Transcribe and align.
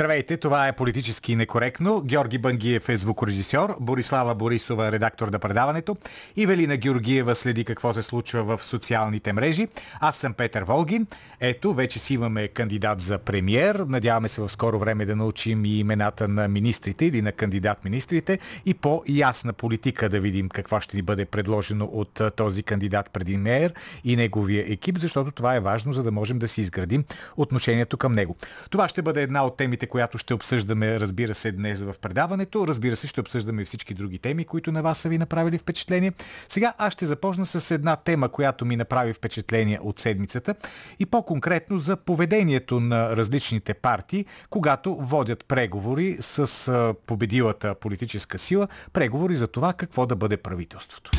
Здравейте, 0.00 0.36
това 0.36 0.68
е 0.68 0.72
политически 0.72 1.36
некоректно. 1.36 2.02
Георги 2.04 2.38
Бангиев 2.38 2.88
е 2.88 2.96
звукорежисьор, 2.96 3.76
Борислава 3.80 4.34
Борисова 4.34 4.92
редактор 4.92 5.28
на 5.28 5.38
предаването 5.38 5.96
и 6.36 6.46
Велина 6.46 6.76
Георгиева 6.76 7.34
следи 7.34 7.64
какво 7.64 7.94
се 7.94 8.02
случва 8.02 8.44
в 8.44 8.64
социалните 8.64 9.32
мрежи. 9.32 9.68
Аз 10.00 10.16
съм 10.16 10.34
Петър 10.34 10.62
Волгин. 10.62 11.06
Ето, 11.40 11.74
вече 11.74 11.98
си 11.98 12.14
имаме 12.14 12.48
кандидат 12.48 13.00
за 13.00 13.18
премьер. 13.18 13.74
Надяваме 13.74 14.28
се 14.28 14.40
в 14.40 14.48
скоро 14.48 14.78
време 14.78 15.06
да 15.06 15.16
научим 15.16 15.64
и 15.64 15.78
имената 15.78 16.28
на 16.28 16.48
министрите 16.48 17.04
или 17.04 17.22
на 17.22 17.32
кандидат-министрите 17.32 18.38
и 18.66 18.74
по-ясна 18.74 19.52
политика 19.52 20.08
да 20.08 20.20
видим 20.20 20.48
какво 20.48 20.80
ще 20.80 20.96
ни 20.96 21.02
бъде 21.02 21.24
предложено 21.24 21.84
от 21.84 22.20
този 22.36 22.62
кандидат 22.62 23.10
премьер 23.10 23.74
и 24.04 24.16
неговия 24.16 24.64
екип, 24.72 24.98
защото 24.98 25.30
това 25.30 25.54
е 25.54 25.60
важно, 25.60 25.92
за 25.92 26.02
да 26.02 26.10
можем 26.10 26.38
да 26.38 26.48
си 26.48 26.60
изградим 26.60 27.04
отношението 27.36 27.96
към 27.96 28.12
него. 28.12 28.36
Това 28.70 28.88
ще 28.88 29.02
бъде 29.02 29.22
една 29.22 29.46
от 29.46 29.56
темите, 29.56 29.89
която 29.90 30.18
ще 30.18 30.34
обсъждаме, 30.34 31.00
разбира 31.00 31.34
се, 31.34 31.52
днес 31.52 31.82
в 31.82 31.94
предаването. 32.02 32.66
Разбира 32.66 32.96
се, 32.96 33.06
ще 33.06 33.20
обсъждаме 33.20 33.64
всички 33.64 33.94
други 33.94 34.18
теми, 34.18 34.44
които 34.44 34.72
на 34.72 34.82
вас 34.82 34.98
са 34.98 35.08
ви 35.08 35.18
направили 35.18 35.58
впечатление. 35.58 36.12
Сега 36.48 36.74
аз 36.78 36.92
ще 36.92 37.06
започна 37.06 37.46
с 37.46 37.70
една 37.70 37.96
тема, 37.96 38.28
която 38.28 38.64
ми 38.64 38.76
направи 38.76 39.12
впечатление 39.12 39.78
от 39.82 39.98
седмицата 39.98 40.54
и 40.98 41.06
по-конкретно 41.06 41.78
за 41.78 41.96
поведението 41.96 42.80
на 42.80 43.16
различните 43.16 43.74
партии, 43.74 44.24
когато 44.50 44.96
водят 44.96 45.44
преговори 45.44 46.16
с 46.20 46.94
победилата 47.06 47.74
политическа 47.74 48.38
сила, 48.38 48.68
преговори 48.92 49.34
за 49.34 49.46
това 49.46 49.72
какво 49.72 50.06
да 50.06 50.16
бъде 50.16 50.36
правителството. 50.36 51.10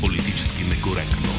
Политически 0.00 0.64
некоректно. 0.64 1.37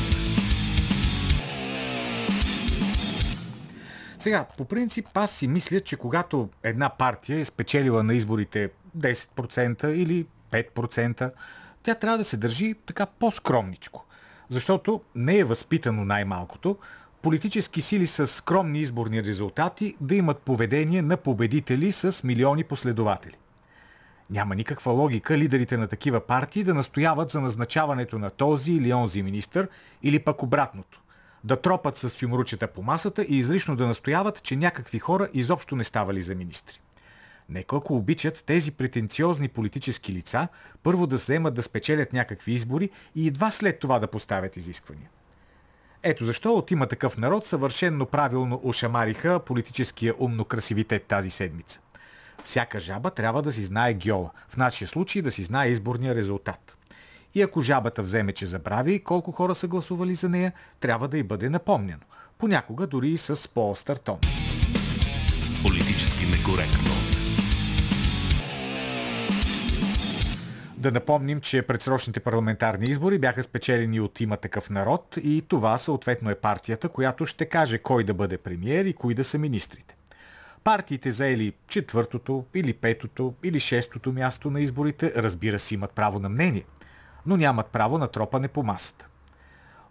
Сега, 4.19 4.45
по 4.57 4.65
принцип, 4.65 5.07
аз 5.13 5.31
си 5.31 5.47
мисля, 5.47 5.79
че 5.79 5.97
когато 5.97 6.49
една 6.63 6.89
партия 6.89 7.39
е 7.39 7.45
спечелила 7.45 8.03
на 8.03 8.13
изборите 8.13 8.69
10% 8.97 9.87
или 9.87 10.25
5%, 10.51 11.31
тя 11.83 11.95
трябва 11.95 12.17
да 12.17 12.23
се 12.23 12.37
държи 12.37 12.75
така 12.85 13.05
по-скромничко. 13.05 14.05
Защото 14.49 15.01
не 15.15 15.37
е 15.37 15.43
възпитано 15.43 16.05
най-малкото 16.05 16.77
политически 17.21 17.81
сили 17.81 18.07
с 18.07 18.27
скромни 18.27 18.79
изборни 18.79 19.23
резултати 19.23 19.95
да 20.01 20.15
имат 20.15 20.37
поведение 20.37 21.01
на 21.01 21.17
победители 21.17 21.91
с 21.91 22.23
милиони 22.23 22.63
последователи. 22.63 23.37
Няма 24.29 24.55
никаква 24.55 24.91
логика 24.91 25.37
лидерите 25.37 25.77
на 25.77 25.87
такива 25.87 26.19
партии 26.19 26.63
да 26.63 26.73
настояват 26.73 27.29
за 27.29 27.41
назначаването 27.41 28.19
на 28.19 28.29
този 28.29 28.71
или 28.71 28.93
онзи 28.93 29.23
министър 29.23 29.67
или 30.03 30.19
пък 30.19 30.43
обратното 30.43 31.01
да 31.43 31.55
тропат 31.55 31.97
с 31.97 32.09
сюмручета 32.09 32.67
по 32.67 32.83
масата 32.83 33.23
и 33.23 33.37
излишно 33.37 33.75
да 33.75 33.87
настояват, 33.87 34.43
че 34.43 34.55
някакви 34.55 34.99
хора 34.99 35.29
изобщо 35.33 35.75
не 35.75 35.83
ставали 35.83 36.21
за 36.21 36.35
министри. 36.35 36.79
Нека 37.49 37.75
ако 37.75 37.95
обичат 37.95 38.43
тези 38.45 38.71
претенциозни 38.71 39.47
политически 39.47 40.13
лица, 40.13 40.47
първо 40.83 41.07
да 41.07 41.15
вземат 41.15 41.53
да 41.53 41.63
спечелят 41.63 42.13
някакви 42.13 42.51
избори 42.51 42.89
и 43.15 43.27
едва 43.27 43.51
след 43.51 43.79
това 43.79 43.99
да 43.99 44.07
поставят 44.07 44.57
изисквания. 44.57 45.09
Ето 46.03 46.25
защо 46.25 46.53
от 46.53 46.71
има 46.71 46.87
такъв 46.87 47.17
народ 47.17 47.45
съвършенно 47.45 48.05
правилно 48.05 48.61
ошамариха 48.63 49.39
политическия 49.39 50.13
умно 50.19 50.45
красивитет 50.45 51.03
тази 51.03 51.29
седмица. 51.29 51.79
Всяка 52.43 52.79
жаба 52.79 53.11
трябва 53.11 53.41
да 53.41 53.51
си 53.51 53.63
знае 53.63 53.93
гьола, 53.93 54.31
в 54.49 54.57
нашия 54.57 54.87
случай 54.87 55.21
да 55.21 55.31
си 55.31 55.43
знае 55.43 55.69
изборния 55.69 56.15
резултат. 56.15 56.77
И 57.35 57.41
ако 57.41 57.61
жабата 57.61 58.03
вземе, 58.03 58.31
че 58.31 58.45
забрави 58.45 59.03
колко 59.03 59.31
хора 59.31 59.55
са 59.55 59.67
гласували 59.67 60.13
за 60.13 60.29
нея, 60.29 60.53
трябва 60.79 61.07
да 61.07 61.17
й 61.17 61.23
бъде 61.23 61.49
напомнено. 61.49 62.01
Понякога 62.37 62.87
дори 62.87 63.09
и 63.09 63.17
с 63.17 63.49
по-остър 63.49 63.97
тон. 63.97 64.19
Политически 65.63 66.25
некоректно. 66.25 66.89
Да 70.77 70.91
напомним, 70.91 71.41
че 71.41 71.61
предсрочните 71.61 72.19
парламентарни 72.19 72.85
избори 72.85 73.19
бяха 73.19 73.43
спечелени 73.43 73.99
от 73.99 74.21
има 74.21 74.37
такъв 74.37 74.69
народ 74.69 75.15
и 75.23 75.41
това 75.47 75.77
съответно 75.77 76.29
е 76.29 76.35
партията, 76.35 76.89
която 76.89 77.25
ще 77.25 77.45
каже 77.45 77.77
кой 77.77 78.03
да 78.03 78.13
бъде 78.13 78.37
премиер 78.37 78.85
и 78.85 78.93
кои 78.93 79.13
да 79.13 79.23
са 79.23 79.37
министрите. 79.37 79.95
Партиите 80.63 81.11
заели 81.11 81.53
четвъртото 81.67 82.45
или 82.55 82.73
петото 82.73 83.33
или 83.43 83.59
шестото 83.59 84.11
място 84.11 84.51
на 84.51 84.61
изборите, 84.61 85.13
разбира 85.15 85.59
се, 85.59 85.73
имат 85.73 85.91
право 85.91 86.19
на 86.19 86.29
мнение– 86.29 86.63
но 87.29 87.37
нямат 87.37 87.67
право 87.67 87.97
на 87.97 88.07
тропане 88.07 88.47
по 88.47 88.63
масата. 88.63 89.07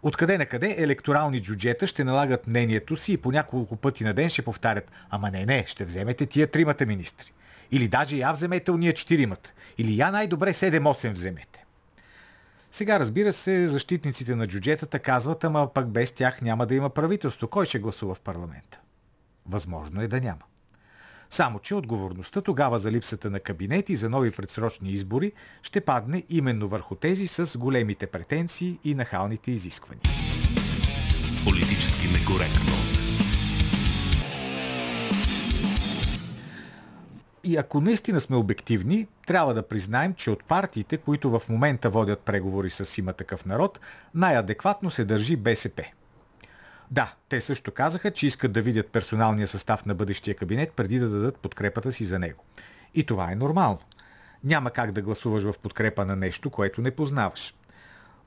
Откъде 0.02 0.38
на 0.38 0.46
къде 0.46 0.74
електорални 0.78 1.42
джуджета 1.42 1.86
ще 1.86 2.04
налагат 2.04 2.46
мнението 2.46 2.96
си 2.96 3.12
и 3.12 3.16
по 3.16 3.32
няколко 3.32 3.76
пъти 3.76 4.04
на 4.04 4.14
ден 4.14 4.30
ще 4.30 4.42
повтарят 4.42 4.90
«Ама 5.10 5.30
не, 5.30 5.46
не, 5.46 5.64
ще 5.66 5.84
вземете 5.84 6.26
тия 6.26 6.46
тримата 6.46 6.86
министри». 6.86 7.32
Или 7.70 7.88
даже 7.88 8.16
я 8.16 8.32
вземете 8.32 8.70
уния 8.70 8.92
четиримата. 8.92 9.52
Или 9.78 9.98
я 9.98 10.10
най-добре 10.10 10.52
7-8 10.52 11.10
вземете. 11.10 11.64
Сега, 12.72 13.00
разбира 13.00 13.32
се, 13.32 13.68
защитниците 13.68 14.34
на 14.34 14.46
джуджетата 14.46 14.98
казват, 14.98 15.44
ама 15.44 15.74
пък 15.74 15.88
без 15.88 16.12
тях 16.12 16.42
няма 16.42 16.66
да 16.66 16.74
има 16.74 16.90
правителство. 16.90 17.48
Кой 17.48 17.66
ще 17.66 17.78
гласува 17.78 18.14
в 18.14 18.20
парламента? 18.20 18.78
Възможно 19.46 20.02
е 20.02 20.08
да 20.08 20.20
няма. 20.20 20.42
Само, 21.30 21.58
че 21.58 21.74
отговорността 21.74 22.40
тогава 22.40 22.78
за 22.78 22.92
липсата 22.92 23.30
на 23.30 23.40
кабинети 23.40 23.96
за 23.96 24.08
нови 24.08 24.30
предсрочни 24.30 24.92
избори 24.92 25.32
ще 25.62 25.80
падне 25.80 26.22
именно 26.28 26.68
върху 26.68 26.94
тези 26.94 27.26
с 27.26 27.58
големите 27.58 28.06
претенции 28.06 28.78
и 28.84 28.94
нахалните 28.94 29.50
изисквания. 29.50 30.02
Политически 31.44 32.06
некоректно. 32.08 32.72
И 37.44 37.56
ако 37.56 37.80
наистина 37.80 38.20
сме 38.20 38.36
обективни, 38.36 39.06
трябва 39.26 39.54
да 39.54 39.68
признаем, 39.68 40.14
че 40.14 40.30
от 40.30 40.44
партиите, 40.44 40.96
които 40.96 41.30
в 41.30 41.48
момента 41.48 41.90
водят 41.90 42.20
преговори 42.20 42.70
с 42.70 42.98
има 42.98 43.12
такъв 43.12 43.46
народ, 43.46 43.80
най-адекватно 44.14 44.90
се 44.90 45.04
държи 45.04 45.36
БСП– 45.36 45.84
да, 46.90 47.14
те 47.28 47.40
също 47.40 47.72
казаха, 47.72 48.10
че 48.10 48.26
искат 48.26 48.52
да 48.52 48.62
видят 48.62 48.88
персоналния 48.88 49.48
състав 49.48 49.86
на 49.86 49.94
бъдещия 49.94 50.34
кабинет 50.34 50.72
преди 50.72 50.98
да 50.98 51.08
дадат 51.08 51.38
подкрепата 51.38 51.92
си 51.92 52.04
за 52.04 52.18
него. 52.18 52.44
И 52.94 53.04
това 53.04 53.32
е 53.32 53.36
нормално. 53.36 53.78
Няма 54.44 54.70
как 54.70 54.92
да 54.92 55.02
гласуваш 55.02 55.42
в 55.42 55.58
подкрепа 55.62 56.04
на 56.04 56.16
нещо, 56.16 56.50
което 56.50 56.80
не 56.80 56.90
познаваш. 56.90 57.54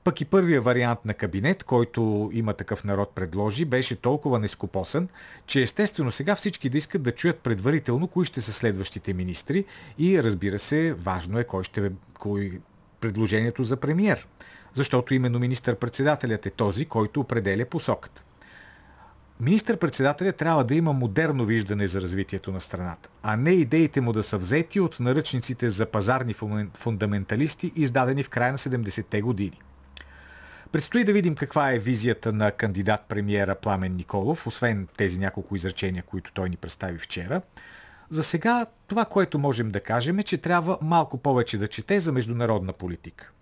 Пък 0.04 0.20
и 0.20 0.24
първия 0.24 0.62
вариант 0.62 1.04
на 1.04 1.14
кабинет, 1.14 1.64
който 1.64 2.30
има 2.32 2.54
такъв 2.54 2.84
народ 2.84 3.14
предложи, 3.14 3.64
беше 3.64 3.96
толкова 3.96 4.38
нескопосан, 4.38 5.08
че 5.46 5.62
естествено 5.62 6.12
сега 6.12 6.36
всички 6.36 6.68
да 6.68 6.78
искат 6.78 7.02
да 7.02 7.12
чуят 7.12 7.38
предварително 7.38 8.08
кои 8.08 8.26
ще 8.26 8.40
са 8.40 8.52
следващите 8.52 9.12
министри 9.12 9.64
и 9.98 10.22
разбира 10.22 10.58
се, 10.58 10.94
важно 10.94 11.38
е 11.38 11.44
кой 11.44 11.64
ще 11.64 11.92
кой 12.18 12.60
предложението 13.00 13.62
за 13.62 13.76
премиер. 13.76 14.26
Защото 14.74 15.14
именно 15.14 15.38
министър-председателят 15.38 16.46
е 16.46 16.50
този, 16.50 16.86
който 16.86 17.20
определя 17.20 17.64
посоката. 17.64 18.24
Министър-председателя 19.42 20.32
трябва 20.32 20.64
да 20.64 20.74
има 20.74 20.92
модерно 20.92 21.44
виждане 21.44 21.88
за 21.88 22.00
развитието 22.00 22.52
на 22.52 22.60
страната, 22.60 23.08
а 23.22 23.36
не 23.36 23.50
идеите 23.50 24.00
му 24.00 24.12
да 24.12 24.22
са 24.22 24.38
взети 24.38 24.80
от 24.80 25.00
наръчниците 25.00 25.70
за 25.70 25.86
пазарни 25.86 26.34
фундаменталисти, 26.74 27.72
издадени 27.76 28.22
в 28.22 28.28
края 28.28 28.52
на 28.52 28.58
70-те 28.58 29.22
години. 29.22 29.60
Предстои 30.72 31.04
да 31.04 31.12
видим 31.12 31.34
каква 31.34 31.72
е 31.72 31.78
визията 31.78 32.32
на 32.32 32.52
кандидат-премиера 32.52 33.54
Пламен 33.54 33.96
Николов, 33.96 34.46
освен 34.46 34.88
тези 34.96 35.18
няколко 35.18 35.56
изречения, 35.56 36.02
които 36.02 36.32
той 36.32 36.50
ни 36.50 36.56
представи 36.56 36.98
вчера. 36.98 37.42
За 38.10 38.22
сега 38.22 38.66
това, 38.86 39.04
което 39.04 39.38
можем 39.38 39.70
да 39.70 39.80
кажем 39.80 40.18
е, 40.18 40.22
че 40.22 40.38
трябва 40.38 40.78
малко 40.82 41.18
повече 41.18 41.58
да 41.58 41.66
чете 41.66 42.00
за 42.00 42.12
международна 42.12 42.72
политика. 42.72 43.32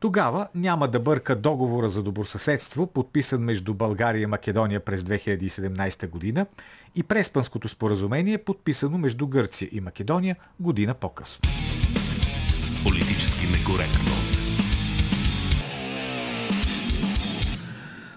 Тогава 0.00 0.48
няма 0.54 0.88
да 0.88 1.00
бърка 1.00 1.36
договора 1.36 1.88
за 1.88 2.02
добросъседство, 2.02 2.86
подписан 2.86 3.42
между 3.42 3.74
България 3.74 4.22
и 4.22 4.26
Македония 4.26 4.80
през 4.80 5.02
2017 5.02 6.08
година 6.08 6.46
и 6.94 7.02
Преспанското 7.02 7.68
споразумение, 7.68 8.38
подписано 8.38 8.98
между 8.98 9.26
Гърция 9.26 9.68
и 9.72 9.80
Македония 9.80 10.36
година 10.60 10.94
по-късно. 10.94 11.50
Политически 12.84 13.46
некоректно. 13.46 14.10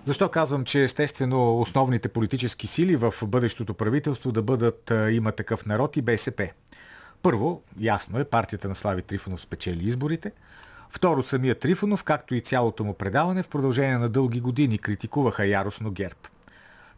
Защо 0.06 0.30
казвам, 0.30 0.64
че 0.64 0.84
естествено 0.84 1.60
основните 1.60 2.10
политически 2.10 2.68
сили 2.68 2.96
в 2.96 3.14
бъдещото 3.26 3.74
правителство 3.74 4.32
да 4.32 4.42
бъдат 4.42 4.92
има 5.12 5.32
такъв 5.32 5.66
народ 5.66 5.98
и 5.98 6.02
БСП? 6.02 6.50
Първо, 7.22 7.62
ясно 7.80 8.20
е, 8.20 8.24
партията 8.24 8.68
на 8.68 8.76
Слави 8.76 9.02
Трифонов 9.02 9.42
спечели 9.42 9.88
изборите– 9.88 10.32
Второ, 10.90 11.24
самия 11.24 11.56
Трифонов, 11.56 12.04
както 12.04 12.36
и 12.36 12.42
цялото 12.42 12.84
му 12.84 12.94
предаване 12.94 13.44
в 13.44 13.48
продължение 13.48 13.98
на 13.98 14.10
дълги 14.10 14.40
години 14.40 14.78
критикуваха 14.78 15.46
яростно 15.46 15.92
ГЕРБ. 15.92 16.20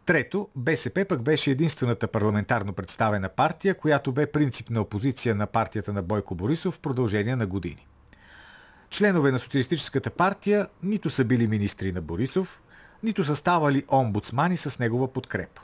Трето, 0.06 0.48
БСП 0.56 1.04
пък 1.08 1.22
беше 1.22 1.50
единствената 1.50 2.08
парламентарно 2.08 2.72
представена 2.72 3.28
партия, 3.28 3.74
която 3.74 4.12
бе 4.12 4.26
принципна 4.26 4.80
опозиция 4.80 5.34
на 5.34 5.46
партията 5.46 5.92
на 5.92 6.02
Бойко 6.02 6.34
Борисов 6.34 6.74
в 6.74 6.80
продължение 6.80 7.36
на 7.36 7.46
години. 7.46 7.86
Членове 8.90 9.30
на 9.30 9.38
Социалистическата 9.38 10.10
партия 10.10 10.66
нито 10.82 11.10
са 11.10 11.24
били 11.24 11.46
министри 11.46 11.92
на 11.92 12.02
Борисов, 12.02 12.62
нито 13.02 13.24
са 13.24 13.36
ставали 13.36 13.84
омбудсмани 13.92 14.56
с 14.56 14.78
негова 14.78 15.12
подкрепа. 15.12 15.62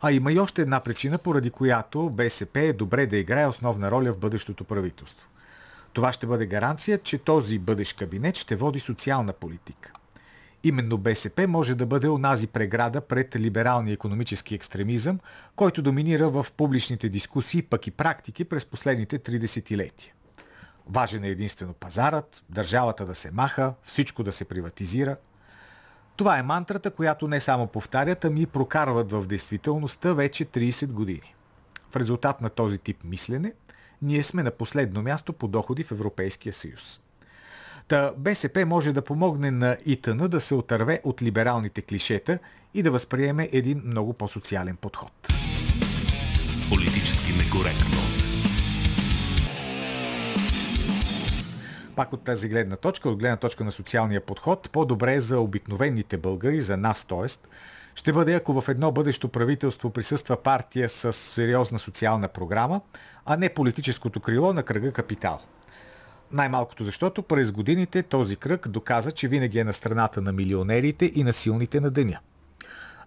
А 0.00 0.12
има 0.12 0.32
и 0.32 0.38
още 0.38 0.62
една 0.62 0.80
причина, 0.80 1.18
поради 1.18 1.50
която 1.50 2.10
БСП 2.10 2.60
е 2.60 2.72
добре 2.72 3.06
да 3.06 3.16
играе 3.16 3.46
основна 3.46 3.90
роля 3.90 4.12
в 4.12 4.18
бъдещото 4.18 4.64
правителство. 4.64 5.29
Това 5.92 6.12
ще 6.12 6.26
бъде 6.26 6.46
гаранция, 6.46 6.98
че 6.98 7.18
този 7.18 7.58
бъдещ 7.58 7.98
кабинет 7.98 8.36
ще 8.36 8.56
води 8.56 8.80
социална 8.80 9.32
политика. 9.32 9.92
Именно 10.64 10.98
БСП 10.98 11.48
може 11.48 11.74
да 11.74 11.86
бъде 11.86 12.08
онази 12.08 12.46
преграда 12.46 13.00
пред 13.00 13.36
либералния 13.36 13.92
економически 13.92 14.54
екстремизъм, 14.54 15.20
който 15.56 15.82
доминира 15.82 16.30
в 16.30 16.46
публичните 16.56 17.08
дискусии, 17.08 17.62
пък 17.62 17.86
и 17.86 17.90
практики 17.90 18.44
през 18.44 18.66
последните 18.66 19.18
30 19.18 19.76
летия. 19.76 20.12
Важен 20.86 21.24
е 21.24 21.28
единствено 21.28 21.74
пазарът, 21.74 22.44
държавата 22.48 23.06
да 23.06 23.14
се 23.14 23.30
маха, 23.30 23.74
всичко 23.82 24.22
да 24.22 24.32
се 24.32 24.44
приватизира. 24.44 25.16
Това 26.16 26.38
е 26.38 26.42
мантрата, 26.42 26.90
която 26.90 27.28
не 27.28 27.40
само 27.40 27.66
повтарят, 27.66 28.24
ами 28.24 28.46
прокарват 28.46 29.12
в 29.12 29.26
действителността 29.26 30.12
вече 30.12 30.44
30 30.44 30.86
години. 30.86 31.34
В 31.90 31.96
резултат 31.96 32.40
на 32.40 32.50
този 32.50 32.78
тип 32.78 33.04
мислене, 33.04 33.52
ние 34.02 34.22
сме 34.22 34.42
на 34.42 34.50
последно 34.50 35.02
място 35.02 35.32
по 35.32 35.48
доходи 35.48 35.84
в 35.84 35.92
Европейския 35.92 36.52
съюз. 36.52 37.00
Та 37.88 38.12
БСП 38.16 38.66
може 38.66 38.92
да 38.92 39.02
помогне 39.02 39.50
на 39.50 39.76
ИТН 39.86 40.16
да 40.16 40.40
се 40.40 40.54
отърве 40.54 41.00
от 41.04 41.22
либералните 41.22 41.82
клишета 41.82 42.38
и 42.74 42.82
да 42.82 42.90
възприеме 42.90 43.48
един 43.52 43.82
много 43.84 44.12
по-социален 44.12 44.76
подход. 44.76 45.12
Политически 46.70 47.32
некоректно. 47.32 47.96
Пак 51.96 52.12
от 52.12 52.24
тази 52.24 52.48
гледна 52.48 52.76
точка, 52.76 53.08
от 53.08 53.18
гледна 53.18 53.36
точка 53.36 53.64
на 53.64 53.72
социалния 53.72 54.20
подход, 54.20 54.70
по-добре 54.72 55.20
за 55.20 55.40
обикновените 55.40 56.18
българи, 56.18 56.60
за 56.60 56.76
нас 56.76 57.04
т.е., 57.04 57.28
ще 57.94 58.12
бъде 58.12 58.34
ако 58.34 58.60
в 58.60 58.68
едно 58.68 58.92
бъдещо 58.92 59.28
правителство 59.28 59.90
присъства 59.90 60.42
партия 60.42 60.88
с 60.88 61.12
сериозна 61.12 61.78
социална 61.78 62.28
програма, 62.28 62.80
а 63.32 63.36
не 63.36 63.48
политическото 63.48 64.20
крило 64.20 64.52
на 64.52 64.62
кръга 64.62 64.92
капитал. 64.92 65.40
Най-малкото 66.32 66.84
защото 66.84 67.22
през 67.22 67.52
годините 67.52 68.02
този 68.02 68.36
кръг 68.36 68.68
доказа, 68.68 69.12
че 69.12 69.28
винаги 69.28 69.58
е 69.58 69.64
на 69.64 69.72
страната 69.72 70.20
на 70.20 70.32
милионерите 70.32 71.12
и 71.14 71.24
на 71.24 71.32
силните 71.32 71.80
на 71.80 71.90
деня. 71.90 72.18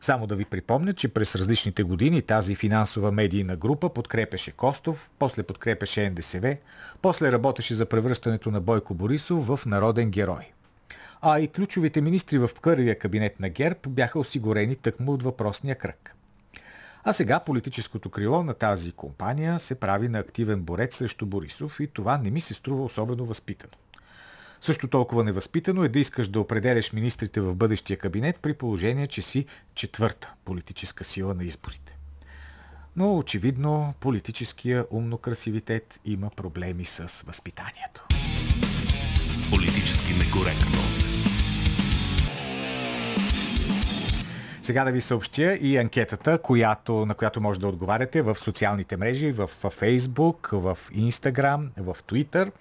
Само 0.02 0.28
да 0.28 0.36
ви 0.36 0.46
припомня, 0.46 0.94
че 0.94 1.08
през 1.08 1.36
различните 1.36 1.84
години 1.84 2.22
тази 2.22 2.56
финансова 2.56 3.12
медийна 3.12 3.56
група 3.56 3.90
подкрепеше 3.90 4.52
Костов, 4.52 5.12
после 5.20 5.44
подкрепеше 5.44 6.10
НДСВ, 6.10 6.58
после 7.02 7.32
работеше 7.32 7.74
за 7.74 7.86
превръщането 7.86 8.52
на 8.52 8.62
Бойко 8.62 8.94
Борисов 8.94 9.48
в 9.48 9.60
народен 9.66 10.12
герой. 10.12 10.52
А 11.22 11.40
и 11.40 11.48
ключовите 11.48 12.02
министри 12.02 12.38
в 12.38 12.50
първия 12.62 13.00
кабинет 13.00 13.40
на 13.40 13.50
ГЕРБ 13.50 13.80
бяха 13.88 14.20
осигурени 14.20 14.76
тъкмо 14.76 15.12
от 15.12 15.24
въпросния 15.24 15.76
кръг. 15.76 16.16
А 17.04 17.14
сега 17.14 17.40
политическото 17.40 18.10
крило 18.10 18.44
на 18.44 18.54
тази 18.54 18.92
компания 18.92 19.60
се 19.60 19.76
прави 19.76 20.08
на 20.10 20.20
активен 20.20 20.62
борец 20.62 20.98
срещу 20.98 21.26
Борисов 21.26 21.80
и 21.80 21.88
това 21.88 22.18
не 22.18 22.32
ми 22.32 22.42
се 22.42 22.54
струва 22.54 22.84
особено 22.84 23.26
възпитано. 23.26 23.74
Също 24.62 24.88
толкова 24.88 25.24
невъзпитано 25.24 25.84
е 25.84 25.90
да 25.90 26.00
искаш 26.00 26.28
да 26.28 26.40
определяш 26.40 26.94
министрите 26.94 27.42
в 27.42 27.56
бъдещия 27.56 27.98
кабинет 27.98 28.40
при 28.42 28.54
положение, 28.54 29.08
че 29.08 29.22
си 29.22 29.46
четвърта 29.76 30.34
политическа 30.46 31.04
сила 31.04 31.34
на 31.34 31.44
изборите. 31.44 31.98
Но 32.96 33.18
очевидно 33.18 33.94
политическия 34.00 34.84
умно-красивитет 34.84 36.00
има 36.06 36.30
проблеми 36.30 36.86
с 36.86 37.24
възпитанието. 37.28 38.08
Политически 39.50 40.14
некоректно. 40.14 41.13
Сега 44.64 44.84
да 44.84 44.92
ви 44.92 45.02
съобщя 45.02 45.56
и 45.56 45.78
анкетата, 45.78 46.38
която, 46.38 47.06
на 47.06 47.16
която 47.16 47.42
може 47.42 47.60
да 47.60 47.68
отговаряте 47.68 48.22
в 48.22 48.36
социалните 48.40 48.98
мрежи, 48.98 49.32
в 49.32 49.50
Facebook, 49.64 50.58
в 50.58 50.78
Instagram, 50.96 51.68
в 51.78 51.98
Twitter. 52.08 52.52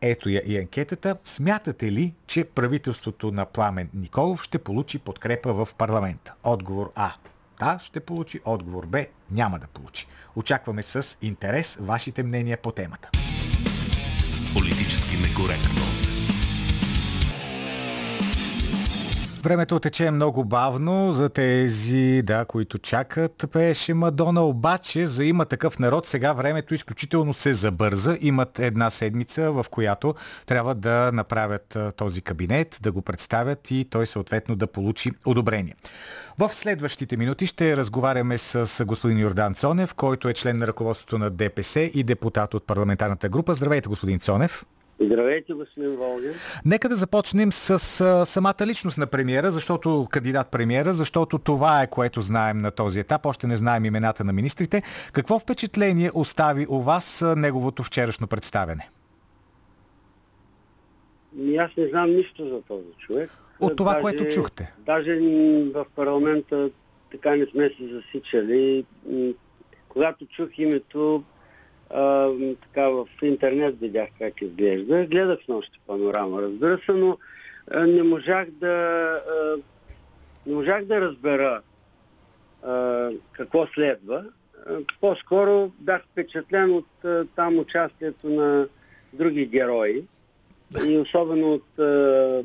Ето 0.00 0.28
я 0.28 0.42
и 0.46 0.58
анкетата. 0.58 1.16
Смятате 1.24 1.92
ли, 1.92 2.14
че 2.26 2.44
правителството 2.44 3.32
на 3.32 3.44
Пламен 3.44 3.90
Николов 3.94 4.42
ще 4.42 4.58
получи 4.58 4.98
подкрепа 4.98 5.52
в 5.52 5.68
парламента? 5.78 6.34
Отговор 6.42 6.92
А. 6.94 7.12
Да, 7.60 7.78
ще 7.82 8.00
получи. 8.00 8.40
Отговор 8.44 8.86
Б. 8.86 9.04
Няма 9.30 9.58
да 9.58 9.66
получи. 9.66 10.06
Очакваме 10.36 10.82
с 10.82 11.18
интерес 11.22 11.78
вашите 11.80 12.22
мнения 12.22 12.58
по 12.62 12.72
темата. 12.72 13.10
Политически 14.54 15.16
некоректно. 15.16 16.03
Времето 19.44 19.80
тече 19.80 20.10
много 20.10 20.44
бавно 20.44 21.12
за 21.12 21.28
тези, 21.28 22.22
да, 22.24 22.44
които 22.44 22.78
чакат. 22.78 23.44
Пееше 23.52 23.94
Мадона, 23.94 24.42
обаче 24.42 25.06
за 25.06 25.24
има 25.24 25.44
такъв 25.44 25.78
народ. 25.78 26.06
Сега 26.06 26.32
времето 26.32 26.74
изключително 26.74 27.34
се 27.34 27.54
забърза. 27.54 28.18
Имат 28.20 28.58
една 28.58 28.90
седмица, 28.90 29.52
в 29.52 29.66
която 29.70 30.14
трябва 30.46 30.74
да 30.74 31.10
направят 31.14 31.78
този 31.96 32.22
кабинет, 32.22 32.78
да 32.82 32.92
го 32.92 33.02
представят 33.02 33.70
и 33.70 33.86
той 33.90 34.06
съответно 34.06 34.56
да 34.56 34.66
получи 34.66 35.10
одобрение. 35.26 35.74
В 36.38 36.50
следващите 36.52 37.16
минути 37.16 37.46
ще 37.46 37.76
разговаряме 37.76 38.38
с 38.38 38.84
господин 38.84 39.18
Йордан 39.18 39.54
Цонев, 39.54 39.94
който 39.94 40.28
е 40.28 40.34
член 40.34 40.56
на 40.56 40.66
ръководството 40.66 41.18
на 41.18 41.30
ДПС 41.30 41.80
и 41.80 42.02
депутат 42.02 42.54
от 42.54 42.66
парламентарната 42.66 43.28
група. 43.28 43.54
Здравейте, 43.54 43.88
господин 43.88 44.18
Цонев. 44.18 44.64
Здравейте, 45.00 45.52
господин 45.52 45.96
Волгин. 45.96 46.32
Нека 46.64 46.88
да 46.88 46.96
започнем 46.96 47.52
с 47.52 48.00
а, 48.00 48.26
самата 48.26 48.66
личност 48.66 48.98
на 48.98 49.06
премиера, 49.06 49.50
защото 49.50 50.06
кандидат 50.10 50.48
премиера, 50.50 50.92
защото 50.92 51.38
това 51.38 51.82
е 51.82 51.90
което 51.90 52.20
знаем 52.20 52.60
на 52.60 52.70
този 52.70 53.00
етап. 53.00 53.26
Още 53.26 53.46
не 53.46 53.56
знаем 53.56 53.84
имената 53.84 54.24
на 54.24 54.32
министрите. 54.32 54.82
Какво 55.12 55.38
впечатление 55.38 56.10
остави 56.14 56.66
у 56.68 56.82
вас 56.82 57.22
а, 57.22 57.36
неговото 57.36 57.82
вчерашно 57.82 58.26
представене? 58.26 58.88
И 61.38 61.56
аз 61.56 61.70
не 61.76 61.86
знам 61.86 62.10
нищо 62.10 62.48
за 62.48 62.62
този 62.62 62.86
човек. 62.98 63.30
От 63.60 63.76
това, 63.76 64.00
което 64.00 64.24
чухте. 64.24 64.72
Даже 64.78 65.16
в 65.74 65.86
парламента 65.96 66.70
така 67.10 67.36
не 67.36 67.46
сме 67.46 67.68
се 67.68 67.88
засичали. 67.88 68.84
Когато 69.88 70.26
чух 70.26 70.48
името, 70.58 71.24
а, 71.90 72.30
така 72.62 72.88
в 72.88 73.06
интернет 73.22 73.80
видях 73.80 74.08
как 74.18 74.42
изглежда. 74.42 75.06
Гледах 75.06 75.38
нощи 75.48 75.80
панорама, 75.86 76.42
разбира 76.42 76.78
се, 76.86 76.92
но 76.92 77.18
а, 77.70 77.86
не 77.86 78.02
можах 78.02 78.50
да 78.50 78.66
а, 79.28 79.56
не 80.46 80.54
можах 80.54 80.84
да 80.84 81.00
разбера 81.00 81.62
а, 82.62 83.10
какво 83.32 83.66
следва. 83.66 84.24
А, 84.66 84.76
По-скоро 85.00 85.72
бях 85.80 86.02
впечатлен 86.12 86.74
от 86.74 87.04
а, 87.04 87.24
там 87.36 87.58
участието 87.58 88.28
на 88.28 88.68
други 89.12 89.46
герои 89.46 90.04
и 90.86 90.98
особено 90.98 91.52
от 91.52 91.78
а, 91.78 92.42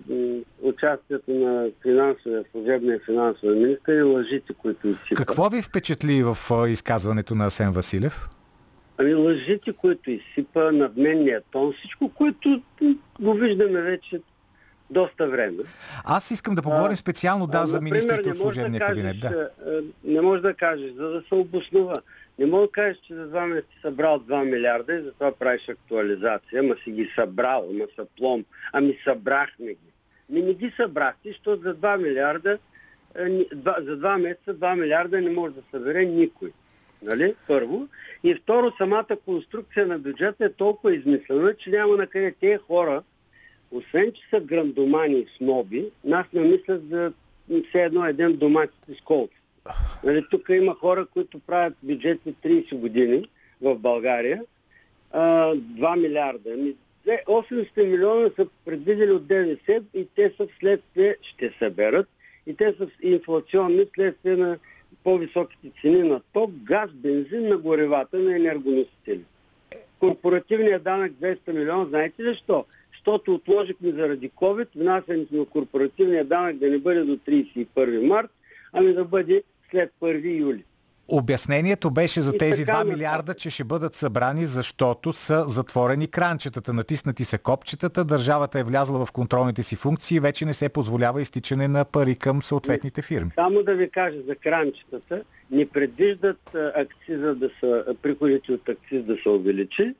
участието 0.62 1.32
на 1.32 1.70
финансовия, 1.82 2.44
служебния 2.52 3.00
финансовия 3.06 3.56
министър 3.56 3.98
и 3.98 4.02
лъжите, 4.02 4.54
които 4.54 4.88
изсипа. 4.88 5.16
Какво 5.16 5.50
ви 5.50 5.62
впечатли 5.62 6.24
в 6.24 6.38
а, 6.52 6.70
изказването 6.70 7.36
на 7.36 7.46
Асен 7.46 7.72
Василев? 7.72 8.30
Ами 9.00 9.14
лъжите, 9.14 9.74
които 9.74 10.12
изсипа, 10.12 10.72
надменния 10.72 11.42
тон, 11.44 11.74
всичко, 11.74 12.10
което 12.10 12.62
го 13.20 13.34
виждаме 13.34 13.82
вече 13.82 14.22
доста 14.90 15.28
време. 15.28 15.64
Аз 16.06 16.32
искам 16.32 16.56
да 16.56 16.62
поговорим 16.62 16.94
А, 16.94 16.98
специално 16.98 17.48
да 17.48 17.58
А, 17.58 17.68
за 17.68 17.74
например, 17.74 17.92
министрите 17.94 18.30
от 18.32 18.38
служебния 18.38 18.80
да 18.80 18.86
кабинет. 18.86 19.22
кажеш, 19.22 19.38
Да. 19.60 19.82
Не 20.06 20.22
може 20.22 20.42
да 20.42 20.54
кажеш, 20.54 20.92
за 20.92 21.10
да 21.10 21.24
се 21.24 21.36
обоснува. 21.36 21.96
Не 22.40 22.46
може 22.46 22.62
да 22.62 22.72
кажеш, 22.72 22.98
че 22.98 23.16
за 23.16 23.28
два 23.28 23.46
месеца 23.46 23.70
събрал 23.82 24.20
2 24.20 24.44
милиарда 24.46 24.94
и 24.94 25.04
затова 25.04 25.32
правиш 25.32 25.70
актуализация, 25.70 26.60
ама 26.60 26.76
си 26.84 26.92
ги 26.92 27.12
събрал, 27.16 27.68
ама 27.70 27.86
са 27.96 28.06
плом. 28.18 28.44
Ами 28.74 28.98
събрахме 29.04 29.68
ги. 29.68 29.78
Ми 30.30 30.42
не 30.42 30.54
ги 30.54 30.74
събрахте, 30.78 31.30
защото 31.30 31.62
за 31.64 31.76
2 31.76 31.98
милиарда, 31.98 32.58
два- 33.56 33.78
за 33.80 33.98
2 33.98 34.18
месеца 34.18 34.54
2 34.54 34.76
милиарда 34.76 35.22
не 35.22 35.30
може 35.30 35.54
да 35.54 35.62
събере 35.72 36.06
никой. 36.06 36.52
Нали? 37.02 37.36
Първо. 37.48 37.88
И 38.24 38.36
второ, 38.36 38.72
самата 38.78 39.18
конструкция 39.26 39.88
на 39.88 40.00
бюджета 40.00 40.46
е 40.46 40.54
толкова 40.54 40.96
измислена, 40.96 41.54
че 41.56 41.70
няма 41.70 41.98
на 41.98 42.08
къде 42.08 42.32
тези 42.32 42.58
хора, 42.58 43.04
освен 43.72 44.12
че 44.12 44.22
са 44.30 44.40
грандомани 44.42 45.20
и 45.20 45.28
сноби, 45.38 45.86
нас 46.04 46.26
не 46.34 46.42
мислят 46.42 46.90
за 46.90 47.14
все 47.70 47.84
едно 47.84 48.06
един 48.06 48.38
домат 48.38 48.70
с 48.88 49.02
колко. 49.02 49.34
Нали, 50.04 50.26
тук 50.32 50.50
има 50.50 50.76
хора, 50.76 51.06
които 51.06 51.40
правят 51.40 51.74
бюджети 51.84 52.36
30 52.46 52.76
години 52.76 53.30
в 53.62 53.76
България. 53.76 54.44
А, 55.12 55.54
2 55.56 56.00
милиарда. 56.00 56.50
Ами, 56.54 56.76
Те 57.06 57.24
800 57.28 57.86
милиона 57.86 58.30
са 58.36 58.48
предвидели 58.66 59.12
от 59.12 59.28
ДДС 59.28 59.82
и 59.94 60.08
те 60.16 60.34
са 60.38 60.48
вследствие, 60.48 61.16
ще 61.22 61.54
съберат, 61.60 62.08
и 62.48 62.56
те 62.56 62.74
са 62.78 62.88
инфлационни 63.02 63.86
вследствие 63.86 64.36
на 64.36 64.58
по-високите 65.04 65.72
цени 65.82 66.04
на 66.04 66.22
ток, 66.34 66.52
газ, 66.52 66.92
бензин, 66.94 67.48
на 67.48 67.58
горевата, 67.58 68.20
на 68.20 68.36
енергоносители. 68.36 69.24
Корпоративният 70.00 70.84
данък 70.84 71.12
200 71.12 71.52
милиона, 71.52 71.86
знаете 71.86 72.24
ли 72.24 72.28
защо? 72.28 72.66
Защото 72.92 73.34
отложихме 73.34 73.92
заради 73.92 74.30
COVID 74.30 74.68
внасянето 74.76 75.36
на 75.36 75.46
корпоративния 75.46 76.26
данък 76.26 76.58
да 76.58 76.70
не 76.70 76.78
бъде 76.78 77.04
до 77.04 77.18
31 77.18 78.08
март, 78.08 78.30
ами 78.74 78.94
да 78.94 79.06
бъде 79.06 79.44
след 79.72 79.92
1 80.02 80.40
юли. 80.40 80.64
Обяснението 81.12 81.92
беше 81.92 82.22
за 82.22 82.36
И 82.36 82.38
тези 82.38 82.66
така 82.66 82.72
2 82.72 82.76
нататък. 82.78 82.98
милиарда, 82.98 83.34
че 83.34 83.50
ще 83.50 83.64
бъдат 83.64 83.96
събрани, 83.96 84.46
защото 84.46 85.14
са 85.14 85.48
затворени 85.48 86.08
кранчетата, 86.08 86.74
натиснати 86.74 87.24
са 87.24 87.38
копчетата, 87.38 88.06
държавата 88.06 88.60
е 88.60 88.64
влязла 88.64 89.06
в 89.06 89.12
контролните 89.12 89.64
си 89.64 89.76
функции 89.76 90.18
и 90.18 90.20
вече 90.20 90.46
не 90.46 90.54
се 90.54 90.70
позволява 90.70 91.22
изтичане 91.22 91.68
на 91.68 91.86
пари 91.86 92.16
към 92.16 92.42
съответните 92.42 93.02
фирми. 93.02 93.32
Само 93.36 93.64
да 93.64 93.76
ви 93.76 93.90
кажа 93.90 94.18
за 94.28 94.36
кранчетата, 94.36 95.22
не 95.52 95.66
предвиждат 95.66 96.56
акциза 96.76 97.36
да 97.36 97.50
са, 97.60 97.96
приходите 98.02 98.52
от 98.52 98.70
акциз 98.70 99.04
да 99.04 99.18
се 99.18 99.30
увеличи, 99.30 99.96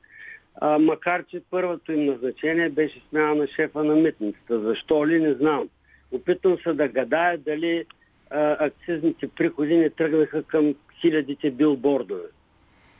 а, 0.60 0.78
макар 0.78 1.24
че 1.24 1.42
първото 1.50 1.92
им 1.92 2.06
назначение 2.06 2.68
беше 2.68 3.02
смяна 3.08 3.34
на 3.34 3.46
шефа 3.46 3.84
на 3.84 3.94
митницата. 3.94 4.60
Защо 4.60 5.06
ли, 5.06 5.20
не 5.20 5.32
знам. 5.32 5.68
Опитвам 6.12 6.56
се 6.62 6.72
да 6.72 6.88
гадая 6.88 7.38
дали 7.38 7.84
а, 8.30 8.66
акцизните 8.66 9.28
приходи 9.28 9.76
не 9.76 9.90
тръгнаха 9.90 10.42
към 10.42 10.74
хилядите 11.00 11.50
билбордове 11.50 12.28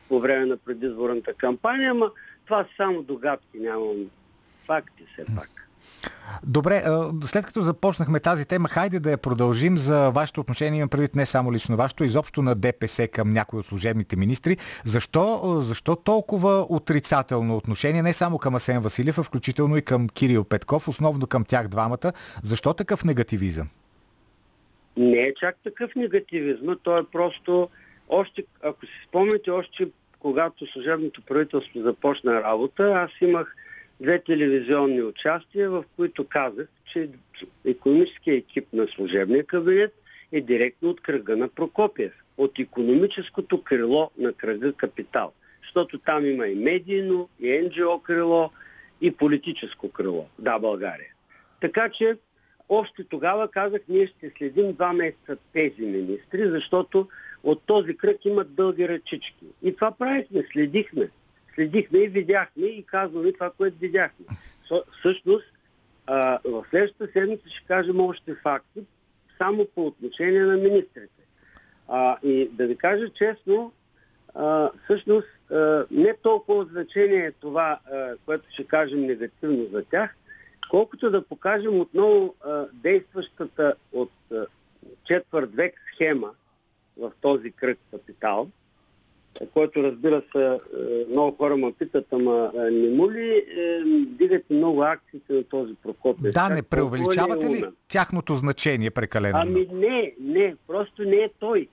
по 0.09 0.21
време 0.21 0.47
на 0.47 0.57
предизборната 0.57 1.35
кампания, 1.35 1.91
ама 1.91 2.11
това 2.47 2.63
са 2.63 2.69
само 2.77 3.03
догадки, 3.03 3.59
нямам 3.59 3.97
факти 4.67 5.05
все 5.13 5.25
пак. 5.37 5.49
Добре, 6.47 6.85
след 7.25 7.47
като 7.47 7.63
започнахме 7.63 8.21
тази 8.21 8.45
тема, 8.45 8.69
хайде 8.69 9.01
да 9.01 9.11
я 9.11 9.19
продължим 9.19 9.79
за 9.79 10.11
вашето 10.11 10.41
отношение, 10.41 10.79
имам 10.79 10.89
предвид 10.89 11.15
не 11.15 11.27
само 11.27 11.53
лично 11.53 11.77
вашето, 11.77 12.05
изобщо 12.05 12.43
на 12.43 12.55
ДПС 12.55 13.09
към 13.09 13.33
някои 13.33 13.59
от 13.59 13.67
служебните 13.67 14.17
министри. 14.17 14.57
Защо, 14.85 15.59
защо 15.63 15.97
толкова 15.97 16.67
отрицателно 16.69 17.57
отношение, 17.57 18.03
не 18.03 18.13
само 18.13 18.39
към 18.39 18.55
Асен 18.55 18.81
Василев, 18.81 19.19
а 19.19 19.23
включително 19.23 19.77
и 19.77 19.83
към 19.83 20.09
Кирил 20.09 20.45
Петков, 20.45 20.89
основно 20.89 21.27
към 21.27 21.45
тях 21.45 21.69
двамата? 21.69 22.13
Защо 22.43 22.75
такъв 22.75 23.05
негативизъм? 23.05 23.69
Не 24.97 25.19
е 25.19 25.35
чак 25.35 25.57
такъв 25.65 25.91
негативизм, 25.97 26.73
то 26.83 26.99
е 26.99 27.05
просто, 27.13 27.69
още, 28.11 28.45
ако 28.63 28.87
си 28.87 28.93
спомняте, 29.09 29.51
още 29.51 29.89
когато 30.19 30.67
служебното 30.67 31.23
правителство 31.23 31.81
започна 31.81 32.43
работа, 32.43 32.93
аз 32.93 33.11
имах 33.21 33.57
две 34.01 34.19
телевизионни 34.19 35.03
участия, 35.03 35.71
в 35.71 35.85
които 35.97 36.25
казах, 36.25 36.69
че 36.85 37.11
економическия 37.65 38.37
екип 38.37 38.67
на 38.73 38.87
служебния 38.87 39.45
кабинет 39.45 39.95
е 40.33 40.41
директно 40.41 40.91
от 40.91 41.01
кръга 41.01 41.37
на 41.37 41.49
Прокопиев, 41.49 42.13
от 42.37 42.59
економическото 42.59 43.63
крило 43.63 44.11
на 44.19 44.33
кръга 44.33 44.73
Капитал. 44.73 45.33
Защото 45.63 45.99
там 45.99 46.27
има 46.27 46.47
и 46.47 46.55
медийно, 46.55 47.29
и 47.41 47.59
НГО 47.59 48.01
крило, 48.03 48.51
и 49.01 49.11
политическо 49.11 49.91
крило. 49.93 50.27
Да, 50.39 50.59
България. 50.59 51.15
Така 51.61 51.89
че 51.89 52.17
още 52.69 53.05
тогава 53.05 53.49
казах, 53.49 53.81
ние 53.89 54.07
ще 54.07 54.33
следим 54.39 54.73
два 54.73 54.93
месеца 54.93 55.37
тези 55.53 55.83
министри, 55.83 56.51
защото 56.51 57.09
от 57.43 57.63
този 57.67 57.97
кръг 57.97 58.25
имат 58.25 58.55
дълги 58.55 58.89
ръчички. 58.89 59.47
И 59.63 59.75
това 59.75 59.91
правихме, 59.93 60.45
следихме. 60.53 61.11
Следихме 61.55 61.99
и 61.99 62.09
видяхме 62.09 62.67
и 62.67 62.83
казваме 62.83 63.33
това, 63.33 63.51
което 63.51 63.79
видяхме. 63.79 64.27
Всъщност, 64.99 65.45
в 66.45 66.65
следващата 66.71 67.13
седмица 67.13 67.49
ще 67.49 67.67
кажем 67.67 68.01
още 68.01 68.35
факти, 68.35 68.81
само 69.39 69.67
по 69.75 69.87
отношение 69.87 70.41
на 70.41 70.57
министрите. 70.57 71.23
А, 71.89 72.17
и 72.23 72.49
да 72.53 72.67
ви 72.67 72.77
кажа 72.77 73.09
честно, 73.09 73.73
а, 74.35 74.71
всъщност 74.85 75.29
а, 75.51 75.85
не 75.91 76.15
толкова 76.23 76.65
значение 76.65 77.27
е 77.27 77.33
това, 77.33 77.79
а, 77.93 78.15
което 78.27 78.45
ще 78.51 78.65
кажем 78.65 79.01
негативно 79.01 79.67
за 79.73 79.85
тях, 79.85 80.17
колкото 80.71 81.11
да 81.11 81.23
покажем 81.23 81.81
отново 81.81 82.35
а, 82.41 82.67
действащата 82.73 83.75
от 83.93 84.11
а, 84.33 84.47
четвърт 85.05 85.55
век 85.55 85.75
схема 85.95 86.31
в 87.01 87.13
този 87.21 87.51
кръг 87.51 87.79
капитал, 87.91 88.51
който 89.55 89.83
разбира 89.83 90.23
се, 90.33 90.45
а, 90.47 90.59
много 91.11 91.37
хора 91.37 91.57
ме 91.57 91.73
питат, 91.73 92.07
ама 92.13 92.53
а, 92.59 92.71
не 92.71 92.91
му 92.91 93.11
ли 93.11 93.45
е, 93.57 93.83
дигате 94.07 94.55
много 94.55 94.83
акциите 94.83 95.33
на 95.33 95.45
този 95.45 95.75
Прокопиев? 95.75 96.35
Да, 96.35 96.49
не 96.49 96.59
е 96.59 96.63
преувеличавате 96.63 97.47
ли 97.47 97.65
тяхното 97.89 98.35
значение 98.35 98.91
прекалено? 98.91 99.39
Ами 99.43 99.67
не, 99.73 100.15
не, 100.21 100.57
просто 100.67 101.03
не 101.03 101.17
е 101.17 101.29
той. 101.39 101.69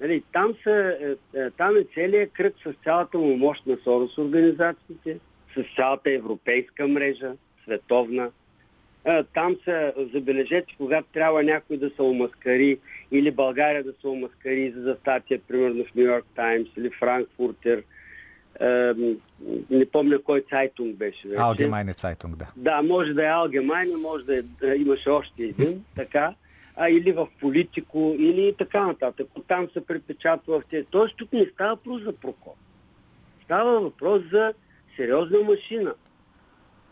Нали, 0.00 0.22
там, 0.32 0.54
са, 0.62 0.96
е, 1.00 1.38
е, 1.40 1.50
там 1.50 1.76
е 1.76 1.84
целият 1.94 2.32
кръг 2.32 2.54
с 2.64 2.84
цялата 2.84 3.18
му 3.18 3.36
мощ 3.36 3.66
на 3.66 3.76
Сорос 3.84 4.18
организациите, 4.18 5.18
с 5.56 5.76
цялата 5.76 6.10
европейска 6.10 6.88
мрежа, 6.88 7.32
световна. 7.64 8.30
Е, 9.04 9.22
Там 9.22 9.56
са, 9.64 9.92
забележете, 10.14 10.74
когато 10.78 11.08
трябва 11.12 11.42
някой 11.42 11.76
да 11.76 11.90
се 11.90 12.02
омаскари 12.02 12.78
или 13.10 13.30
България 13.30 13.84
да 13.84 13.92
се 14.00 14.06
омаскари 14.06 14.74
за 14.76 14.96
статия, 15.00 15.40
примерно 15.48 15.84
в 15.84 15.94
Нью 15.94 16.04
Йорк 16.04 16.26
Таймс 16.34 16.68
или 16.76 16.90
Франкфуртер, 16.90 17.82
е, 18.60 18.92
не 19.70 19.86
помня 19.86 20.18
кой 20.18 20.44
цайтунг 20.50 20.96
беше 20.96 21.28
вече. 21.28 21.40
Алгемайне 21.40 21.94
Цайтунг, 21.94 22.36
да. 22.36 22.46
Да, 22.56 22.82
може 22.82 23.14
да 23.14 23.24
е 23.24 23.30
Алгемайна, 23.30 23.98
може 23.98 24.24
да, 24.24 24.36
е, 24.38 24.42
да 24.42 24.76
имаше 24.76 25.10
още 25.10 25.42
един, 25.42 25.84
така, 25.96 26.34
а 26.76 26.90
или 26.90 27.12
в 27.12 27.28
политико, 27.40 28.16
или 28.18 28.54
така 28.58 28.86
нататък. 28.86 29.26
Там 29.48 29.68
се 29.72 29.86
препечатва 29.86 30.60
в 30.60 30.64
тези. 30.70 30.86
Тоест 30.90 31.16
тук 31.16 31.32
не 31.32 31.46
става 31.54 31.70
въпрос 31.70 32.02
за 32.02 32.12
Прокоп. 32.12 32.56
Става 33.44 33.80
въпрос 33.80 34.22
за 34.32 34.54
сериозна 34.96 35.38
машина. 35.38 35.94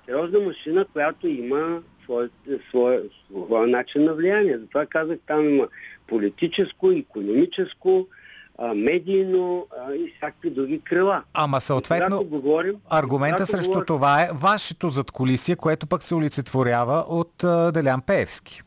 Сериозна 0.06 0.40
машина, 0.40 0.84
която 0.92 1.28
има 1.28 1.82
своя, 2.10 2.28
своя, 2.70 3.02
своя 3.46 3.66
начин 3.66 4.04
на 4.04 4.14
влияние. 4.14 4.58
Затова 4.58 4.86
казах, 4.86 5.18
там 5.26 5.48
има 5.48 5.68
политическо, 6.06 6.90
економическо, 6.90 8.06
медийно 8.74 9.66
а, 9.78 9.94
и 9.94 10.12
всякакви 10.16 10.50
други 10.50 10.80
крила. 10.80 11.22
Ама 11.34 11.60
съответно, 11.60 12.24
говорим, 12.24 12.74
аргумента 12.90 13.46
срещу 13.46 13.70
говорим- 13.70 13.86
това 13.86 14.22
е 14.22 14.28
вашето 14.34 14.88
задколисие, 14.88 15.56
което 15.56 15.86
пък 15.86 16.02
се 16.02 16.14
олицетворява 16.14 17.04
от 17.08 17.44
а, 17.44 17.72
Делян 17.72 18.00
Пеевски. 18.02 18.62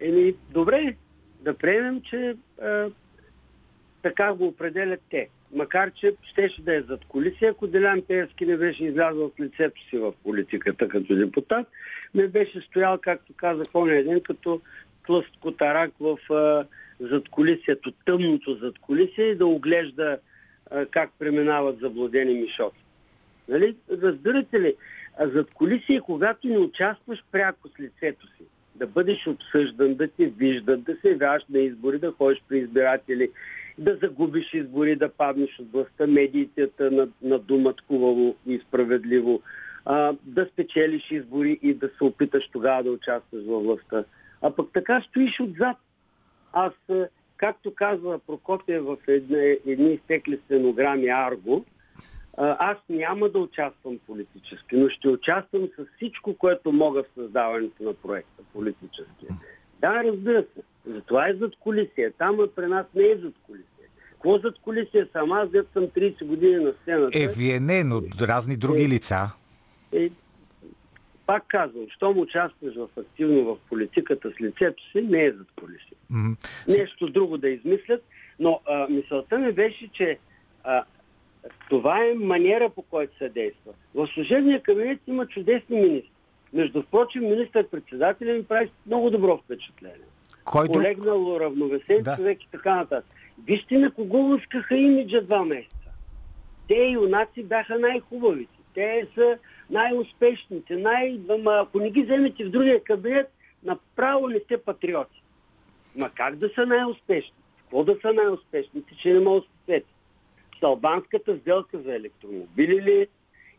Еми, 0.00 0.34
добре, 0.50 0.96
да 1.40 1.54
приемем, 1.54 2.02
че 2.02 2.36
а, 2.62 2.86
така 4.02 4.32
го 4.34 4.46
определят 4.46 5.00
те. 5.10 5.28
Макар, 5.52 5.92
че 5.92 6.14
щеше 6.22 6.62
да 6.62 6.76
е 6.76 6.82
зад 6.82 7.04
колиси, 7.08 7.44
ако 7.44 7.66
Делян 7.66 8.02
Пеевски 8.08 8.46
не 8.46 8.56
беше 8.56 8.84
излязъл 8.84 9.24
от 9.24 9.40
лицето 9.40 9.80
си 9.90 9.98
в 9.98 10.12
политиката 10.24 10.88
като 10.88 11.16
депутат, 11.16 11.66
не 12.14 12.28
беше 12.28 12.60
стоял, 12.60 12.98
както 12.98 13.32
казах 13.36 13.66
оня 13.74 14.02
ден, 14.04 14.20
като 14.20 14.60
тлъст 15.06 15.36
котарак 15.40 15.90
в 16.00 16.18
а, 16.32 16.66
задколисието, 17.00 17.92
тъмното 18.04 18.54
задколисие 18.54 19.24
и 19.24 19.36
да 19.36 19.46
оглежда 19.46 20.18
а, 20.70 20.86
как 20.86 21.10
преминават 21.18 21.80
заблудени 21.80 22.34
мишоти. 22.34 22.84
Нали? 23.48 23.76
Разбирате 24.02 24.60
ли, 24.60 24.74
а 25.18 25.28
зад 25.28 25.50
колисие, 25.54 26.00
когато 26.00 26.48
не 26.48 26.58
участваш 26.58 27.24
пряко 27.32 27.68
с 27.68 27.80
лицето 27.80 28.26
си, 28.26 28.44
да 28.80 28.86
бъдеш 28.86 29.26
обсъждан, 29.26 29.94
да 29.94 30.08
те 30.08 30.26
виждат, 30.26 30.82
да 30.82 30.96
се 31.02 31.10
явяваш 31.10 31.42
на 31.50 31.58
избори, 31.58 31.98
да 31.98 32.12
ходиш 32.12 32.42
при 32.48 32.58
избиратели, 32.58 33.30
да 33.78 33.98
загубиш 34.02 34.54
избори, 34.54 34.96
да 34.96 35.08
паднеш 35.08 35.58
от 35.58 35.72
властта, 35.72 36.06
медиите 36.06 36.70
на, 36.80 37.08
надумат 37.22 37.80
хубаво 37.88 38.36
и 38.46 38.60
справедливо, 38.68 39.42
а, 39.84 40.14
да 40.22 40.46
спечелиш 40.52 41.10
избори 41.10 41.58
и 41.62 41.74
да 41.74 41.90
се 41.98 42.04
опиташ 42.04 42.48
тогава 42.48 42.82
да 42.82 42.90
участваш 42.90 43.44
във 43.46 43.62
властта. 43.64 44.04
А 44.42 44.50
пък 44.50 44.68
така 44.72 45.02
стоиш 45.02 45.40
отзад. 45.40 45.76
Аз, 46.52 46.72
както 47.36 47.74
казва 47.74 48.18
Прокопия 48.18 48.82
в 48.82 48.96
едни, 49.08 49.56
едни 49.66 49.92
изтекли 49.92 50.40
стенограми 50.44 51.08
Арго, 51.08 51.64
аз 52.40 52.76
няма 52.88 53.28
да 53.28 53.38
участвам 53.38 53.98
политически, 54.06 54.76
но 54.76 54.88
ще 54.88 55.08
участвам 55.08 55.68
с 55.78 55.84
всичко, 55.96 56.34
което 56.34 56.72
мога 56.72 57.02
в 57.02 57.06
създаването 57.14 57.82
на 57.82 57.94
проекта 57.94 58.42
политически. 58.52 59.26
Да, 59.80 60.04
разбира 60.04 60.38
се. 60.38 60.62
Затова 60.86 61.28
е 61.28 61.34
зад 61.34 61.52
колисия. 61.60 62.12
Там 62.18 62.40
а 62.40 62.48
при 62.56 62.66
нас 62.66 62.86
не 62.94 63.04
е 63.04 63.16
зад 63.16 63.34
колисия. 63.46 63.66
Какво 64.12 64.38
зад 64.38 64.58
колисия 64.58 65.08
съм? 65.12 65.32
Аз 65.32 65.48
дет 65.48 65.68
съм 65.72 65.84
30 65.84 66.24
години 66.24 66.64
на 66.64 66.72
сцената. 66.82 67.18
Е, 67.18 67.28
вие 67.28 67.60
не, 67.60 67.84
но 67.84 68.02
разни 68.20 68.56
други 68.56 68.88
лица. 68.88 69.30
Е, 69.92 70.10
пак 71.26 71.44
казвам, 71.48 71.86
щом 71.90 72.18
участваш 72.18 72.74
в 72.74 72.88
активно 72.96 73.44
в 73.44 73.58
политиката 73.68 74.30
с 74.30 74.40
лицето 74.40 74.82
си, 74.92 75.02
не 75.02 75.24
е 75.24 75.32
зад 75.32 75.46
колисия. 75.60 75.96
М. 76.10 76.36
Нещо 76.68 77.06
друго 77.06 77.38
да 77.38 77.48
измислят, 77.48 78.04
но 78.38 78.60
а, 78.68 78.86
мисълта 78.90 79.38
ми 79.38 79.52
беше, 79.52 79.90
че 79.92 80.18
а, 80.64 80.84
Това 81.68 82.04
е 82.04 82.14
манера 82.14 82.70
по 82.70 82.82
който 82.82 83.18
се 83.18 83.28
действа. 83.28 83.72
В 83.94 84.08
служебния 84.14 84.62
кабинет 84.62 85.00
има 85.06 85.26
чудесни 85.26 85.80
министри. 85.80 86.10
Между 86.52 86.82
прочим, 86.82 87.22
министър-председателя 87.22 88.34
ми 88.34 88.44
прави 88.44 88.70
много 88.86 89.10
добро 89.10 89.36
впечатление. 89.36 89.96
Кой 90.44 90.68
друг? 90.68 90.76
Олегнал, 90.76 91.34
уравновесен 91.34 92.02
Да. 92.02 92.16
човек 92.16 92.42
и 92.42 92.48
така 92.52 92.76
нататък. 92.76 93.14
Вижте 93.44 93.78
на 93.78 93.90
кого 93.90 94.18
лъскаха 94.18 94.76
имиджа 94.76 95.22
два 95.22 95.44
месеца. 95.44 95.90
Те 96.68 96.88
юнаци 96.88 97.42
бяха 97.42 97.78
най-хубавите. 97.78 98.58
Те 98.74 99.06
са 99.14 99.38
най-успешните. 99.70 100.76
Най... 100.76 101.20
Ако 101.46 101.80
не 101.80 101.90
ги 101.90 102.02
вземете 102.02 102.44
в 102.44 102.50
другия 102.50 102.84
кабинет, 102.84 103.32
направо 103.62 104.28
не 104.28 104.38
сте 104.38 104.58
патриоти. 104.58 105.22
Ма 105.96 106.10
как 106.14 106.36
да 106.36 106.50
са 106.54 106.66
най-успешни? 106.66 107.32
Какво 107.58 107.84
да 107.84 107.96
са 108.02 108.12
най-успешните, 108.12 108.94
че 108.96 109.12
не 109.12 109.20
могат 109.20 109.42
да 109.42 109.48
се 109.48 109.78
сетят? 109.78 109.99
С 110.60 110.62
албанската 110.62 111.36
сделка 111.36 111.78
за 111.78 111.94
електромобили 111.94 112.82
ли? 112.82 113.06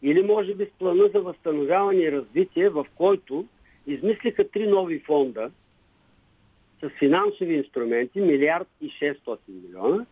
Или 0.01 0.23
може 0.23 0.55
би 0.55 0.65
с 0.65 0.79
плана 0.79 1.09
за 1.15 1.21
възстановяване 1.21 1.99
и 1.99 2.11
развитие, 2.11 2.69
в 2.69 2.85
който 2.95 3.45
измислиха 3.87 4.49
три 4.49 4.67
нови 4.67 4.99
фонда 4.99 5.51
с 6.83 6.89
финансови 6.99 7.53
инструменти, 7.53 8.21
милиард 8.21 8.67
и 8.81 8.89
600 8.89 9.37
милиона, 9.47 10.05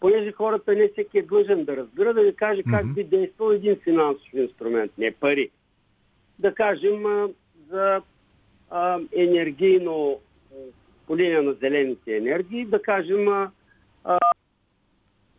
понеже 0.00 0.32
хората 0.32 0.74
не 0.74 0.88
всеки 0.88 1.18
е 1.18 1.22
длъжен 1.22 1.64
да 1.64 1.76
разбира, 1.76 2.14
да 2.14 2.22
ви 2.22 2.34
каже 2.34 2.62
как 2.70 2.94
би 2.94 3.04
действал 3.04 3.50
един 3.50 3.76
финансов 3.84 4.34
инструмент, 4.34 4.92
не 4.98 5.10
пари. 5.10 5.50
Да 6.38 6.54
кажем 6.54 7.06
а, 7.06 7.28
за 7.70 8.02
а, 8.70 9.00
енергийно 9.16 10.20
по 11.06 11.16
линия 11.16 11.42
на 11.42 11.52
зелените 11.52 12.16
енергии, 12.16 12.64
да 12.64 12.82
кажем 12.82 13.28
а, 13.28 13.50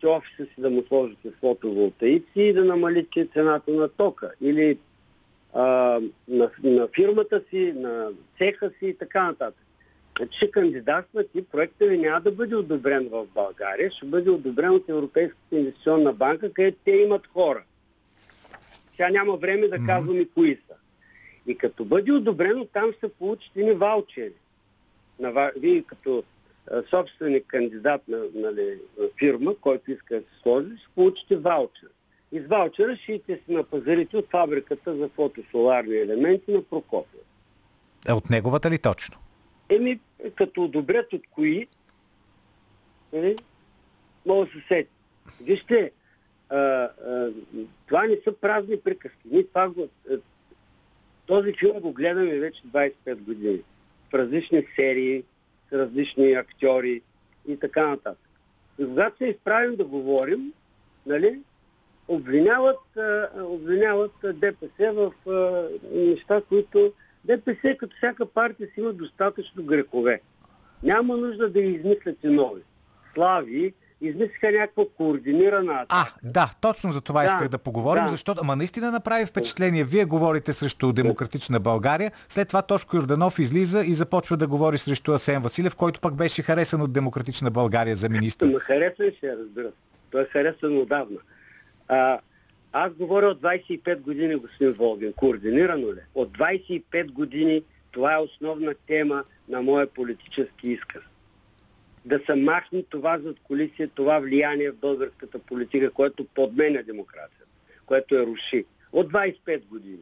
че 0.00 0.06
офиса 0.06 0.44
си 0.44 0.54
да 0.58 0.70
му 0.70 0.82
сложите 0.88 1.28
с 1.28 1.40
фотоволтаици 1.40 2.26
и 2.36 2.52
да 2.52 2.64
намалите 2.64 3.28
цената 3.32 3.70
на 3.70 3.88
тока. 3.88 4.32
Или 4.40 4.78
а, 5.54 5.62
на, 6.28 6.50
на 6.62 6.88
фирмата 6.94 7.42
си, 7.50 7.72
на 7.76 8.08
цеха 8.38 8.70
си 8.78 8.86
и 8.86 8.94
така 8.94 9.24
нататък. 9.24 9.64
Значи 10.18 10.36
ще 10.36 10.50
кандидатстват 10.50 11.30
и 11.34 11.44
проектът 11.44 11.88
ви 11.88 11.98
няма 11.98 12.20
да 12.20 12.32
бъде 12.32 12.56
одобрен 12.56 13.08
в 13.08 13.26
България, 13.34 13.90
ще 13.90 14.06
бъде 14.06 14.30
одобрен 14.30 14.70
от 14.70 14.88
Европейската 14.88 15.56
инвестиционна 15.58 16.12
банка, 16.12 16.52
където 16.52 16.78
те 16.84 16.90
имат 16.90 17.26
хора. 17.26 17.62
Сега 18.96 19.10
няма 19.10 19.36
време 19.36 19.68
да 19.68 19.78
казвам 19.86 20.20
и 20.20 20.28
кои 20.28 20.58
са. 20.68 20.74
И 21.46 21.58
като 21.58 21.84
бъде 21.84 22.12
одобрено, 22.12 22.64
там 22.64 22.92
ще 22.92 23.08
получите 23.08 23.62
ни 23.62 23.72
ваучери. 23.72 24.32
На, 25.20 25.52
вие 25.56 25.82
като 25.82 26.24
а, 26.70 26.82
собственик 26.90 27.46
кандидат 27.46 28.08
на, 28.08 28.22
нали, 28.34 28.78
на 28.98 29.08
фирма, 29.18 29.54
който 29.60 29.90
иска 29.90 30.14
да 30.14 30.20
се 30.20 30.42
сложи, 30.42 30.68
ще 30.78 30.88
получите 30.94 31.36
ваучер. 31.36 31.88
И 32.32 32.40
с 32.40 32.46
ваучера 32.46 32.96
ще 32.96 33.12
идете 33.12 33.42
си 33.44 33.52
на 33.52 33.64
пазарите 33.64 34.16
от 34.16 34.30
фабриката 34.30 34.96
за 34.96 35.08
фотосоларни 35.08 35.96
елементи 35.96 36.52
на 36.52 36.62
Прокопия. 36.62 37.20
Е, 38.08 38.12
От 38.12 38.30
неговата 38.30 38.70
ли 38.70 38.78
точно? 38.78 39.18
Еми, 39.68 40.00
като 40.34 40.64
одобрят 40.64 41.12
от 41.12 41.22
кои, 41.30 41.66
нали, 43.12 43.36
мога 44.26 44.46
да 44.46 44.52
се 44.52 44.64
сети. 44.68 44.90
Вижте, 45.44 45.92
а, 46.48 46.56
а, 46.56 47.30
това 47.86 48.06
не 48.06 48.16
са 48.24 48.32
празни 48.32 48.80
приказки. 48.80 49.18
Ние 49.24 49.44
това 49.44 49.68
го, 49.68 49.88
а, 50.10 50.18
този 51.26 51.52
филм 51.52 51.80
го 51.80 51.92
гледаме 51.92 52.38
вече 52.38 52.62
25 52.66 53.14
години. 53.14 53.60
В 54.10 54.14
различни 54.14 54.66
серии, 54.76 55.24
различни 55.72 56.32
актьори 56.32 57.02
и 57.48 57.56
така 57.56 57.88
нататък. 57.88 58.28
И 58.78 58.84
когато 58.84 59.16
се 59.16 59.26
изправим 59.26 59.76
да 59.76 59.84
говорим, 59.84 60.52
нали, 61.06 61.40
обвиняват, 62.08 62.80
обвиняват 63.36 64.12
ДПС 64.22 64.92
в 64.92 65.12
неща, 65.92 66.42
които 66.48 66.92
ДПС 67.24 67.76
като 67.76 67.96
всяка 67.96 68.26
партия 68.26 68.66
си 68.66 68.80
има 68.80 68.92
достатъчно 68.92 69.62
грехове. 69.62 70.20
Няма 70.82 71.16
нужда 71.16 71.50
да 71.50 71.60
измисляте 71.60 72.28
нови. 72.28 72.62
Слави, 73.14 73.74
измислиха 74.00 74.50
някаква 74.52 74.84
координирана 74.96 75.72
атака. 75.72 76.14
А, 76.24 76.30
да, 76.30 76.50
точно 76.60 76.92
за 76.92 77.00
това 77.00 77.22
Да, 77.22 77.26
исках 77.26 77.48
да 77.48 77.58
поговорим, 77.58 78.04
да. 78.04 78.10
защото, 78.10 78.40
ама 78.44 78.56
наистина 78.56 78.90
направи 78.90 79.26
впечатление. 79.26 79.84
Вие 79.84 80.04
говорите 80.04 80.52
срещу 80.52 80.92
демократична 80.92 81.60
България, 81.60 82.12
след 82.28 82.48
това 82.48 82.62
Тошко 82.62 82.96
Йорданов 82.96 83.38
излиза 83.38 83.84
и 83.84 83.94
започва 83.94 84.36
да 84.36 84.46
говори 84.46 84.78
срещу 84.78 85.12
Асен 85.12 85.42
Василев, 85.42 85.76
който 85.76 86.00
пък 86.00 86.14
беше 86.14 86.42
харесан 86.42 86.82
от 86.82 86.92
демократична 86.92 87.50
България 87.50 87.96
за 87.96 88.08
министър. 88.08 88.46
Ма 88.48 88.60
харесва 88.60 89.04
ли 89.04 89.16
се, 89.20 89.36
разбира 89.36 89.66
се. 89.66 89.74
Той 90.10 90.22
е 90.22 90.24
харесван 90.24 90.78
отдавна. 90.78 91.18
А, 91.88 92.18
аз 92.72 92.92
говоря 92.92 93.26
от 93.26 93.40
25 93.40 94.00
години, 94.00 94.34
господин 94.34 94.72
Волгин. 94.72 95.12
Координирано 95.12 95.86
ли? 95.86 96.00
От 96.14 96.38
25 96.38 97.12
години 97.12 97.62
това 97.92 98.14
е 98.14 98.18
основна 98.18 98.74
тема 98.86 99.24
на 99.48 99.62
моя 99.62 99.86
политически 99.86 100.70
изказ. 100.70 101.02
Да 102.04 102.20
се 102.26 102.34
махне 102.34 102.82
това 102.82 103.18
зад 103.18 103.36
колисие, 103.42 103.86
това 103.86 104.18
влияние 104.18 104.70
в 104.70 104.76
българската 104.76 105.38
политика, 105.38 105.90
което 105.90 106.24
подменя 106.24 106.82
демокрацията, 106.82 107.44
което 107.86 108.14
я 108.14 108.26
руши. 108.26 108.64
От 108.92 109.12
25 109.12 109.66
години. 109.66 109.98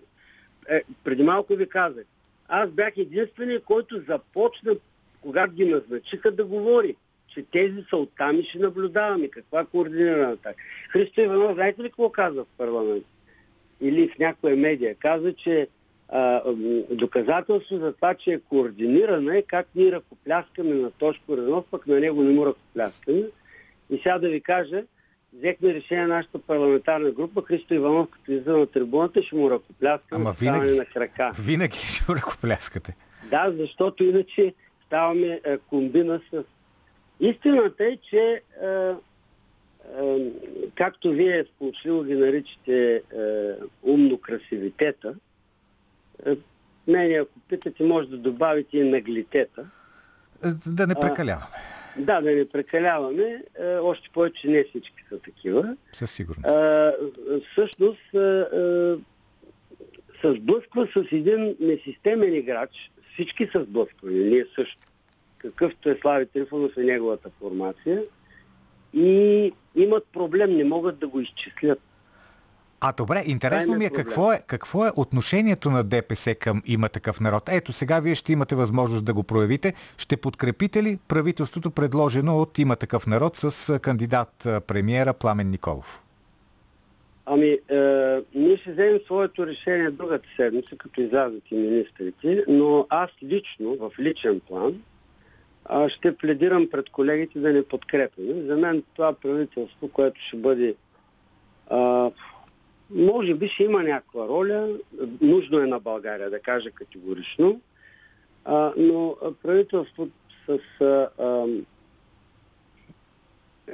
Е, 0.68 0.82
преди 1.04 1.22
малко 1.22 1.54
ви 1.54 1.68
казах, 1.68 2.04
аз 2.48 2.70
бях 2.70 2.92
единственият, 2.96 3.64
който 3.64 4.02
започна, 4.08 4.76
когато 5.20 5.52
ги 5.52 5.64
назначиха, 5.64 6.30
да 6.30 6.44
говори 6.44 6.96
че 7.38 7.44
тези 7.52 7.84
са 7.90 7.96
оттам 7.96 8.40
и 8.40 8.44
ще 8.44 8.58
наблюдаваме. 8.58 9.28
Каква 9.28 9.64
координирана 9.64 10.36
така. 10.36 10.62
Христо 10.90 11.20
Иванов, 11.20 11.54
знаете 11.54 11.82
ли 11.82 11.88
какво 11.88 12.10
каза 12.10 12.44
в 12.44 12.58
парламент? 12.58 13.04
Или 13.80 14.08
в 14.08 14.18
някоя 14.18 14.56
медия? 14.56 14.94
Каза, 14.94 15.32
че 15.32 15.68
а, 16.08 16.42
доказателство 16.90 17.76
за 17.76 17.92
това, 17.92 18.14
че 18.14 18.30
е 18.30 18.38
координирана 18.38 19.38
е 19.38 19.42
как 19.42 19.66
ние 19.74 19.92
ръкопляскаме 19.92 20.74
на 20.74 20.90
Тошко 20.90 21.36
Ренов, 21.36 21.64
пък 21.70 21.86
на 21.86 22.00
него 22.00 22.22
не 22.22 22.34
му 22.34 22.46
ръкопляскаме. 22.46 23.22
И 23.90 23.96
сега 23.96 24.18
да 24.18 24.28
ви 24.28 24.40
кажа, 24.40 24.82
взехме 25.32 25.74
решение 25.74 26.06
на 26.06 26.14
нашата 26.14 26.38
парламентарна 26.38 27.10
група, 27.10 27.42
Христо 27.42 27.74
Иванов, 27.74 28.08
като 28.10 28.32
излиза 28.32 28.56
на 28.56 28.66
трибуната, 28.66 29.22
ще 29.22 29.36
му 29.36 29.50
ръкопляскаме 29.50 30.24
Ама 30.24 30.32
винаги. 30.40 30.78
на 30.78 30.84
крака. 30.84 31.32
Винаги 31.40 31.78
ще 31.78 32.12
ръкопляскате. 32.14 32.96
Да, 33.30 33.52
защото 33.58 34.04
иначе 34.04 34.54
ставаме 34.86 35.40
е, 35.44 35.58
комбина 35.58 36.20
с... 36.32 36.44
Истината 37.20 37.84
е, 37.84 37.96
че 38.10 38.42
е, 38.62 38.66
е, 38.66 38.94
както 40.74 41.10
вие 41.10 41.44
сполучливо 41.44 42.02
ги 42.02 42.14
наричате 42.14 42.94
е, 42.94 43.00
умно 43.82 44.18
красивитета, 44.18 45.14
мене, 46.88 47.14
ако 47.14 47.40
питате, 47.48 47.84
може 47.84 48.08
да 48.08 48.16
добавите 48.16 48.78
и 48.78 48.90
наглитета. 48.90 49.66
Е, 50.44 50.48
Да 50.66 50.86
не 50.86 50.94
прекаляваме, 50.94 51.46
Да, 51.98 52.20
да 52.20 52.30
не 52.30 52.48
прекаляваме, 52.48 53.42
е, 53.60 53.76
още 53.76 54.08
повече 54.14 54.48
не 54.48 54.64
всички 54.64 55.04
са 55.08 55.18
такива. 55.18 55.76
със 55.92 56.10
сигурност. 56.10 56.46
А, 56.46 56.92
всъщност 57.52 58.14
а, 58.14 58.18
а, 58.18 58.98
се 60.20 60.32
сблъсква 60.32 60.86
с 60.86 61.12
един 61.12 61.56
несистемен 61.60 62.34
играч. 62.34 62.90
Всички 63.14 63.48
са 63.52 63.64
сблъсквани, 63.64 64.18
ние 64.18 64.44
също. 64.54 64.82
Какъвто 65.38 65.90
е 65.90 65.98
Слави 66.00 66.26
Трифонов 66.26 66.72
и 66.76 66.80
неговата 66.80 67.30
формация. 67.40 68.02
И 68.94 69.52
имат 69.76 70.06
проблем, 70.12 70.56
не 70.56 70.64
могат 70.64 70.98
да 70.98 71.08
го 71.08 71.20
изчислят. 71.20 71.80
А 72.80 72.92
добре, 72.92 73.22
интересно 73.26 73.74
ми 73.74 73.84
е 73.84 73.90
какво 73.90 74.32
е, 74.32 74.42
какво 74.46 74.86
е 74.86 74.90
отношението 74.96 75.70
на 75.70 75.84
ДПС 75.84 76.34
към 76.34 76.62
има 76.66 76.88
такъв 76.88 77.20
народ. 77.20 77.42
Ето 77.48 77.72
сега 77.72 78.00
вие 78.00 78.14
ще 78.14 78.32
имате 78.32 78.54
възможност 78.54 79.04
да 79.04 79.14
го 79.14 79.22
проявите. 79.22 79.74
Ще 79.96 80.16
подкрепите 80.16 80.82
ли 80.82 80.98
правителството 81.08 81.70
предложено 81.70 82.38
от 82.38 82.58
има 82.58 82.76
такъв 82.76 83.06
народ 83.06 83.36
с 83.36 83.78
кандидат 83.78 84.48
премиера 84.66 85.12
Пламен 85.12 85.50
Николов? 85.50 86.02
Ами, 87.26 87.46
е, 87.46 88.20
ние 88.34 88.56
ще 88.56 88.72
вземем 88.72 88.98
своето 89.04 89.46
решение 89.46 89.90
другата 89.90 90.28
седмица, 90.36 90.76
като 90.76 91.00
излязат 91.00 91.42
и 91.50 91.54
министрите, 91.54 92.44
но 92.48 92.86
аз 92.90 93.10
лично, 93.22 93.76
в 93.80 93.90
личен 93.98 94.40
план, 94.40 94.82
ще 95.88 96.16
пледирам 96.16 96.68
пред 96.70 96.90
колегите 96.90 97.38
да 97.38 97.52
не 97.52 97.64
подкрепяме. 97.64 98.42
За 98.42 98.56
мен 98.56 98.82
това 98.94 99.12
правителство, 99.12 99.88
което 99.88 100.20
ще 100.20 100.36
бъде 100.36 100.74
а, 101.70 102.10
може 102.90 103.34
би 103.34 103.48
ще 103.48 103.64
има 103.64 103.82
някаква 103.82 104.28
роля, 104.28 104.68
нужно 105.20 105.58
е 105.58 105.66
на 105.66 105.80
България 105.80 106.30
да 106.30 106.40
кажа 106.40 106.70
категорично, 106.70 107.60
а, 108.44 108.72
но 108.76 109.16
а, 109.24 109.32
правителство 109.32 110.08
с 110.46 110.58
а, 110.80 111.08
а, 111.18 111.46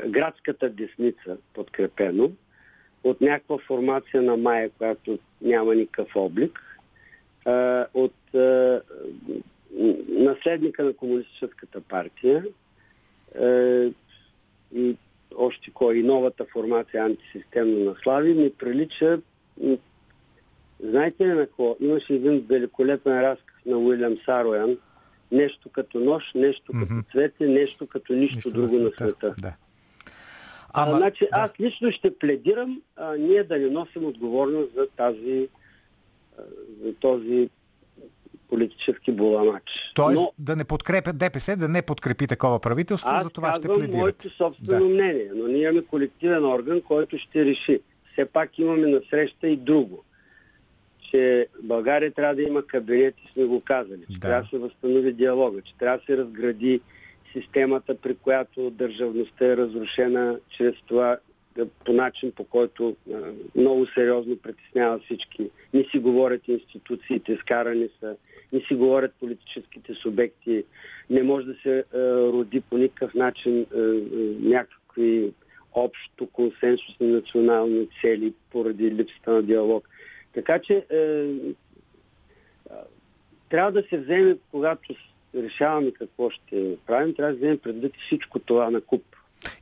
градската 0.09 0.71
десница 0.71 1.37
подкрепено, 1.55 2.31
от 3.05 3.21
някаква 3.21 3.59
формация 3.59 4.23
на 4.23 4.37
Майя, 4.37 4.71
която 4.71 5.19
няма 5.43 5.75
никакъв 5.75 6.17
облик, 6.17 6.79
а, 7.45 7.87
от 7.95 8.35
а, 8.35 8.83
наследника 10.09 10.85
на 10.85 10.93
Комунистическата 10.93 11.81
партия 11.81 12.45
а, 13.41 13.47
и 14.75 14.97
още 15.37 15.71
кой 15.71 15.97
и 15.97 16.03
новата 16.03 16.45
формация 16.53 17.05
антисистемно 17.05 17.85
на 17.85 17.95
Слави 18.03 18.35
ми 18.35 18.51
прилича 18.51 19.21
знаете 20.81 21.27
ли 21.27 21.33
на 21.33 21.47
какво? 21.47 21.77
Имаше 21.81 22.15
един 22.15 22.47
великолепен 22.49 23.21
разказ 23.21 23.57
на 23.67 23.79
Уилям 23.79 24.17
Сароян 24.25 24.77
нещо 25.33 25.69
като 25.69 26.01
нощ, 26.01 26.35
нещо 26.35 26.73
като 26.73 26.93
Мгм. 26.93 27.01
цвете, 27.13 27.47
нещо 27.49 27.87
като 27.87 28.13
нищо, 28.13 28.37
Нищо 28.37 28.51
друго 28.51 28.79
на 28.79 28.91
света. 28.91 29.35
Да. 29.39 29.57
А, 30.73 30.83
Ама, 30.89 30.97
значи, 30.97 31.25
да. 31.25 31.39
аз 31.39 31.51
лично 31.61 31.91
ще 31.93 32.19
пледирам 32.19 32.83
а, 32.97 33.17
ние 33.17 33.45
да 33.45 33.59
не 33.59 33.71
носим 33.71 34.05
отговорност 34.05 34.75
за 34.75 34.87
тази 34.97 35.49
а, 36.39 36.43
за 36.85 36.95
този 36.95 37.49
политически 38.49 39.13
буламач. 39.13 39.93
Тоест 39.95 40.21
Но 40.21 40.33
да 40.39 40.57
не 40.57 40.65
подкрепят 40.65 41.19
ДПС, 41.19 41.57
да 41.57 41.69
не 41.69 41.83
подкрепи 41.83 42.27
такова 42.27 42.61
правителство, 42.61 43.09
аз 43.13 43.23
за 43.25 43.31
това 43.31 43.55
ще 43.55 43.69
пледирате. 43.69 43.97
моето 43.97 44.31
собствено 44.31 44.89
Да. 44.89 44.95
мнение, 44.95 45.31
но 45.35 45.47
ние 45.47 45.63
имаме 45.63 45.83
колективен 45.83 46.45
орган, 46.45 46.81
който 46.81 47.19
ще 47.19 47.45
реши. 47.45 47.81
Все 48.13 48.25
пак 48.27 48.59
имаме 48.59 48.87
насреща 48.87 49.49
и 49.49 49.57
друго. 49.57 50.05
Че 51.11 51.47
България 51.63 52.11
трябва 52.11 52.35
да 52.35 52.43
има 52.43 52.63
кабинет 52.67 53.15
и 53.19 53.33
сме 53.33 53.45
го 53.45 53.61
казали. 53.61 54.01
Че 54.13 54.19
Да. 54.19 54.21
трябва 54.21 54.43
да 54.43 54.49
се 54.49 54.59
възстанови 54.59 55.13
диалога, 55.13 55.61
че 55.63 55.75
трябва 55.79 55.99
да 55.99 56.05
се 56.05 56.17
разгради 56.19 56.81
системата, 57.33 57.95
при 57.95 58.15
която 58.15 58.71
държавността 58.71 59.47
е 59.47 59.57
разрушена 59.57 60.39
чрез 60.51 60.75
това 60.87 61.17
по 61.85 61.93
начин, 61.93 62.33
по 62.33 62.45
който 62.45 62.97
много 63.57 63.87
сериозно 63.87 64.37
притеснява 64.37 64.99
всички. 64.99 65.51
Не 65.75 65.85
си 65.85 65.99
говорят 65.99 66.49
институциите, 66.49 67.37
скарани 67.41 67.89
са, 68.01 68.17
не 68.53 68.61
си 68.61 68.75
говорят 68.75 69.13
политическите 69.21 69.95
субекти, 69.95 70.65
не 71.11 71.23
може 71.23 71.47
да 71.47 71.55
се 71.63 71.85
роди 72.33 72.61
по 72.61 72.79
никакъв 72.79 73.15
начин 73.15 73.67
някакви 74.41 75.33
общо 75.75 76.27
консенсусни 76.27 77.07
национални 77.07 77.89
цели 78.01 78.33
поради 78.51 78.91
липсата 78.91 79.33
на 79.33 79.43
диалог. 79.43 79.89
Така 80.33 80.59
че 80.59 80.87
трябва 83.49 83.73
да 83.73 83.83
се 83.91 83.99
вземе, 83.99 84.37
когато 84.51 84.95
решаваме 85.35 85.91
какво 85.91 86.31
ще 86.31 86.77
правим, 86.87 87.15
трябва 87.15 87.33
да 87.33 87.39
вземем 87.39 87.59
предвид 87.59 87.93
всичко 88.07 88.39
това 88.39 88.71
на 88.71 88.81
куп. 88.81 89.05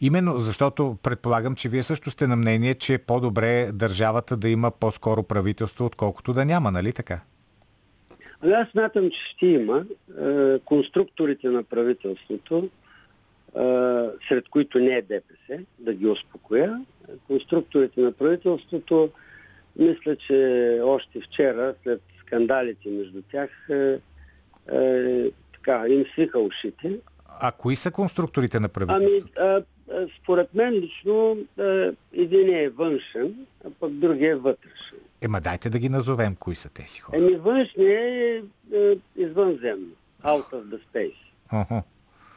Именно 0.00 0.38
защото 0.38 0.96
предполагам, 1.02 1.54
че 1.54 1.68
вие 1.68 1.82
също 1.82 2.10
сте 2.10 2.26
на 2.26 2.36
мнение, 2.36 2.74
че 2.74 2.94
е 2.94 2.98
по-добре 2.98 3.72
държавата 3.72 4.36
да 4.36 4.48
има 4.48 4.70
по-скоро 4.70 5.22
правителство, 5.22 5.84
отколкото 5.84 6.32
да 6.32 6.44
няма, 6.44 6.70
нали 6.70 6.92
така? 6.92 7.20
Аз 8.44 8.68
смятам, 8.68 9.10
че 9.10 9.20
ще 9.24 9.46
има 9.46 9.84
е, 10.20 10.58
конструкторите 10.58 11.48
на 11.48 11.62
правителството, 11.62 12.56
е, 12.58 12.68
сред 14.28 14.48
които 14.50 14.78
не 14.78 14.96
е 14.96 15.02
ДПС, 15.02 15.64
да 15.78 15.94
ги 15.94 16.06
успокоя. 16.06 16.84
Конструкторите 17.26 18.00
на 18.00 18.12
правителството, 18.12 19.10
мисля, 19.76 20.16
че 20.16 20.80
още 20.84 21.20
вчера, 21.20 21.74
след 21.82 22.02
скандалите 22.20 22.88
между 22.88 23.22
тях, 23.22 23.50
е, 23.70 23.98
така, 25.52 25.88
им 25.88 26.04
свиха 26.12 26.38
ушите. 26.38 26.98
А 27.40 27.52
кои 27.52 27.76
са 27.76 27.90
конструкторите 27.90 28.60
на 28.60 28.68
Ами, 28.76 28.86
правителството? 28.86 29.32
а, 29.40 29.62
а, 29.92 30.06
според 30.22 30.54
мен 30.54 30.72
лично 30.74 31.36
а, 31.58 31.92
един 32.12 32.54
е 32.54 32.68
външен, 32.68 33.46
а 33.66 33.70
пък 33.80 33.92
другия 33.92 34.32
е 34.32 34.36
вътрешен. 34.36 34.98
Ема 35.20 35.40
дайте 35.40 35.70
да 35.70 35.78
ги 35.78 35.88
назовем 35.88 36.36
кои 36.36 36.56
са 36.56 36.68
тези 36.68 37.00
хора. 37.00 37.18
Еми 37.18 37.34
външният 37.36 38.02
е, 38.02 38.42
е 38.72 38.96
извънземно, 39.16 39.90
out 40.24 40.52
of 40.52 40.62
the 40.62 40.80
space. 40.92 41.14
Охо. 41.52 41.82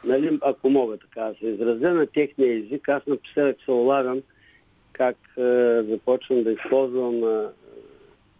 Нали, 0.04 0.38
ако 0.42 0.70
мога 0.70 0.96
така 0.96 1.20
да 1.20 1.34
се 1.40 1.46
изразя 1.46 1.94
на 1.94 2.06
техния 2.06 2.58
език, 2.58 2.88
аз 2.88 3.06
напоследък 3.06 3.56
се 3.64 3.70
улавям 3.70 4.22
как 4.92 5.16
е, 5.38 5.82
започвам 5.82 6.42
да 6.42 6.52
използвам 6.52 7.24
е, 7.24 7.46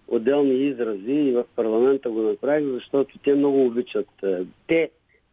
отделни 0.09 0.55
изрази 0.55 1.13
и 1.13 1.33
в 1.33 1.45
парламента 1.57 2.11
го 2.11 2.23
направих, 2.23 2.67
защото 2.67 3.19
те 3.19 3.35
много 3.35 3.67
обичат. 3.67 4.09
Е, 4.23 4.39
те, 4.67 4.91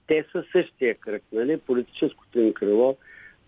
те 0.07 0.25
са 0.31 0.43
същия 0.51 0.95
кръг, 0.95 1.23
нали? 1.31 1.57
политическото 1.57 2.39
им 2.39 2.53
крило 2.53 2.97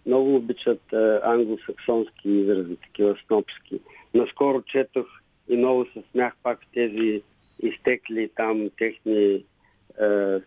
много 0.06 0.36
обичат 0.36 0.94
е, 0.94 1.20
англосаксонски 1.24 2.30
изрази, 2.30 2.76
такива 2.76 3.16
снопски. 3.28 3.80
Наскоро 4.14 4.62
четох 4.62 5.06
и 5.50 5.58
много 5.58 5.86
се 5.86 6.04
смях 6.12 6.34
пак 6.44 6.60
в 6.62 6.68
тези 6.74 7.22
изтекли 7.64 8.30
там 8.36 8.70
техни 8.78 9.34
е, 9.34 9.44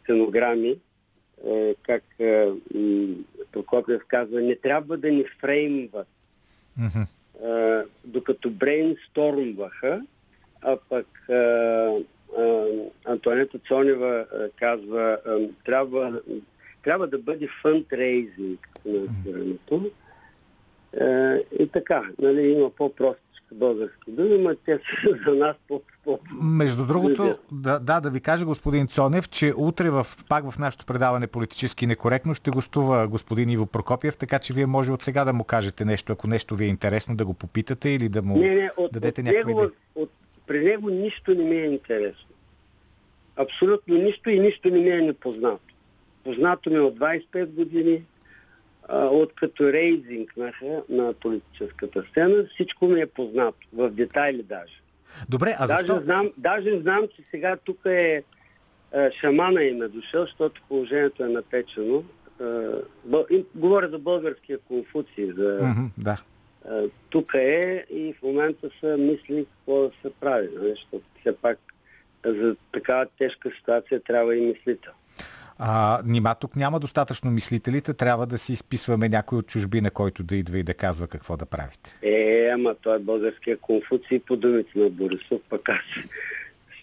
стенограми, 0.03 0.77
е, 1.47 1.75
как 1.83 2.03
м, 2.75 3.15
Прокопиев 3.53 4.03
казва, 4.09 4.41
не 4.41 4.57
трябва 4.57 4.97
да 4.97 5.11
ни 5.13 5.25
фреймват, 5.41 6.09
Мгм. 6.77 7.03
е, 7.51 7.83
докато 8.05 8.51
брейнстормваха, 8.51 10.03
а 10.63 10.77
пък 10.89 11.07
е, 11.29 12.05
Антуанета 13.05 13.59
Цонева 13.59 14.27
казва, 14.59 15.19
трябва, 15.65 16.21
трябва 16.85 17.07
да 17.07 17.19
бъде 17.19 17.49
фъндрейзинг 17.63 18.69
финансирането. 18.83 19.91
И 21.59 21.69
така, 21.73 22.03
нали, 22.19 22.49
има 22.49 22.71
по-простички 22.71 23.55
български 23.55 24.11
думи, 24.11 24.39
но 24.39 24.55
те 24.55 24.73
са 24.73 25.11
за 25.27 25.35
нас 25.35 25.57
по 25.69 25.83
Между 26.43 26.87
другото, 26.87 27.39
да, 27.53 27.79
да, 27.79 28.01
да 28.01 28.11
ви 28.11 28.21
кажа 28.21 28.45
господин 28.45 28.87
Цонев, 28.87 29.29
че 29.29 29.53
утре 29.57 29.91
в, 29.91 30.07
пак 30.29 30.51
в 30.51 30.59
нашото 30.59 30.87
предаване 30.87 31.27
политически 31.27 31.87
некоректно 31.87 32.35
ще 32.35 32.51
гостува 32.51 33.09
господин 33.09 33.51
Иво 33.51 33.67
Прокопиев, 33.67 34.17
така 34.17 34.39
че 34.39 34.53
вие 34.53 34.67
може 34.67 34.93
от 34.93 35.03
сега 35.03 35.25
да 35.25 35.33
му 35.33 35.45
кажете 35.45 35.85
нещо, 35.85 36.13
ако 36.13 36.27
нещо 36.27 36.57
ви 36.57 36.65
е 36.65 36.69
интересно, 36.69 37.17
да 37.17 37.25
го 37.25 37.35
попитате 37.35 37.89
или 37.89 38.09
да 38.09 38.23
му 38.23 38.39
Не, 38.39 38.55
не, 38.55 38.71
от, 38.77 38.93
дадете 38.93 39.21
от 39.21 39.25
някаква 39.25 39.49
него, 39.49 39.61
идея. 39.61 39.73
от, 39.95 40.11
при 40.49 40.65
него 40.65 40.91
нищо 40.91 41.35
не 41.35 41.45
ми 41.45 41.57
е 41.57 41.65
интересно. 41.65 42.35
Абсолютно 43.37 43.95
нищо 43.95 44.31
и 44.31 44.41
нищо 44.41 44.71
не 44.71 44.79
ми 44.79 44.91
е 44.91 45.01
непознато. 45.01 45.75
Познато 46.25 46.71
ми 46.71 46.77
е 46.77 46.81
от 46.81 46.99
25 46.99 47.47
години, 47.47 48.05
а, 48.89 48.99
от 48.99 49.33
като 49.35 49.73
рейзинг 49.73 50.37
на, 50.37 50.53
на 50.89 51.13
политическата 51.13 52.05
сцена, 52.11 52.45
всичко 52.55 52.87
ми 52.87 53.01
е 53.01 53.07
познато, 53.07 53.67
в 53.73 53.91
детайли 53.91 54.43
даже. 54.43 54.83
Добре, 55.29 55.57
а 55.59 55.67
даже, 55.67 55.87
защо? 55.87 56.05
знам, 56.05 56.31
даже 56.37 56.81
знам, 56.81 57.03
че 57.17 57.23
сега 57.31 57.57
тук 57.57 57.81
е, 57.87 58.23
е 58.93 59.11
шамана 59.21 59.63
им 59.63 59.83
е 59.83 59.89
дошъл, 59.89 60.21
защото 60.21 60.63
положението 60.69 61.25
е 61.25 61.29
напечено. 61.29 62.05
Е, 62.41 62.45
бъл, 63.05 63.27
и, 63.31 63.45
говоря 63.55 63.89
за 63.89 63.99
българския 63.99 64.59
конфуций, 64.59 65.33
за 65.33 65.59
Мгм, 65.63 65.87
да. 65.99 66.23
Тук 67.11 67.35
е 67.35 67.87
и 67.91 68.15
в 68.19 68.23
момента 68.23 68.71
са 68.81 68.97
мисли 68.99 69.47
какво 69.47 69.81
да 69.81 69.91
се 70.03 70.11
прави, 70.21 70.49
нали? 70.57 70.71
защото 70.71 71.05
все 71.21 71.37
пак 71.37 71.59
за 72.25 72.57
такава 72.73 73.07
тежка 73.19 73.51
ситуация 73.59 74.03
трябва 74.03 74.37
и 74.37 74.41
мислител. 74.41 74.93
А, 75.59 76.01
нима 76.05 76.35
тук 76.35 76.57
няма 76.57 76.81
достатъчно 76.81 77.31
мислителите, 77.31 77.95
трябва 77.95 78.27
да 78.27 78.39
си 78.39 78.53
изписваме 78.53 79.09
някой 79.09 79.39
от 79.39 79.47
чужбина, 79.47 79.91
който 79.91 80.23
да 80.23 80.37
идва 80.37 80.59
и 80.59 80.63
да 80.63 80.75
казва 80.75 81.09
какво 81.09 81.37
да 81.37 81.47
правите. 81.47 81.97
Е, 82.03 82.51
ама 82.55 82.75
той 82.83 82.97
е 82.97 82.99
българския 82.99 83.57
конфуций 83.59 84.21
по 84.21 84.37
думите 84.37 84.79
на 84.79 84.91
Борисов, 84.91 85.41
пък 85.51 85.69
аз 85.69 85.79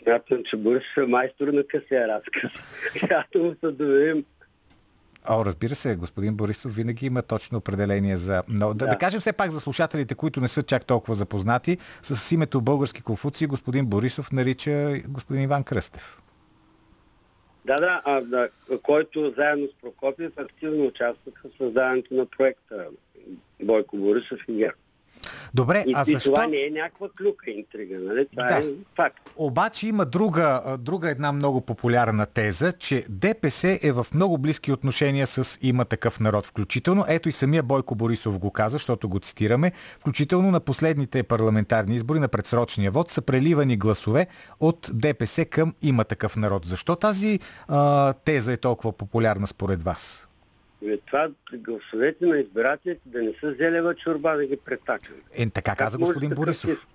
смятам, 0.03 0.43
че 0.43 0.57
Борисов 0.57 0.97
е 0.97 1.05
майстор 1.05 1.47
на 1.47 1.63
късия 1.63 2.07
разказ. 2.07 2.51
Трябва 2.99 3.25
да 3.35 3.43
му 3.43 3.55
се 3.63 3.71
доверим. 3.71 4.25
О, 5.29 5.45
разбира 5.45 5.75
се, 5.75 5.95
господин 5.95 6.35
Борисов 6.35 6.75
винаги 6.75 7.05
има 7.05 7.21
точно 7.21 7.57
определение 7.57 8.17
за... 8.17 8.43
Но, 8.47 8.67
да, 8.67 8.73
да. 8.73 8.87
Да. 8.87 8.97
кажем 8.97 9.19
все 9.19 9.33
пак 9.33 9.51
за 9.51 9.59
слушателите, 9.59 10.15
които 10.15 10.41
не 10.41 10.47
са 10.47 10.63
чак 10.63 10.85
толкова 10.85 11.15
запознати, 11.15 11.77
с 12.03 12.31
името 12.31 12.61
Български 12.61 13.01
Конфуций 13.01 13.47
господин 13.47 13.85
Борисов 13.85 14.31
нарича 14.31 14.99
господин 15.07 15.43
Иван 15.43 15.63
Кръстев. 15.63 16.21
Да, 17.65 17.79
да, 17.79 18.01
а, 18.05 18.21
да, 18.21 18.49
който 18.83 19.33
заедно 19.37 19.67
с 19.67 19.81
Прокопиев 19.81 20.33
активно 20.37 20.85
участваха 20.85 21.49
в 21.49 21.57
създаването 21.57 22.13
на 22.13 22.25
проекта 22.25 22.87
Бойко 23.63 23.97
Борисов 23.97 24.39
и 24.47 24.53
ГЕРБ. 24.53 24.77
Добре, 25.53 25.83
И, 25.87 25.93
а 25.95 26.03
и 26.07 26.13
защо... 26.13 26.29
това 26.29 26.47
не 26.47 26.57
е 26.65 26.69
някаква 26.69 27.07
клюка 27.19 27.51
интрига, 27.51 27.99
нали? 27.99 28.27
Това 28.31 28.47
Да. 28.47 28.57
е 28.57 28.63
факт. 28.95 29.19
Обаче 29.35 29.87
има 29.87 30.05
друга, 30.05 30.77
друга 30.79 31.09
една 31.09 31.31
много 31.31 31.61
популярна 31.61 32.25
теза, 32.25 32.71
че 32.71 33.05
ДПС 33.09 33.79
е 33.81 33.91
в 33.91 34.07
много 34.13 34.37
близки 34.37 34.71
отношения 34.71 35.27
с 35.27 35.57
има 35.61 35.85
такъв 35.85 36.19
народ. 36.19 36.45
Включително, 36.45 37.05
ето 37.07 37.29
и 37.29 37.31
самия 37.31 37.63
Бойко 37.63 37.95
Борисов 37.95 38.39
го 38.39 38.51
каза, 38.51 38.73
защото 38.75 39.09
го 39.09 39.19
цитираме, 39.19 39.71
включително 39.99 40.51
на 40.51 40.59
последните 40.59 41.23
парламентарни 41.23 41.95
избори 41.95 42.19
на 42.19 42.27
предсрочния 42.27 42.91
вод 42.91 43.11
са 43.11 43.21
преливани 43.21 43.77
гласове 43.77 44.27
от 44.59 44.89
ДПС 44.93 45.45
към 45.45 45.73
има 45.81 46.03
такъв 46.03 46.35
народ. 46.35 46.65
Защо 46.65 46.95
тази 46.95 47.39
а, 47.67 48.13
теза 48.13 48.53
е 48.53 48.57
толкова 48.57 48.93
популярна 48.93 49.47
според 49.47 49.83
вас? 49.83 50.27
И 50.85 50.99
това 51.05 51.29
гласовете 51.53 52.25
на 52.25 52.39
избирателите 52.39 53.01
да 53.05 53.21
не 53.23 53.33
са 53.39 53.53
зелева 53.53 53.95
чорба 53.95 54.35
да 54.35 54.45
ги 54.45 54.57
претакаме. 54.57 55.17
Е, 55.33 55.49
така 55.49 55.75
каза 55.75 55.97
Как 55.97 55.99
господин 55.99 56.29
Борисов. 56.29 56.87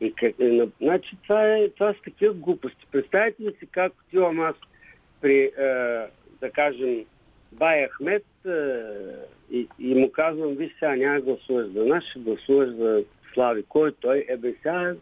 И 0.00 0.12
как, 0.12 0.34
е, 0.40 0.44
на- 0.44 0.68
значи 0.80 1.16
това, 1.22 1.46
е, 1.46 1.68
това 1.68 1.88
са 1.88 1.98
такива 2.04 2.34
глупости. 2.34 2.86
Представете 2.92 3.42
ли 3.42 3.56
си 3.58 3.66
как 3.66 3.92
отивам 4.00 4.40
аз 4.40 4.54
при, 5.20 5.38
е, 5.38 5.52
да 6.40 6.50
кажем, 6.52 7.04
Бай 7.52 7.88
Ахмед 7.88 8.24
е, 8.46 8.50
и, 9.50 9.68
и 9.78 9.94
му 9.94 10.12
казвам, 10.12 10.54
виж 10.54 10.72
сега 10.74 10.96
няма 10.96 11.20
гласуваш 11.20 11.66
за 11.66 11.84
нас, 11.84 12.04
ще 12.04 12.18
гласуваш 12.18 12.68
за 12.70 13.04
Слави. 13.34 13.64
Кой 13.68 13.88
е 13.88 13.92
той? 13.92 14.26
Е, 14.28 14.36
бе 14.36 14.52
сега 14.52 14.94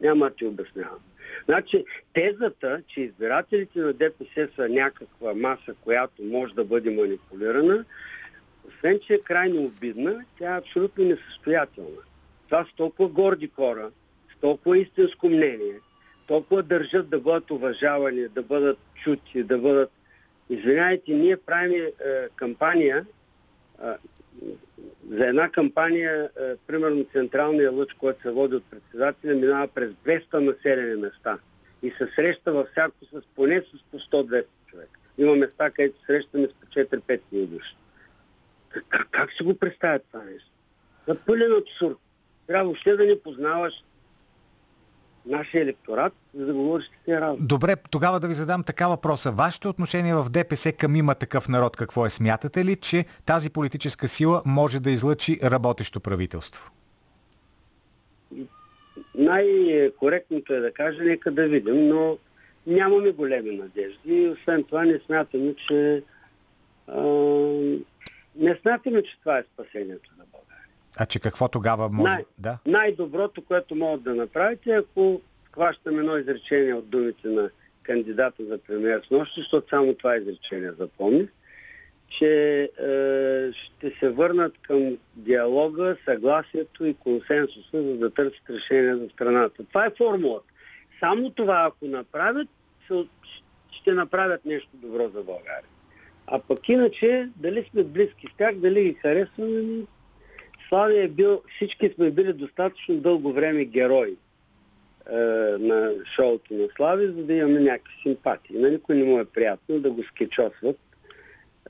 няма 0.00 0.28
да 0.28 0.34
ти 0.34 0.46
обяснявам. 0.46 0.98
Значи, 1.44 1.84
тезата, 2.12 2.82
че 2.88 3.00
избирателите 3.00 3.78
на 3.78 3.92
ДПС 3.92 4.48
са 4.56 4.68
някаква 4.68 5.34
маса, 5.34 5.74
която 5.80 6.22
може 6.22 6.54
да 6.54 6.64
бъде 6.64 6.90
манипулирана, 6.90 7.84
освен, 8.68 9.00
че 9.06 9.14
е 9.14 9.18
крайно 9.18 9.62
обидна, 9.64 10.24
тя 10.38 10.54
е 10.54 10.58
абсолютно 10.58 11.04
несъстоятелна. 11.04 12.02
Това 12.48 12.64
са 12.64 12.70
толкова 12.76 13.08
горди 13.08 13.50
хора, 13.56 13.90
с 14.36 14.40
толкова 14.40 14.78
истинско 14.78 15.28
мнение, 15.28 15.74
толкова 16.26 16.62
държат 16.62 17.08
да 17.08 17.20
бъдат 17.20 17.50
уважавани, 17.50 18.28
да 18.28 18.42
бъдат 18.42 18.78
чути, 19.02 19.42
да 19.42 19.58
бъдат... 19.58 19.90
Извинявайте, 20.50 21.12
ние 21.12 21.36
правим 21.36 21.72
е, 21.72 21.92
кампания, 22.36 23.06
за 25.10 25.26
една 25.26 25.48
кампания, 25.48 26.30
е, 26.40 26.56
примерно 26.66 27.06
Централния 27.12 27.72
лъч, 27.72 27.92
който 27.92 28.22
се 28.22 28.30
води 28.30 28.56
от 28.56 28.64
председателя, 28.70 29.34
минава 29.34 29.68
през 29.68 29.90
200 29.90 30.34
населени 30.34 31.00
места 31.00 31.38
и 31.82 31.90
се 31.90 32.08
среща 32.16 32.52
във 32.52 32.68
всяко 32.68 32.96
с 33.04 33.22
поне 33.34 33.60
с 33.60 33.82
по 33.90 33.98
100-200 33.98 34.44
човека. 34.66 35.00
Има 35.18 35.36
места, 35.36 35.70
където 35.70 36.04
срещаме 36.06 36.46
с 36.46 36.52
по 36.52 36.66
4-5 36.66 37.20
души. 37.32 37.76
Как, 38.88 39.08
как 39.10 39.32
си 39.32 39.42
го 39.42 39.54
представят 39.54 40.02
това 40.12 40.24
нещо? 40.24 40.50
За 41.08 41.14
пълен 41.14 41.52
абсурд. 41.52 41.96
Трябва 42.46 42.64
въобще 42.64 42.96
да 42.96 43.06
не 43.06 43.20
познаваш 43.20 43.74
нашия 45.28 45.62
електорат, 45.62 46.12
за 46.34 46.46
да 46.46 46.54
говориш 46.54 46.90
тези 47.04 47.20
работи. 47.20 47.42
Добре, 47.42 47.76
тогава 47.90 48.20
да 48.20 48.28
ви 48.28 48.34
задам 48.34 48.62
така 48.62 48.88
въпроса. 48.88 49.32
Вашето 49.32 49.68
отношение 49.68 50.14
в 50.14 50.26
ДПС 50.30 50.72
към 50.72 50.96
има 50.96 51.14
такъв 51.14 51.48
народ 51.48 51.76
какво 51.76 52.06
е? 52.06 52.10
Смятате 52.10 52.64
ли, 52.64 52.76
че 52.76 53.04
тази 53.26 53.50
политическа 53.50 54.08
сила 54.08 54.42
може 54.46 54.80
да 54.80 54.90
излъчи 54.90 55.38
работещо 55.42 56.00
правителство? 56.00 56.70
Най-коректното 59.14 60.54
е 60.54 60.60
да 60.60 60.72
кажа, 60.72 61.02
нека 61.02 61.30
да 61.30 61.48
видим, 61.48 61.88
но 61.88 62.18
нямаме 62.66 63.10
големи 63.10 63.56
надежди. 63.56 64.28
Освен 64.28 64.64
това 64.64 64.84
не 64.84 65.00
смятаме, 65.06 65.54
че 65.54 66.02
а, 66.86 67.02
не 68.36 68.56
смятаме, 68.62 69.02
че 69.02 69.18
това 69.20 69.38
е 69.38 69.44
спасението 69.54 70.10
на. 70.18 70.24
А 70.96 71.06
че 71.06 71.20
какво 71.20 71.48
тогава 71.48 71.88
може 71.88 72.12
Най- 72.12 72.24
да? 72.38 72.58
Най-доброто, 72.66 73.44
което 73.44 73.74
могат 73.74 74.02
да 74.02 74.14
направите, 74.14 74.70
е 74.70 74.78
ако 74.78 75.20
хващаме 75.52 75.98
едно 75.98 76.16
изречение 76.16 76.74
от 76.74 76.88
думите 76.88 77.28
на 77.28 77.50
кандидата 77.82 78.44
за 78.44 78.58
премьер 78.58 79.02
с 79.06 79.10
нощи, 79.10 79.40
защото 79.40 79.68
само 79.68 79.94
това 79.94 80.16
изречение 80.16 80.72
запомних, 80.78 81.28
че 82.08 82.62
е, 82.62 83.52
ще 83.52 83.98
се 84.00 84.10
върнат 84.10 84.52
към 84.62 84.96
диалога, 85.14 85.96
съгласието 86.04 86.84
и 86.84 86.94
консенсуса, 86.94 87.82
за 87.82 87.96
да 87.96 88.10
търсят 88.10 88.50
решение 88.50 88.96
за 88.96 89.08
страната. 89.14 89.64
Това 89.64 89.86
е 89.86 89.94
формулата. 89.98 90.46
Само 91.00 91.30
това, 91.30 91.64
ако 91.66 91.86
направят, 91.86 92.48
ще, 93.70 93.92
направят 93.92 94.44
нещо 94.44 94.68
добро 94.72 95.08
за 95.14 95.22
България. 95.22 95.70
А 96.26 96.38
пък 96.38 96.68
иначе, 96.68 97.28
дали 97.36 97.68
сме 97.70 97.84
близки 97.84 98.26
с 98.34 98.36
тях, 98.36 98.54
дали 98.54 98.84
ги 98.84 98.94
харесваме, 98.94 99.82
Слави 100.68 101.00
е 101.00 101.08
бил, 101.08 101.42
всички 101.56 101.92
сме 101.94 102.10
били 102.10 102.32
достатъчно 102.32 102.96
дълго 102.96 103.32
време 103.32 103.64
герои 103.64 104.16
е, 105.10 105.16
на 105.58 105.90
шоуто 106.14 106.54
на 106.54 106.68
Слави, 106.76 107.06
за 107.06 107.12
да 107.12 107.34
имаме 107.34 107.60
някакви 107.60 107.94
симпатии. 108.02 108.58
На 108.58 108.70
никой 108.70 108.96
не 108.96 109.04
му 109.04 109.18
е 109.18 109.24
приятно 109.24 109.80
да 109.80 109.90
го 109.90 110.02
скетчосват. 110.02 110.78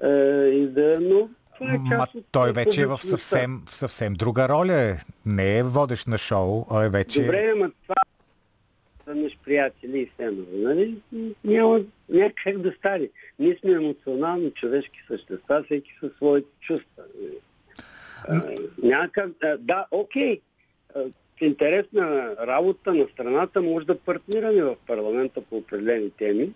Е, 0.03 0.09
и 0.49 0.67
да, 0.67 0.99
но 1.01 1.29
това 1.59 1.73
е 1.73 1.79
част 1.91 2.15
от 2.15 2.25
той 2.31 2.53
вече 2.53 2.83
е 2.83 2.87
в 2.87 2.99
съвсем, 2.99 3.63
в 3.67 3.75
съвсем 3.75 4.15
друга 4.15 4.49
роля. 4.49 4.97
Не 5.27 5.59
е 5.59 5.63
водещ 5.63 6.07
на 6.07 6.19
шоу, 6.19 6.65
а 6.71 6.85
е 6.85 6.89
вече... 6.89 7.21
Добре, 7.23 7.53
ама 7.57 7.71
това 7.83 7.95
са 9.05 9.15
меж 9.15 9.39
приятели 9.45 9.99
и 9.99 10.11
фенове, 10.17 10.53
нали? 10.53 10.99
Няма, 11.45 11.81
няма 12.09 12.31
как 12.45 12.59
да 12.59 12.73
стане. 12.73 13.09
Ние 13.39 13.57
сме 13.61 13.73
емоционални 13.73 14.51
човешки 14.51 14.99
същества, 15.09 15.63
всеки 15.65 15.91
със 16.01 16.13
своите 16.17 16.49
чувства. 16.61 17.03
нали? 17.23 17.39
А, 18.29 18.43
няма 18.83 19.09
как... 19.09 19.31
а, 19.45 19.57
Да, 19.59 19.87
окей. 19.91 20.41
В 20.97 21.41
интерес 21.41 21.87
на 21.93 22.37
работа 22.47 22.95
на 22.95 23.07
страната 23.13 23.63
може 23.63 23.87
да 23.87 23.99
партнираме 23.99 24.63
в 24.63 24.77
парламента 24.87 25.41
по 25.41 25.57
определени 25.57 26.11
теми, 26.11 26.51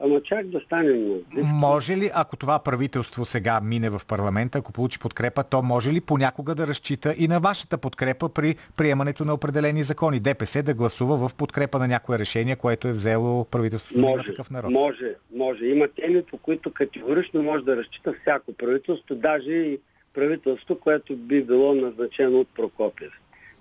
ама 0.00 0.22
чак 0.22 0.46
да 0.46 0.60
близки. 0.60 1.24
Може 1.44 1.96
ли, 1.96 2.10
ако 2.14 2.36
това 2.36 2.58
правителство 2.58 3.24
сега 3.24 3.60
мине 3.60 3.90
в 3.90 4.00
парламента, 4.08 4.58
ако 4.58 4.72
получи 4.72 4.98
подкрепа, 4.98 5.44
то 5.44 5.62
може 5.62 5.92
ли 5.92 6.00
понякога 6.00 6.54
да 6.54 6.66
разчита 6.66 7.14
и 7.18 7.28
на 7.28 7.40
вашата 7.40 7.78
подкрепа 7.78 8.28
при 8.28 8.56
приемането 8.76 9.24
на 9.24 9.34
определени 9.34 9.82
закони? 9.82 10.20
ДПС 10.20 10.62
да 10.62 10.74
гласува 10.74 11.28
в 11.28 11.34
подкрепа 11.34 11.78
на 11.78 11.88
някое 11.88 12.18
решение, 12.18 12.56
което 12.56 12.88
е 12.88 12.92
взело 12.92 13.44
правителството 13.44 14.00
на 14.00 14.06
Може, 14.06 14.24
такъв 14.24 14.50
народ? 14.50 14.70
може, 14.72 15.14
може. 15.36 15.64
Има 15.64 15.88
теми, 15.88 16.22
по 16.22 16.38
които 16.38 16.72
категорично 16.72 17.42
може 17.42 17.64
да 17.64 17.76
разчита 17.76 18.14
всяко 18.22 18.52
правителство, 18.52 19.14
даже 19.14 19.52
и 19.52 19.80
правителство, 20.14 20.80
което 20.80 21.16
би 21.16 21.42
било 21.42 21.74
назначено 21.74 22.40
от 22.40 22.48
Прокопиев. 22.54 23.12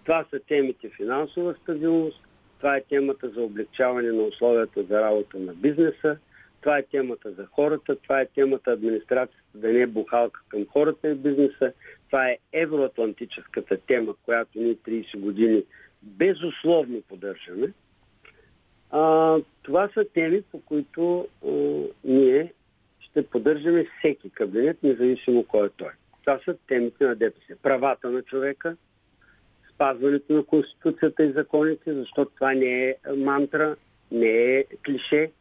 Това 0.03 0.25
са 0.29 0.39
темите 0.39 0.89
финансова 0.89 1.55
стабилност, 1.63 2.21
това 2.57 2.75
е 2.75 2.83
темата 2.83 3.29
за 3.29 3.41
облегчаване 3.41 4.11
на 4.11 4.23
условията 4.23 4.83
за 4.83 5.01
работа 5.01 5.39
на 5.39 5.53
бизнеса, 5.53 6.17
това 6.61 6.77
е 6.77 6.83
темата 6.83 7.31
за 7.31 7.45
хората, 7.45 7.95
това 7.95 8.21
е 8.21 8.25
темата 8.25 8.71
администрацията 8.71 9.43
да 9.55 9.73
не 9.73 9.81
е 9.81 9.87
бухалка 9.87 10.41
към 10.47 10.65
хората 10.73 11.09
и 11.09 11.15
бизнеса, 11.15 11.73
това 12.09 12.29
е 12.29 12.37
евроатлантическата 12.53 13.77
тема, 13.77 14.13
която 14.25 14.59
ние 14.59 14.75
30 14.75 15.19
години 15.19 15.63
безусловно 16.01 17.01
поддържаме. 17.01 17.73
А, 18.91 19.35
това 19.61 19.89
са 19.93 20.05
теми, 20.13 20.41
по 20.41 20.61
които 20.61 21.27
а, 21.45 21.49
ние 22.03 22.53
ще 22.99 23.27
поддържаме 23.27 23.85
всеки 23.99 24.29
кабинет, 24.29 24.83
независимо 24.83 25.43
кой 25.43 25.67
е 25.67 25.69
той. 25.69 25.91
Това 26.29 26.41
са 26.45 26.57
темите 26.67 27.07
на 27.07 27.15
ДПС. 27.15 27.55
Правата 27.63 28.09
на 28.09 28.21
човека, 28.21 28.77
спазването 29.73 30.33
на 30.33 30.43
Конституцията 30.43 31.23
и 31.23 31.31
законите, 31.31 31.93
защото 31.93 32.31
това 32.35 32.53
не 32.53 32.89
е 32.89 32.95
мантра, 33.17 33.75
не 34.11 34.57
е 34.57 34.65
клише. 34.85 35.31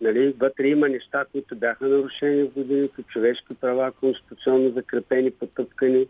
Нали, 0.00 0.34
вътре 0.40 0.68
има 0.68 0.88
неща, 0.88 1.24
които 1.32 1.56
бяха 1.56 1.88
нарушени 1.88 2.42
в 2.42 2.48
годините, 2.48 3.02
човешки 3.02 3.54
права, 3.54 3.92
конституционно 3.92 4.70
закрепени, 4.70 5.30
потъпкани 5.30 6.06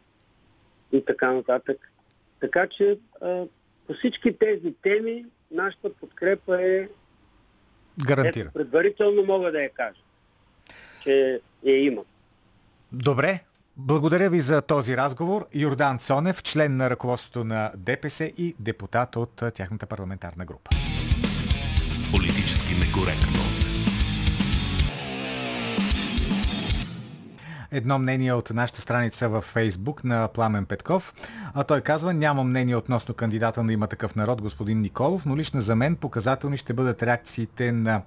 и 0.92 1.04
така 1.04 1.32
нататък. 1.32 1.92
Така 2.40 2.66
че 2.66 2.98
а, 3.20 3.44
по 3.86 3.94
всички 3.94 4.38
тези 4.38 4.74
теми 4.82 5.26
нашата 5.50 5.92
подкрепа 5.92 6.62
е, 6.62 6.88
Гарантира. 8.06 8.44
ето, 8.44 8.52
предварително 8.54 9.24
мога 9.24 9.52
да 9.52 9.62
я 9.62 9.70
кажа, 9.70 10.02
че 11.02 11.40
я 11.64 11.84
има. 11.84 12.04
Добре, 12.94 13.40
благодаря 13.76 14.30
ви 14.30 14.40
за 14.40 14.62
този 14.62 14.96
разговор. 14.96 15.46
Йордан 15.54 15.98
Цонев, 15.98 16.42
член 16.42 16.76
на 16.76 16.90
ръководството 16.90 17.44
на 17.44 17.70
ДПС 17.76 18.24
и 18.24 18.54
депутат 18.58 19.16
от 19.16 19.42
тяхната 19.54 19.86
парламентарна 19.86 20.44
група. 20.44 20.70
Политически 22.10 22.74
некоректно. 22.74 23.42
Едно 27.70 27.98
мнение 27.98 28.32
от 28.32 28.50
нашата 28.50 28.80
страница 28.80 29.28
във 29.28 29.44
Фейсбук 29.44 30.04
на 30.04 30.28
Пламен 30.28 30.66
Петков. 30.66 31.14
А 31.54 31.64
той 31.64 31.80
казва, 31.80 32.14
няма 32.14 32.44
мнение 32.44 32.76
относно 32.76 33.14
кандидата 33.14 33.62
на 33.62 33.72
има 33.72 33.86
такъв 33.86 34.16
народ, 34.16 34.42
господин 34.42 34.80
Николов, 34.80 35.26
но 35.26 35.36
лично 35.36 35.60
за 35.60 35.76
мен 35.76 35.96
показателни 35.96 36.56
ще 36.56 36.72
бъдат 36.72 37.02
реакциите 37.02 37.72
на 37.72 38.02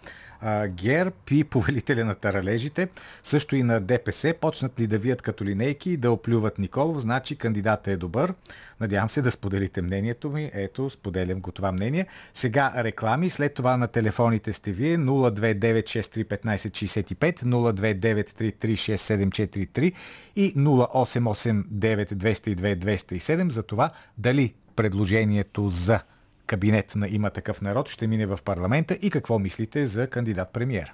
ГЕРБ 0.68 1.16
и 1.32 1.44
повелителя 1.44 2.06
на 2.06 2.16
таралежите, 2.16 2.88
също 3.24 3.56
и 3.56 3.64
на 3.64 3.82
ДПС. 3.82 4.34
Почнат 4.42 4.80
ли 4.80 4.88
да 4.88 4.98
вият 4.98 5.22
като 5.22 5.46
линейки 5.46 5.92
и 5.92 5.98
да 5.98 6.12
оплюват 6.12 6.60
Николов, 6.60 7.00
значи 7.00 7.36
кандидатът 7.36 7.88
е 7.88 7.98
добър. 7.98 8.34
Надявам 8.80 9.10
се 9.10 9.22
да 9.22 9.32
споделите 9.32 9.82
мнението 9.82 10.30
ми. 10.30 10.52
Ето, 10.54 10.90
споделям 10.90 11.40
го 11.40 11.52
това 11.52 11.72
мнение. 11.72 12.06
Сега 12.34 12.74
реклами, 12.78 13.30
след 13.30 13.54
това 13.54 13.78
на 13.78 13.88
телефоните 13.88 14.54
сте 14.54 14.72
вие 14.72 14.98
029631565, 14.98 17.44
029336743 17.44 19.94
и 20.36 20.56
0889202207 20.56 23.50
за 23.50 23.64
това 23.64 23.90
дали 24.18 24.54
предложението 24.76 25.70
за 25.70 26.00
кабинет 26.48 26.96
на 26.96 27.08
има 27.08 27.30
такъв 27.30 27.62
народ 27.62 27.90
ще 27.90 28.08
мине 28.08 28.26
в 28.26 28.40
парламента 28.46 28.94
и 29.02 29.10
какво 29.10 29.40
мислите 29.40 29.86
за 29.86 30.08
кандидат 30.08 30.54
премьер. 30.54 30.94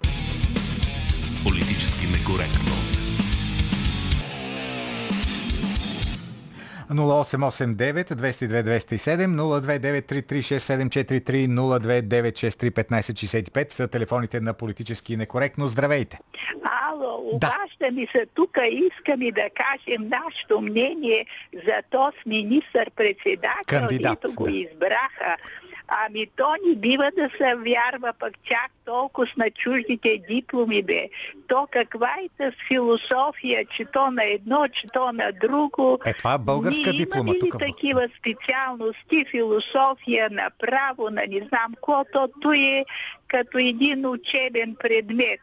Политически 1.43 2.07
некоректно. 2.07 2.71
0889 6.91 8.15
202 8.15 8.63
207 8.63 9.35
029 9.35 11.47
029 11.47 12.71
1565 12.71 13.71
са 13.71 13.87
телефоните 13.87 14.39
на 14.39 14.53
политически 14.53 15.17
некоректно. 15.17 15.67
Здравейте! 15.67 16.19
Ало, 16.63 17.29
обажда 17.33 17.91
ми 17.91 18.07
се 18.11 18.25
тук, 18.33 18.57
искаме 18.71 19.31
да 19.31 19.49
кажем 19.49 20.09
нашето 20.09 20.61
мнение 20.61 21.25
за 21.53 21.81
този 21.89 22.17
министър-председател, 22.25 23.63
Кандидат, 23.65 24.19
които 24.21 24.35
го 24.35 24.43
да. 24.43 24.51
избраха. 24.51 25.37
Ами 25.93 26.27
то 26.35 26.55
не 26.67 26.75
бива 26.75 27.11
да 27.17 27.29
се 27.37 27.55
вярва 27.55 28.13
пък 28.19 28.33
чак 28.43 28.71
толкова 28.85 29.27
на 29.37 29.49
чуждите 29.49 30.21
дипломи, 30.29 30.83
бе. 30.83 31.09
То 31.47 31.67
каква 31.71 32.09
е 32.09 32.29
тази 32.37 32.55
философия, 32.67 33.65
че 33.65 33.85
то 33.85 34.11
на 34.11 34.23
едно, 34.23 34.67
че 34.73 34.87
то 34.93 35.11
на 35.11 35.31
друго. 35.31 35.99
Е, 36.05 36.13
това 36.13 36.33
е 36.33 36.37
българска 36.37 36.89
Ние 36.89 36.97
диплома 36.97 37.21
имаме 37.21 37.35
ли 37.35 37.39
тук 37.39 37.53
в- 37.53 37.57
такива 37.57 38.07
специалности, 38.19 39.25
философия 39.31 40.29
на 40.31 40.49
право, 40.59 41.09
на 41.09 41.21
не 41.29 41.37
знам 41.37 41.73
какво, 41.75 42.05
то 42.41 42.53
е 42.53 42.85
като 43.27 43.57
един 43.57 44.05
учебен 44.05 44.75
предмет. 44.79 45.39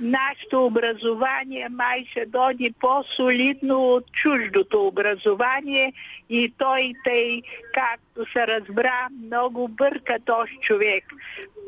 Нашето 0.00 0.66
образование 0.66 1.68
май 1.68 2.04
ще 2.10 2.26
доди 2.26 2.74
по-солидно 2.80 3.78
от 3.78 4.12
чуждото 4.12 4.86
образование 4.86 5.92
и 6.30 6.52
той 6.58 6.92
тъй, 7.04 7.42
както 7.74 8.32
се 8.32 8.46
разбра, 8.46 9.08
много 9.24 9.68
бърка 9.68 10.18
този 10.24 10.56
човек. 10.60 11.04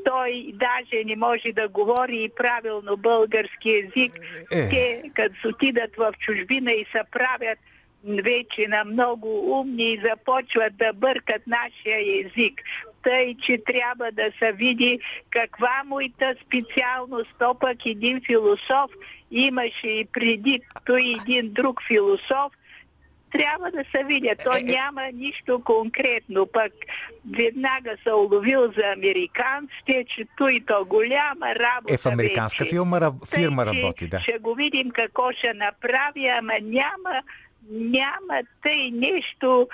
Той 0.05 0.53
даже 0.55 1.05
не 1.05 1.17
може 1.17 1.53
да 1.53 1.69
говори 1.69 2.25
и 2.25 2.31
правилно 2.37 2.97
български 2.97 3.71
език. 3.71 4.13
Е. 4.53 4.69
Те, 4.69 5.03
като 5.15 5.49
отидат 5.49 5.97
в 5.97 6.13
чужбина 6.19 6.73
и 6.73 6.87
се 6.93 7.03
правят 7.13 7.59
вече 8.05 8.69
на 8.69 8.85
много 8.85 9.61
умни 9.61 9.93
и 9.93 10.01
започват 10.05 10.77
да 10.77 10.93
бъркат 10.93 11.43
нашия 11.47 12.27
език. 12.27 12.63
Тъй, 13.03 13.37
че 13.43 13.59
трябва 13.59 14.13
да 14.13 14.31
се 14.39 14.53
види 14.53 14.99
каква 15.31 15.83
му 15.87 16.01
и 16.01 16.13
та 16.19 16.35
специалност. 16.47 17.31
То 17.39 17.55
пък 17.55 17.87
един 17.87 18.21
философ 18.27 18.91
имаше 19.31 19.87
и 19.87 20.05
преди 20.05 20.61
той 20.87 21.17
един 21.23 21.53
друг 21.53 21.83
философ, 21.89 22.53
трябва 23.33 23.71
да 23.71 23.85
се 23.95 24.05
видя. 24.05 24.35
То 24.45 24.51
няма 24.63 25.03
нищо 25.15 25.61
конкретно. 25.65 26.47
Пък 26.47 26.73
веднага 27.37 27.97
се 28.07 28.13
уловил 28.13 28.73
за 28.79 28.93
американците, 28.93 30.05
че 30.09 30.25
той 30.37 30.61
то 30.67 30.85
голяма 30.85 31.55
работа 31.55 31.95
Е, 31.95 31.97
в 31.97 32.07
американска 32.07 32.65
вече. 32.65 32.77
фирма, 32.77 33.13
фирма 33.35 33.67
работи, 33.67 34.07
да. 34.07 34.21
Ще 34.21 34.39
го 34.39 34.55
видим 34.55 34.91
какво 34.91 35.33
ще 35.33 35.55
направи, 35.55 36.27
ама 36.29 36.53
няма 36.63 37.23
няма 37.71 38.43
тъй 38.63 38.91
нещо 38.91 39.69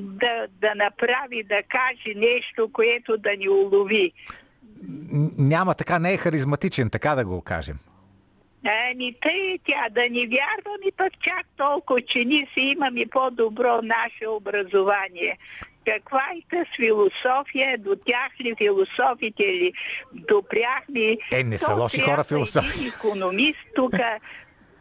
да, 0.00 0.46
да 0.60 0.74
направи, 0.74 1.42
да 1.42 1.62
каже 1.62 2.14
нещо, 2.16 2.70
което 2.72 3.16
да 3.16 3.36
ни 3.36 3.48
улови. 3.48 4.12
Няма 5.38 5.74
така, 5.74 5.98
не 5.98 6.12
е 6.12 6.16
харизматичен, 6.16 6.90
така 6.90 7.14
да 7.14 7.24
го 7.24 7.40
кажем. 7.40 7.78
Ами 8.64 9.14
тъй 9.22 9.58
тя 9.66 9.88
да 9.90 10.08
ни 10.10 10.26
вярвам 10.26 10.80
и 10.86 10.92
пък 10.96 11.12
чак 11.20 11.46
толкова, 11.56 12.00
че 12.00 12.24
ние 12.24 12.48
си 12.54 12.60
имаме 12.60 13.06
по-добро 13.06 13.80
наше 13.82 14.28
образование. 14.28 15.38
Каква 15.86 16.22
е 16.36 16.56
тази 16.56 16.70
философия? 16.76 17.78
До 17.78 17.96
тях 18.06 18.40
ли 18.40 18.54
философите 18.58 19.42
ли 19.42 19.72
допряхме? 20.12 21.16
Е, 21.32 21.44
не 21.44 21.58
са 21.58 21.74
лоши 21.74 22.00
хора 22.00 22.24
философи. 22.24 22.80
Един 22.80 22.92
економист 22.96 23.58
тук 23.74 23.94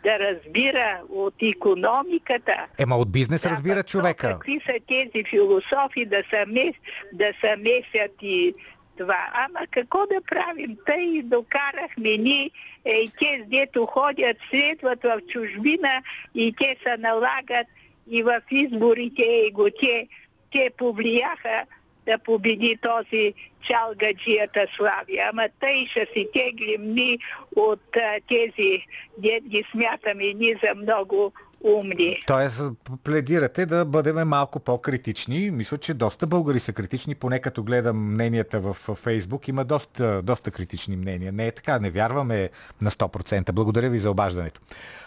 да 0.04 0.20
разбира 0.20 1.02
от 1.10 1.34
економиката. 1.42 2.68
Ема 2.80 2.96
от 2.96 3.12
бизнес 3.12 3.42
Да, 3.42 3.50
разбира 3.50 3.84
човека. 3.84 4.28
Какви 4.28 4.62
са 4.66 4.80
тези 4.88 5.24
философи 5.30 6.06
да 6.06 6.24
се, 6.30 6.46
мес, 6.48 6.74
да 7.14 7.34
се 7.42 7.56
месят 7.56 8.12
и 8.22 8.54
това. 8.98 9.28
Ама 9.34 9.68
какво 9.72 10.06
да 10.06 10.22
правим? 10.22 10.78
Тъй 10.86 11.22
докарахме 11.24 12.18
ни, 12.18 12.52
е, 12.86 12.92
и 12.92 13.12
те, 13.20 13.44
дето 13.48 13.86
ходят, 13.86 14.38
следват 14.50 15.04
в 15.04 15.22
чужбина 15.30 16.02
и 16.36 16.54
те 16.60 16.78
се 16.84 16.98
налагат 16.98 17.68
и 18.10 18.24
в 18.24 18.42
изборите, 18.52 19.24
и 19.24 19.52
го 19.52 19.70
те, 19.80 20.08
те 20.52 20.72
повлияха 20.78 21.66
да 22.08 22.18
победи 22.18 22.78
този 22.82 23.34
чалгаджията 23.62 24.66
Славия. 24.78 25.30
Ама 25.34 25.50
тъй 25.60 25.88
ще 25.88 26.08
си 26.14 26.28
теглим 26.34 26.94
ни 26.94 27.20
от 27.56 27.96
а, 27.96 28.20
тези, 28.30 28.86
де 29.18 29.42
ги 29.48 29.64
смятаме 29.72 30.34
ни 30.34 30.56
за 30.64 30.76
много 30.76 31.32
умни. 31.64 32.24
Тоест, 32.28 32.62
пледирате 33.04 33.66
да 33.66 33.86
бъдем 33.86 34.28
малко 34.28 34.60
по-критични. 34.60 35.52
Мисля, 35.52 35.78
че 35.78 35.94
доста 35.94 36.28
българи 36.28 36.60
са 36.60 36.74
критични, 36.74 37.16
поне 37.16 37.40
като 37.40 37.64
гледам 37.64 38.14
мненията 38.14 38.60
в 38.60 38.74
Фейсбук. 38.74 39.48
Има 39.48 39.66
доста, 39.66 40.22
доста 40.22 40.52
критични 40.52 40.98
мнения. 40.98 41.32
Не 41.32 41.48
е 41.48 41.52
така, 41.52 41.80
не 41.80 41.90
вярваме 41.90 42.50
на 42.82 42.92
100%. 42.92 43.52
Благодаря 43.52 43.90
ви 43.90 44.00
за 44.00 44.12
обаждането. 44.12 44.62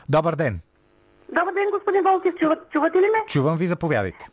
Добър 0.08 0.34
ден! 0.34 0.60
Добър 1.28 1.54
ден, 1.54 1.66
господин 1.72 2.02
Волкев. 2.02 2.34
Чуват, 2.40 2.70
чувате 2.72 2.98
ли 2.98 3.02
ме? 3.02 3.18
Чувам 3.28 3.58
ви, 3.58 3.66
заповядайте. 3.66 4.28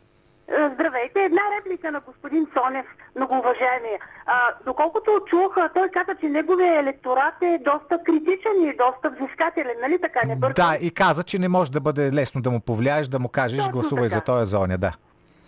Здравейте. 0.52 1.24
Една 1.24 1.42
реплика 1.58 1.92
на 1.92 2.00
господин 2.00 2.46
Цонев, 2.56 2.86
многоуважаемия. 3.16 3.98
А, 4.26 4.34
доколкото 4.66 5.10
чух, 5.26 5.56
той 5.74 5.88
каза, 5.88 6.14
че 6.20 6.28
неговия 6.28 6.80
електорат 6.80 7.34
е 7.42 7.58
доста 7.64 8.04
критичен 8.04 8.62
и 8.62 8.76
доста 8.76 9.10
взискателен, 9.10 9.76
нали 9.80 10.00
така? 10.00 10.26
Не 10.26 10.36
бъркам? 10.36 10.66
Да, 10.70 10.76
и 10.80 10.90
каза, 10.90 11.22
че 11.22 11.38
не 11.38 11.48
може 11.48 11.70
да 11.72 11.80
бъде 11.80 12.12
лесно 12.12 12.42
да 12.42 12.50
му 12.50 12.60
повлияеш, 12.60 13.08
да 13.08 13.18
му 13.18 13.28
кажеш 13.28 13.58
Точно 13.58 13.72
гласувай 13.72 14.08
така. 14.08 14.14
за 14.14 14.20
този 14.20 14.50
зоня. 14.50 14.78
Да. 14.78 14.92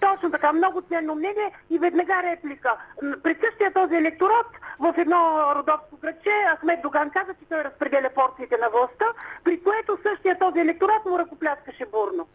Точно 0.00 0.30
така, 0.30 0.52
много 0.52 0.82
ценно 0.82 1.14
мнение 1.14 1.52
и 1.70 1.78
веднага 1.78 2.22
реплика. 2.22 2.76
При 3.22 3.36
същия 3.44 3.72
този 3.72 3.94
електорат 3.94 4.46
в 4.78 4.94
едно 4.98 5.16
родовско 5.56 5.96
градче 6.02 6.30
Ахмед 6.56 6.82
Доган 6.82 7.10
каза, 7.10 7.34
че 7.34 7.44
той 7.48 7.64
разпределя 7.64 8.10
порциите 8.14 8.56
на 8.56 8.68
властта, 8.70 9.04
при 9.44 9.62
което 9.62 9.98
същия 10.02 10.38
този 10.38 10.60
електорат 10.60 11.04
му 11.06 11.18
ръкопляскаше 11.18 11.86
бурно. 11.92 12.26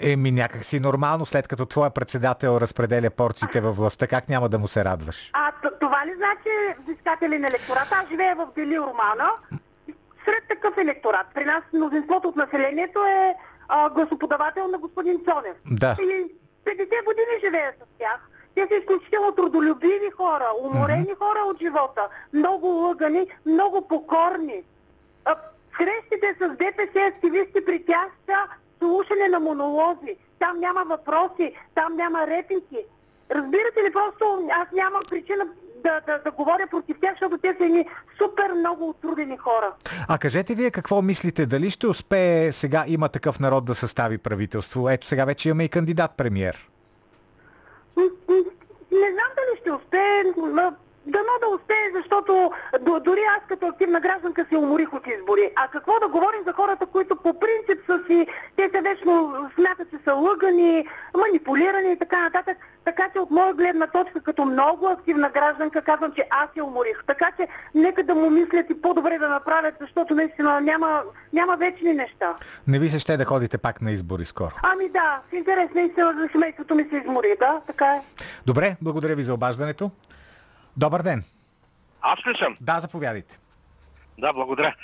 Еми 0.00 0.30
някак 0.30 0.64
си 0.64 0.80
нормално, 0.80 1.26
след 1.26 1.48
като 1.48 1.66
твоя 1.66 1.90
председател 1.90 2.58
разпределя 2.60 3.10
порциите 3.10 3.60
във 3.60 3.76
властта, 3.76 4.06
как 4.06 4.28
няма 4.28 4.48
да 4.48 4.58
му 4.58 4.68
се 4.68 4.84
радваш? 4.84 5.30
А 5.32 5.52
това 5.80 6.06
ли 6.06 6.14
значи 6.16 6.80
взискателен 6.82 7.44
електорат? 7.44 7.88
Аз 7.90 8.08
живея 8.10 8.36
в 8.36 8.48
Дели 8.56 8.78
Романа. 8.78 9.30
Сред 10.24 10.44
такъв 10.48 10.78
електорат. 10.78 11.26
При 11.34 11.44
нас 11.44 11.62
мнозинството 11.72 12.28
от 12.28 12.36
населението 12.36 12.98
е 12.98 13.34
а, 13.68 13.90
гласоподавател 13.90 14.68
на 14.68 14.78
господин 14.78 15.20
Цонев. 15.24 15.56
Да. 15.70 15.96
И 16.00 16.26
50 16.66 17.04
години 17.04 17.34
живея 17.44 17.72
с 17.72 17.98
тях. 17.98 18.28
Те 18.54 18.66
са 18.70 18.74
изключително 18.74 19.32
трудолюбиви 19.32 20.10
хора, 20.16 20.46
уморени 20.60 21.14
хора 21.18 21.38
от 21.46 21.58
живота, 21.58 22.08
много 22.32 22.66
лъгани, 22.66 23.26
много 23.46 23.88
покорни. 23.88 24.62
А, 25.24 25.36
срещите 25.76 26.36
с 26.40 26.48
ДПС 26.48 27.00
активисти 27.08 27.64
при 27.66 27.84
тях 27.84 28.08
са 28.26 28.48
слушане 28.78 29.28
на 29.28 29.40
монолози. 29.40 30.16
Там 30.38 30.60
няма 30.60 30.84
въпроси, 30.84 31.54
там 31.74 31.96
няма 31.96 32.26
реплики. 32.26 32.78
Разбирате 33.30 33.82
ли, 33.86 33.92
просто 33.92 34.48
аз 34.52 34.68
нямам 34.72 35.02
причина 35.08 35.46
да, 35.84 36.00
да, 36.06 36.18
да 36.18 36.30
говоря 36.30 36.66
против 36.70 36.96
тях, 37.00 37.12
защото 37.12 37.38
те 37.38 37.56
са 37.58 37.64
едни 37.64 37.86
супер 38.22 38.52
много 38.52 38.88
отрудени 38.88 39.36
хора. 39.36 39.72
А 40.08 40.18
кажете 40.18 40.54
вие 40.54 40.70
какво 40.70 41.02
мислите? 41.02 41.46
Дали 41.46 41.70
ще 41.70 41.86
успее 41.86 42.52
сега 42.52 42.84
има 42.88 43.08
такъв 43.08 43.40
народ 43.40 43.64
да 43.64 43.74
състави 43.74 44.18
правителство? 44.18 44.90
Ето 44.90 45.06
сега 45.06 45.24
вече 45.24 45.48
имаме 45.48 45.64
и 45.64 45.68
кандидат 45.68 46.10
премьер. 46.16 46.68
Не 48.92 49.10
знам 49.12 49.30
дали 49.36 49.60
ще 49.60 49.72
успее. 49.72 50.22
Дано 51.08 51.34
да 51.42 51.48
успее, 51.56 51.86
защото 51.94 52.50
дори 53.00 53.20
аз 53.36 53.42
като 53.48 53.66
активна 53.66 54.00
гражданка 54.00 54.46
се 54.48 54.56
уморих 54.56 54.92
от 54.92 55.06
избори. 55.06 55.50
А 55.56 55.68
какво 55.68 55.92
да 56.00 56.08
говорим 56.08 56.40
за 56.46 56.52
хората, 56.52 56.86
които 56.86 57.16
по 57.16 57.40
принцип 57.40 57.84
са 57.86 58.00
си, 58.06 58.26
те 58.56 58.70
се 58.74 58.80
вечно 58.82 59.34
смятат, 59.54 59.90
че 59.90 59.96
са 60.04 60.14
лъгани, 60.14 60.86
манипулирани 61.16 61.92
и 61.92 61.98
така 61.98 62.22
нататък. 62.22 62.56
Така 62.84 63.08
че 63.12 63.18
от 63.18 63.30
моя 63.30 63.54
гледна 63.54 63.86
точка, 63.86 64.20
като 64.20 64.44
много 64.44 64.86
активна 64.86 65.30
гражданка, 65.30 65.82
казвам, 65.82 66.12
че 66.16 66.26
аз 66.30 66.48
се 66.54 66.62
уморих. 66.62 67.04
Така 67.06 67.30
че 67.40 67.48
нека 67.74 68.02
да 68.02 68.14
му 68.14 68.30
мислят 68.30 68.66
и 68.70 68.82
по-добре 68.82 69.18
да 69.18 69.28
направят, 69.28 69.74
защото 69.80 70.14
наистина 70.14 70.60
няма, 70.60 71.02
няма 71.32 71.56
вечни 71.56 71.92
неща. 71.92 72.34
Не 72.66 72.78
ви 72.78 72.88
се 72.88 72.98
ще 72.98 73.16
да 73.16 73.24
ходите 73.24 73.58
пак 73.58 73.82
на 73.82 73.90
избори 73.90 74.24
скоро. 74.24 74.54
Ами 74.62 74.88
да, 74.88 75.20
в 75.30 75.32
интерес 75.32 75.70
на 75.74 75.80
истина 75.80 76.14
за 76.18 76.28
семейството 76.32 76.74
ми 76.74 76.86
се 76.90 76.96
измори, 76.96 77.36
да, 77.40 77.60
така 77.66 77.86
е. 77.86 78.00
Добре, 78.46 78.76
благодаря 78.82 79.14
ви 79.14 79.22
за 79.22 79.34
обаждането. 79.34 79.90
Добър 80.78 81.02
ден. 81.02 81.24
Аз 82.02 82.26
ли 82.26 82.38
съм? 82.38 82.56
Да, 82.60 82.80
заповядайте. 82.80 83.38
Да, 84.18 84.32
благодаря. 84.32 84.74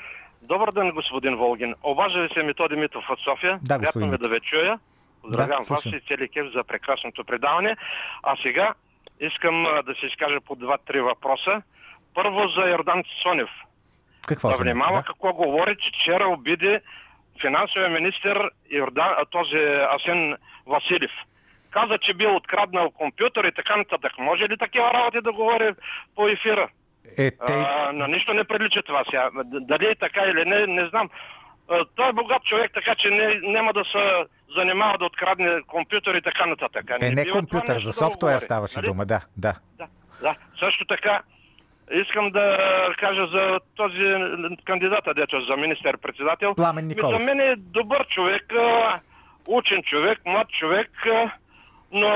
Добър 0.42 0.72
ден, 0.72 0.90
господин 0.90 1.36
Волгин. 1.36 1.74
Обажда 1.82 2.22
ви 2.22 2.28
се 2.34 2.42
Методи 2.42 2.76
Митов 2.76 3.10
от 3.10 3.20
София. 3.20 3.58
Да, 3.62 3.78
Приятно 3.78 3.86
господин 4.00 4.10
ми 4.10 4.18
да 4.18 4.28
ви 4.28 4.40
чуя. 4.40 4.78
Поздравявам 5.22 5.64
Да, 5.68 5.74
вас 5.74 5.86
и 5.86 6.00
цели 6.08 6.28
кеф 6.28 6.46
за 6.54 6.64
прекрасното 6.64 7.24
предаване. 7.24 7.76
А 8.22 8.36
сега 8.42 8.74
искам 9.20 9.66
а, 9.66 9.82
да 9.82 9.94
се 9.94 10.06
изкажа 10.06 10.40
по 10.40 10.56
два-три 10.56 11.00
въпроса. 11.00 11.62
Първо 12.14 12.48
за 12.48 12.70
Йордан 12.70 13.02
Цонев. 13.22 13.50
Какво 14.26 14.50
Да 14.50 14.56
внимава 14.56 14.96
Да. 14.96 15.02
какво 15.02 15.32
говори, 15.32 15.76
че 15.76 15.88
вчера 15.94 16.26
обиди 16.28 16.78
финансовия 17.40 17.88
министр 17.90 18.50
Йордан, 18.70 19.10
този 19.30 19.56
Асен 19.94 20.36
Василев. 20.66 21.10
Каза, 21.74 21.98
че 21.98 22.14
бил 22.14 22.36
откраднал 22.36 22.90
компютър 22.90 23.44
и 23.44 23.52
така 23.52 23.76
нататък. 23.76 24.12
Може 24.18 24.48
ли 24.48 24.56
такива 24.56 24.92
работи 24.94 25.20
да 25.20 25.32
говори 25.32 25.70
по 26.16 26.28
ефира? 26.28 26.68
Е, 27.18 27.30
те... 27.30 27.52
А, 27.52 27.92
на 27.92 28.08
нищо 28.08 28.34
не 28.34 28.44
прилича 28.44 28.82
това 28.82 29.02
сега. 29.10 29.30
Дали 29.44 29.86
е 29.86 29.94
така 29.94 30.20
или 30.22 30.44
не, 30.44 30.66
не 30.66 30.86
знам. 30.86 31.10
А, 31.70 31.84
той 31.94 32.08
е 32.08 32.12
богат 32.12 32.42
човек, 32.42 32.70
така 32.74 32.94
че 32.94 33.10
не, 33.10 33.52
няма 33.52 33.72
да 33.72 33.84
се 33.84 34.24
занимава 34.56 34.98
да 34.98 35.04
открадне 35.04 35.62
компютър 35.66 36.14
и 36.14 36.22
така 36.22 36.46
нататък. 36.46 36.90
Е, 37.00 37.10
не 37.10 37.24
това 37.24 37.40
компютър, 37.40 37.78
за 37.78 37.88
да 37.88 37.92
софтуер 37.92 38.32
говори, 38.32 38.44
ставаше 38.44 38.76
нали? 38.76 38.86
дума, 38.86 39.06
да, 39.06 39.20
да. 39.36 39.54
Да, 39.78 39.86
да. 40.22 40.34
Също 40.58 40.84
така, 40.84 41.22
искам 41.92 42.30
да 42.30 42.58
кажа 42.98 43.26
за 43.26 43.60
този 43.74 44.14
кандидата, 44.64 45.14
дето 45.14 45.40
за 45.40 45.56
министър-председател. 45.56 46.54
Пламен 46.54 46.86
Николов. 46.86 47.12
За 47.12 47.24
мен 47.24 47.40
е 47.40 47.56
добър 47.56 48.06
човек, 48.06 48.52
учен 49.48 49.82
човек, 49.82 50.20
млад 50.26 50.48
човек, 50.48 51.06
но 51.94 52.10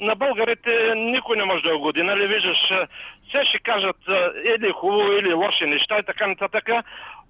на 0.00 0.14
българите 0.14 0.92
никой 0.96 1.36
не 1.36 1.44
може 1.44 1.62
да 1.62 1.72
го 1.76 1.82
годи, 1.82 2.02
нали 2.02 2.26
виждаш, 2.26 2.72
все 3.28 3.44
ще 3.44 3.58
кажат 3.58 3.96
или 4.56 4.70
хубаво, 4.70 5.12
или 5.12 5.34
лоши 5.34 5.66
неща 5.66 5.98
и 5.98 6.02
така 6.02 6.26
нататък. 6.26 6.70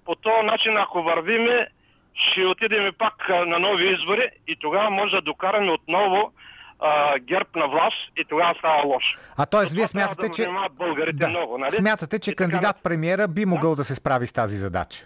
По 0.05 0.15
този 0.15 0.45
начин, 0.45 0.77
ако 0.77 1.03
вървиме, 1.03 1.67
ще 2.13 2.45
отидем 2.45 2.93
пак 2.97 3.29
а, 3.29 3.45
на 3.45 3.59
нови 3.59 3.87
избори 3.87 4.29
и 4.47 4.55
тогава 4.55 4.89
може 4.89 5.15
да 5.15 5.21
докараме 5.21 5.71
отново 5.71 6.31
а, 6.79 7.19
герб 7.19 7.55
на 7.55 7.67
власт 7.67 7.97
и 8.17 8.25
тогава 8.25 8.55
става 8.59 8.83
лошо. 8.85 9.19
А 9.37 9.45
т.е. 9.45 9.65
Вие 9.65 9.87
смятате, 9.87 10.27
да 10.27 10.33
че... 10.33 10.49
българите 10.71 11.27
много, 11.27 11.57
нали? 11.57 11.71
Смятате, 11.71 12.19
че 12.19 12.31
И 12.31 12.35
кандидат 12.35 12.77
премиера 12.83 13.27
би 13.27 13.45
могъл 13.45 13.75
да 13.75 13.83
се 13.83 13.95
справи 13.95 14.27
с 14.27 14.33
тази 14.33 14.57
задача. 14.57 15.05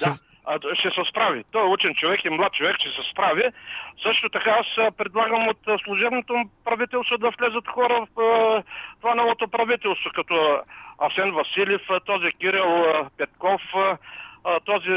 Да, 0.00 0.10
С- 0.10 0.22
ще 0.74 0.90
се 0.90 1.04
справи. 1.04 1.44
Той 1.50 1.62
е 1.62 1.70
учен 1.70 1.94
човек 1.94 2.24
и 2.24 2.30
млад 2.30 2.52
човек, 2.52 2.76
ще 2.78 2.88
се 2.88 3.10
справи. 3.10 3.42
Също 4.02 4.28
така 4.28 4.50
аз 4.50 4.92
предлагам 4.96 5.48
от 5.48 5.80
служебното 5.84 6.44
правителство 6.64 7.18
да 7.18 7.30
влезат 7.30 7.68
хора 7.68 8.06
в 8.16 8.62
това 9.00 9.14
новото 9.14 9.48
правителство, 9.48 10.10
като 10.14 10.60
Асен 10.98 11.32
Василев, 11.32 11.82
този 12.06 12.32
Кирил 12.32 12.84
Петков, 13.18 13.62
този 14.64 14.90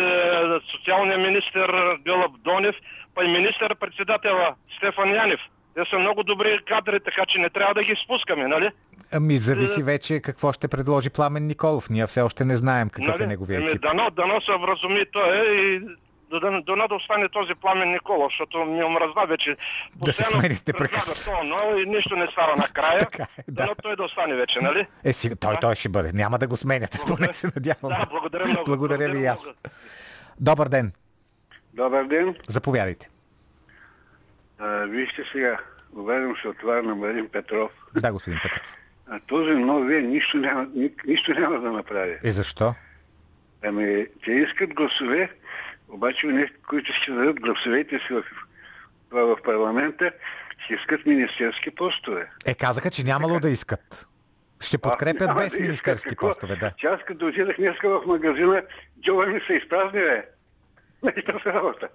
социалния 0.71 1.17
министр 1.17 1.97
Гълъб 2.05 2.31
Донев, 2.37 2.75
па 3.15 3.25
и 3.25 3.27
министър-председателя 3.27 4.55
Стефан 4.77 5.15
Янев. 5.15 5.39
Те 5.75 5.85
са 5.85 5.99
много 5.99 6.23
добри 6.23 6.59
кадри, 6.65 6.99
така 6.99 7.25
че 7.25 7.39
не 7.39 7.49
трябва 7.49 7.73
да 7.73 7.83
ги 7.83 7.95
спускаме, 7.95 8.47
нали? 8.47 8.69
Ами 9.13 9.37
зависи 9.37 9.83
вече 9.83 10.19
какво 10.19 10.51
ще 10.53 10.67
предложи 10.67 11.09
Пламен 11.09 11.47
Николов. 11.47 11.89
Ние 11.89 12.07
все 12.07 12.21
още 12.21 12.45
не 12.45 12.57
знаем 12.57 12.89
какъв 12.89 13.19
е 13.19 13.27
неговия 13.27 13.57
Еми, 13.57 13.69
екип. 13.69 13.81
дано, 13.81 14.09
дано 14.11 14.41
се 14.41 14.51
вразуми 14.51 15.05
той 15.13 15.57
и 15.57 15.81
дано, 16.39 16.61
дано 16.61 16.87
да 16.87 16.95
остане 16.95 17.29
този 17.29 17.55
пламен 17.55 17.91
Никола, 17.91 18.25
защото 18.25 18.65
ми 18.65 18.83
омръзна 18.83 19.25
вече. 19.27 19.57
Да 19.95 20.13
се 20.13 20.23
смените 20.23 20.73
прекъснато. 20.73 21.25
то, 21.25 21.43
но 21.43 21.77
и 21.77 21.85
нищо 21.85 22.15
не 22.15 22.27
става 22.27 22.55
накрая. 22.55 22.99
Така 23.11 23.23
е, 23.37 23.43
да. 23.47 23.63
Дано 23.63 23.75
той 23.83 23.95
да 23.95 24.03
остане 24.03 24.35
вече, 24.35 24.59
нали? 24.61 24.87
Е, 25.03 25.13
сега, 25.13 25.35
той, 25.35 25.57
той 25.61 25.75
ще 25.75 25.89
бъде. 25.89 26.11
Няма 26.13 26.39
да 26.39 26.47
го 26.47 26.57
сменяте, 26.57 26.99
поне 27.07 27.33
се 27.33 27.47
надявам. 27.55 27.99
Да, 27.99 28.05
благодаря 28.11 28.45
много. 28.45 28.65
Благодаря 28.65 29.09
ви 29.09 29.19
и 29.19 29.25
аз. 29.25 29.51
Добър 30.39 30.67
ден. 30.67 30.91
Добър 31.73 32.03
ден. 32.03 32.35
Заповядайте. 32.47 33.09
А, 34.59 34.85
вижте 34.85 35.23
сега, 35.31 35.57
говорим 35.93 36.35
се 36.41 36.47
от 36.47 36.57
това 36.59 36.81
на 36.81 36.95
Марин 36.95 37.29
Петров. 37.31 37.71
Да, 37.95 38.11
господин 38.11 38.39
Петров. 38.43 38.75
А 39.13 39.19
този 39.19 39.51
новия 39.51 40.01
нищо 40.01 40.37
няма, 40.37 40.67
ни, 40.75 40.91
нищо 41.05 41.33
няма 41.33 41.59
да 41.59 41.71
направи. 41.71 42.17
И 42.23 42.31
защо? 42.31 42.73
Ами, 43.63 44.07
те 44.25 44.31
искат 44.31 44.73
гласове, 44.73 45.29
обаче 45.89 46.27
не, 46.27 46.49
които 46.69 46.93
ще 46.93 47.11
дадат 47.11 47.41
гласовете 47.41 47.99
си 47.99 48.13
в, 48.13 48.23
в, 49.11 49.35
в 49.35 49.37
парламента, 49.43 50.11
ще 50.57 50.73
искат 50.73 51.05
министерски 51.05 51.71
постове. 51.71 52.29
Е, 52.45 52.53
казаха, 52.53 52.89
че 52.89 53.03
нямало 53.03 53.39
да 53.39 53.49
искат. 53.49 54.07
Ще 54.59 54.77
подкрепят 54.77 55.27
няма 55.27 55.41
без 55.41 55.53
да 55.53 55.59
министерски 55.59 56.09
Какво? 56.09 56.27
постове, 56.27 56.55
да. 56.55 56.71
Че 56.77 56.87
аз 56.87 56.99
като 57.07 57.27
отидах 57.27 57.55
днеска 57.57 57.89
в 57.89 58.05
магазина, 58.05 58.63
джоба 59.01 59.25
ми 59.25 59.39
се 59.47 59.53
изпразни, 59.53 59.99
бе. 59.99 60.25
Нещо 61.15 61.39
работа. 61.45 61.87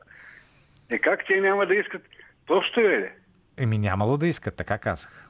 Е 0.90 0.98
как 0.98 1.26
те 1.26 1.40
няма 1.40 1.66
да 1.66 1.74
искат 1.74 2.02
постове, 2.46 2.98
ли? 3.00 3.10
Еми 3.56 3.78
нямало 3.78 4.16
да 4.16 4.26
искат, 4.26 4.56
така 4.56 4.78
казах. 4.78 5.26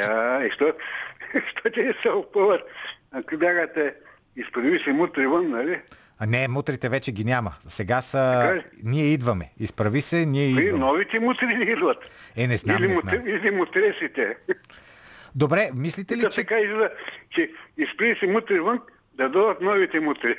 Я, 0.00 0.46
и 0.46 0.50
що, 0.50 0.72
що 1.46 1.70
те 1.70 1.94
се 2.02 2.08
опъват? 2.10 2.60
Ако 3.12 3.36
бягате, 3.36 3.94
изправи 4.36 4.78
се 4.78 4.92
мутри 4.92 5.26
вън, 5.26 5.50
нали? 5.50 5.80
А 6.18 6.26
не, 6.26 6.48
мутрите 6.48 6.88
вече 6.88 7.12
ги 7.12 7.24
няма. 7.24 7.52
Сега 7.60 7.94
Така 7.94 8.02
са... 8.02 8.52
ли? 8.56 8.62
Ние 8.82 9.04
идваме. 9.04 9.50
Изправи 9.58 10.00
се, 10.00 10.26
ние 10.26 10.54
При 10.54 10.62
идваме. 10.62 10.84
новите 10.84 11.20
мутри 11.20 11.46
не 11.46 11.64
идват. 11.64 11.98
Е, 12.36 12.46
не 12.46 12.56
знам, 12.56 12.76
или, 12.76 12.88
не 12.88 12.94
мутри, 12.94 13.16
знам. 13.16 13.26
или 13.28 13.50
мутресите. 13.50 14.36
Добре, 15.34 15.70
мислите 15.74 16.16
ли, 16.16 16.22
Та 16.22 16.28
че... 16.28 16.40
така 16.40 16.58
излиза, 16.58 16.90
че 17.30 17.50
изпри 17.76 18.16
се 18.16 18.26
мутри 18.26 18.60
вън, 18.60 18.80
да 19.14 19.28
дойдат 19.28 19.60
новите 19.60 20.00
мутри. 20.00 20.36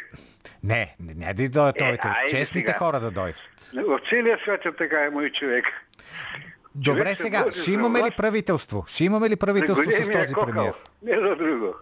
Не, 0.63 0.95
не, 0.99 1.13
не 1.15 1.33
да 1.33 1.49
дойдат 1.49 1.81
Е, 1.81 1.83
новите. 1.83 2.07
Честните 2.29 2.67
сега. 2.67 2.77
хора 2.79 2.99
да 2.99 3.11
дойдат. 3.11 3.41
В 3.75 3.99
целия 4.09 4.39
свят 4.39 4.65
е 4.65 4.71
така 4.71 5.03
е 5.03 5.09
мой 5.09 5.29
човек. 5.29 5.65
Добре, 6.75 7.15
се 7.15 7.23
сега, 7.23 7.45
ще 7.51 7.71
имаме 7.71 8.03
ли 8.03 8.11
правителство? 8.17 8.83
Ще 8.87 9.03
имаме 9.03 9.29
ли 9.29 9.35
правителство 9.35 9.83
с 9.83 9.95
големия 9.95 10.21
този 10.21 10.33
кокъл, 10.33 10.53
премиер? 10.53 10.73
Не 11.01 11.27
за 11.27 11.35
друго. 11.35 11.75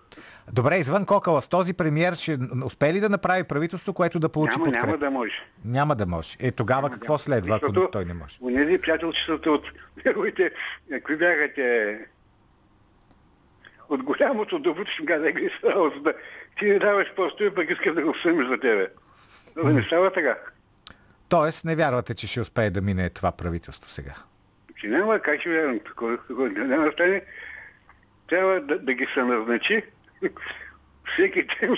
Добре, 0.52 0.78
извън 0.78 1.06
Кокала, 1.06 1.42
с 1.42 1.48
този 1.48 1.74
премиер 1.74 2.14
ще 2.14 2.38
успее 2.66 2.94
ли 2.94 3.00
да 3.00 3.10
направи 3.10 3.44
правителство, 3.44 3.94
което 3.94 4.20
да 4.20 4.30
получи 4.30 4.60
Няма, 4.60 4.66
подкрепа? 4.66 4.88
няма 4.88 4.98
да 4.98 5.12
може. 5.12 5.46
Няма 5.66 5.96
да 5.96 6.06
може. 6.06 6.38
Е, 6.40 6.52
тогава 6.52 6.90
какво 6.90 7.18
следва, 7.18 7.56
ако 7.56 7.66
Защото 7.66 7.92
той 7.92 8.06
не 8.06 8.14
може? 8.14 8.38
Унези 8.42 8.78
приятелчествата 8.78 9.52
от 9.52 9.72
неговите, 10.06 10.52
кои 11.04 11.18
бяха 11.18 11.54
те, 11.56 12.00
от 13.90 14.04
голямото 14.04 14.60
доброто 14.60 14.92
ще 14.92 15.04
да 15.04 15.32
ги 15.32 15.50
работата. 15.66 16.14
Ти 16.60 16.66
не 16.66 16.80
даваш 16.80 17.14
постове, 17.16 17.54
пък 17.54 17.70
искаш 17.70 17.94
да 17.94 18.02
го 18.02 18.14
вземеш 18.14 18.48
за 18.48 18.60
тебе. 18.60 18.88
Но 19.56 19.64
да 19.64 19.74
не 19.74 19.84
става 19.84 20.14
така. 20.14 20.38
Тоест, 21.30 21.66
не 21.66 21.76
вярвате, 21.76 22.14
че 22.14 22.28
ще 22.28 22.42
успее 22.42 22.70
да 22.70 22.82
мине 22.82 23.10
това 23.10 23.32
правителство 23.32 23.92
сега? 23.92 24.14
Че 24.80 24.88
няма 24.88 25.20
как 25.20 25.40
ще 25.40 25.50
вярвам. 25.50 25.80
Такова, 25.80 26.18
такова 26.18 26.50
няма 26.50 26.86
да 26.86 26.92
стане. 26.92 27.22
Трябва 28.30 28.62
да, 28.62 28.80
да 28.80 28.94
ги 28.94 29.08
се 29.14 29.24
назначи 29.24 29.84
всеки 31.14 31.44
ден, 31.44 31.78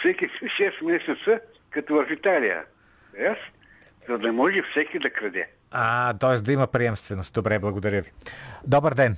всеки 0.00 0.28
6 0.28 0.84
месеца, 0.84 1.40
като 1.70 1.94
в 1.94 2.06
Италия. 2.10 2.64
Аз, 3.20 3.36
за 4.08 4.18
да 4.18 4.32
може 4.32 4.62
всеки 4.62 4.98
да 4.98 5.10
краде. 5.10 5.50
А, 5.70 6.14
т.е. 6.14 6.36
да 6.36 6.52
има 6.52 6.66
приемственост. 6.66 7.34
Добре, 7.34 7.58
благодаря 7.58 8.02
ви. 8.02 8.12
Добър 8.66 8.94
ден. 8.94 9.16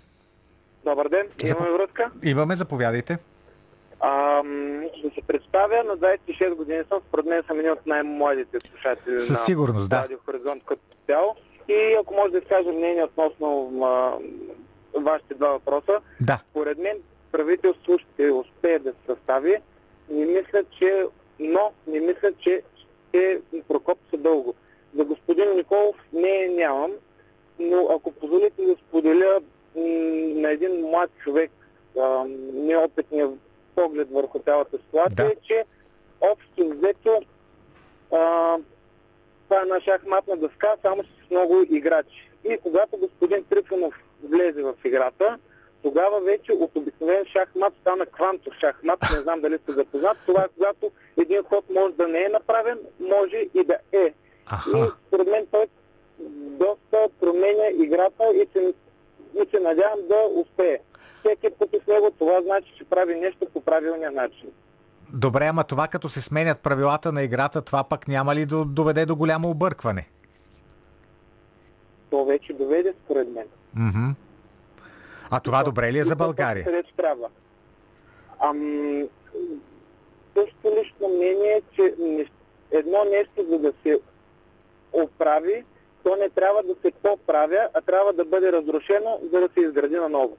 Добър 0.84 1.08
ден, 1.08 1.26
имаме 1.44 1.70
връзка. 1.70 2.10
Имаме, 2.22 2.56
заповядайте. 2.56 3.18
Ще 4.98 5.10
се 5.14 5.26
представя, 5.26 5.84
на 5.84 5.96
26 5.96 6.54
години 6.54 6.82
съм, 6.88 7.00
според 7.08 7.26
мен 7.26 7.42
съм 7.46 7.58
един 7.58 7.72
от 7.72 7.86
най-младите 7.86 8.58
слушатели 8.68 9.20
Със 9.20 9.30
на 9.30 9.36
сигурност, 9.36 9.90
да. 9.90 10.02
Радио 10.02 10.18
Хоризонт 10.26 10.62
като 10.66 10.82
цяло. 11.06 11.36
И 11.72 11.94
ако 12.00 12.14
може 12.14 12.32
да 12.32 12.38
изкажа 12.38 12.72
мнение 12.72 13.04
относно 13.04 13.72
а, 13.84 14.18
вашите 15.00 15.34
два 15.34 15.48
въпроса, 15.48 16.00
Да. 16.20 16.40
според 16.50 16.78
мен 16.78 16.96
правителство 17.32 17.98
ще 17.98 18.30
успее 18.30 18.78
да 18.78 18.90
се 18.90 18.96
състави. 19.14 19.56
Не 20.10 20.24
мисля, 20.26 20.64
че, 20.78 21.04
но 21.38 21.72
не 21.86 22.00
мисля, 22.00 22.32
че 22.38 22.62
ще 23.08 23.40
прокопса 23.68 24.16
дълго. 24.16 24.54
За 24.96 25.04
господин 25.04 25.56
Николов 25.56 25.96
не 26.12 26.48
нямам, 26.48 26.92
но 27.58 27.88
ако 27.96 28.12
позволите 28.12 28.62
да 28.66 28.76
споделя 28.88 29.40
на 29.76 30.50
един 30.50 30.80
млад 30.80 31.10
човек 31.24 31.50
а, 32.00 32.24
неопитния 32.54 33.30
поглед 33.74 34.08
върху 34.10 34.38
цялата 34.38 34.78
ситуация 34.78 35.16
Да. 35.26 35.32
е, 35.32 35.34
че 35.42 35.64
общо 36.20 36.68
взето 36.68 37.20
а, 38.12 38.56
това 39.52 39.60
е 39.60 39.62
една 39.62 39.80
шахматна 39.80 40.36
дъска, 40.36 40.76
само 40.82 41.02
с 41.02 41.30
много 41.30 41.62
играчи. 41.70 42.30
И 42.44 42.58
когато 42.62 42.96
господин 42.96 43.44
Трифонов 43.44 43.94
влезе 44.22 44.62
в 44.62 44.74
играта, 44.84 45.38
тогава 45.82 46.20
вече 46.20 46.52
от 46.52 46.76
обикновен 46.76 47.24
шахмат 47.26 47.74
стана 47.80 48.06
квантов 48.06 48.54
шахмат. 48.60 48.98
Не 49.16 49.22
знам 49.22 49.40
дали 49.40 49.58
сте 49.58 49.72
запознат. 49.72 50.18
Това 50.26 50.42
е 50.42 50.48
когато 50.54 50.90
един 51.20 51.42
ход 51.42 51.64
може 51.70 51.94
да 51.94 52.08
не 52.08 52.24
е 52.24 52.28
направен, 52.28 52.78
може 53.00 53.36
и 53.54 53.64
да 53.64 53.78
е. 53.92 54.06
И 54.06 54.12
Аха. 54.46 54.96
според 55.06 55.28
мен 55.28 55.46
той 55.50 55.66
доста 56.58 57.08
променя 57.20 57.68
играта 57.72 58.24
и 58.34 58.46
се, 58.52 58.74
и 59.34 59.46
се 59.50 59.60
надявам 59.60 60.08
да 60.08 60.28
успее. 60.34 60.78
Всеки 61.20 61.50
път 61.50 61.70
с 61.84 61.86
него 61.86 62.10
това 62.10 62.42
значи, 62.42 62.74
че 62.78 62.84
прави 62.84 63.14
нещо 63.14 63.46
по 63.46 63.60
правилния 63.60 64.10
начин. 64.10 64.50
Добре, 65.12 65.46
ама 65.46 65.64
това 65.64 65.88
като 65.88 66.08
се 66.08 66.20
сменят 66.20 66.60
правилата 66.60 67.12
на 67.12 67.22
играта, 67.22 67.62
това 67.62 67.84
пък 67.84 68.08
няма 68.08 68.34
ли 68.34 68.46
да 68.46 68.64
доведе 68.64 69.06
до 69.06 69.16
голямо 69.16 69.50
объркване? 69.50 70.08
То 72.10 72.24
вече 72.24 72.52
доведе 72.52 72.94
според 73.04 73.28
мен. 73.28 73.46
Мгм. 73.74 74.10
А 75.30 75.40
това 75.40 75.62
добре 75.62 75.92
ли 75.92 75.98
е 75.98 76.04
за 76.04 76.16
България? 76.16 76.64
Където 76.64 76.94
трябва. 76.96 77.28
Ам, 78.44 79.08
също 80.36 80.76
лично 80.80 81.08
мнение 81.08 81.52
е, 81.52 81.62
че 81.74 81.94
едно 82.70 83.04
нещо, 83.10 83.46
за 83.50 83.58
да 83.58 83.72
се 83.82 84.00
оправи, 84.92 85.64
то 86.04 86.16
не 86.16 86.28
трябва 86.28 86.62
да 86.62 86.74
се 86.82 86.92
поправя, 87.02 87.68
а 87.74 87.80
трябва 87.80 88.12
да 88.12 88.24
бъде 88.24 88.52
разрушено, 88.52 89.20
за 89.32 89.40
да 89.40 89.48
се 89.54 89.60
изгради 89.60 89.94
наново. 89.94 90.36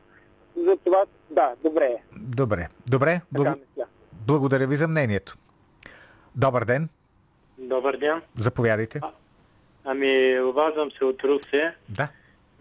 Затова, 0.58 1.06
да, 1.30 1.54
добре 1.64 1.86
е. 1.86 2.04
Добре. 2.16 2.68
Добре. 2.88 3.22
Така 3.38 3.50
мисля. 3.50 3.86
Благодаря 4.28 4.68
ви 4.68 4.76
за 4.76 4.88
мнението. 4.88 5.36
Добър 6.36 6.66
ден. 6.66 6.90
Добър 7.58 7.98
ден. 7.98 8.22
Заповядайте. 8.36 9.02
Ами, 9.86 10.40
обаждам 10.40 10.92
се 10.92 11.06
от 11.06 11.24
Русе. 11.24 11.76
Да. 11.90 12.08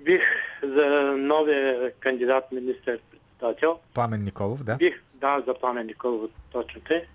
Бих 0.01 0.23
за 0.63 1.15
новия 1.17 1.93
кандидат 1.93 2.53
министър-председател. 2.53 3.79
Пламен 3.95 4.25
Николов, 4.25 4.65
да. 4.65 4.77
Бих, 4.77 5.03
да, 5.15 5.43
за 5.47 5.55
Пламен 5.55 5.87
Николов, 5.87 6.31
точно 6.53 6.81
те. 6.89 7.07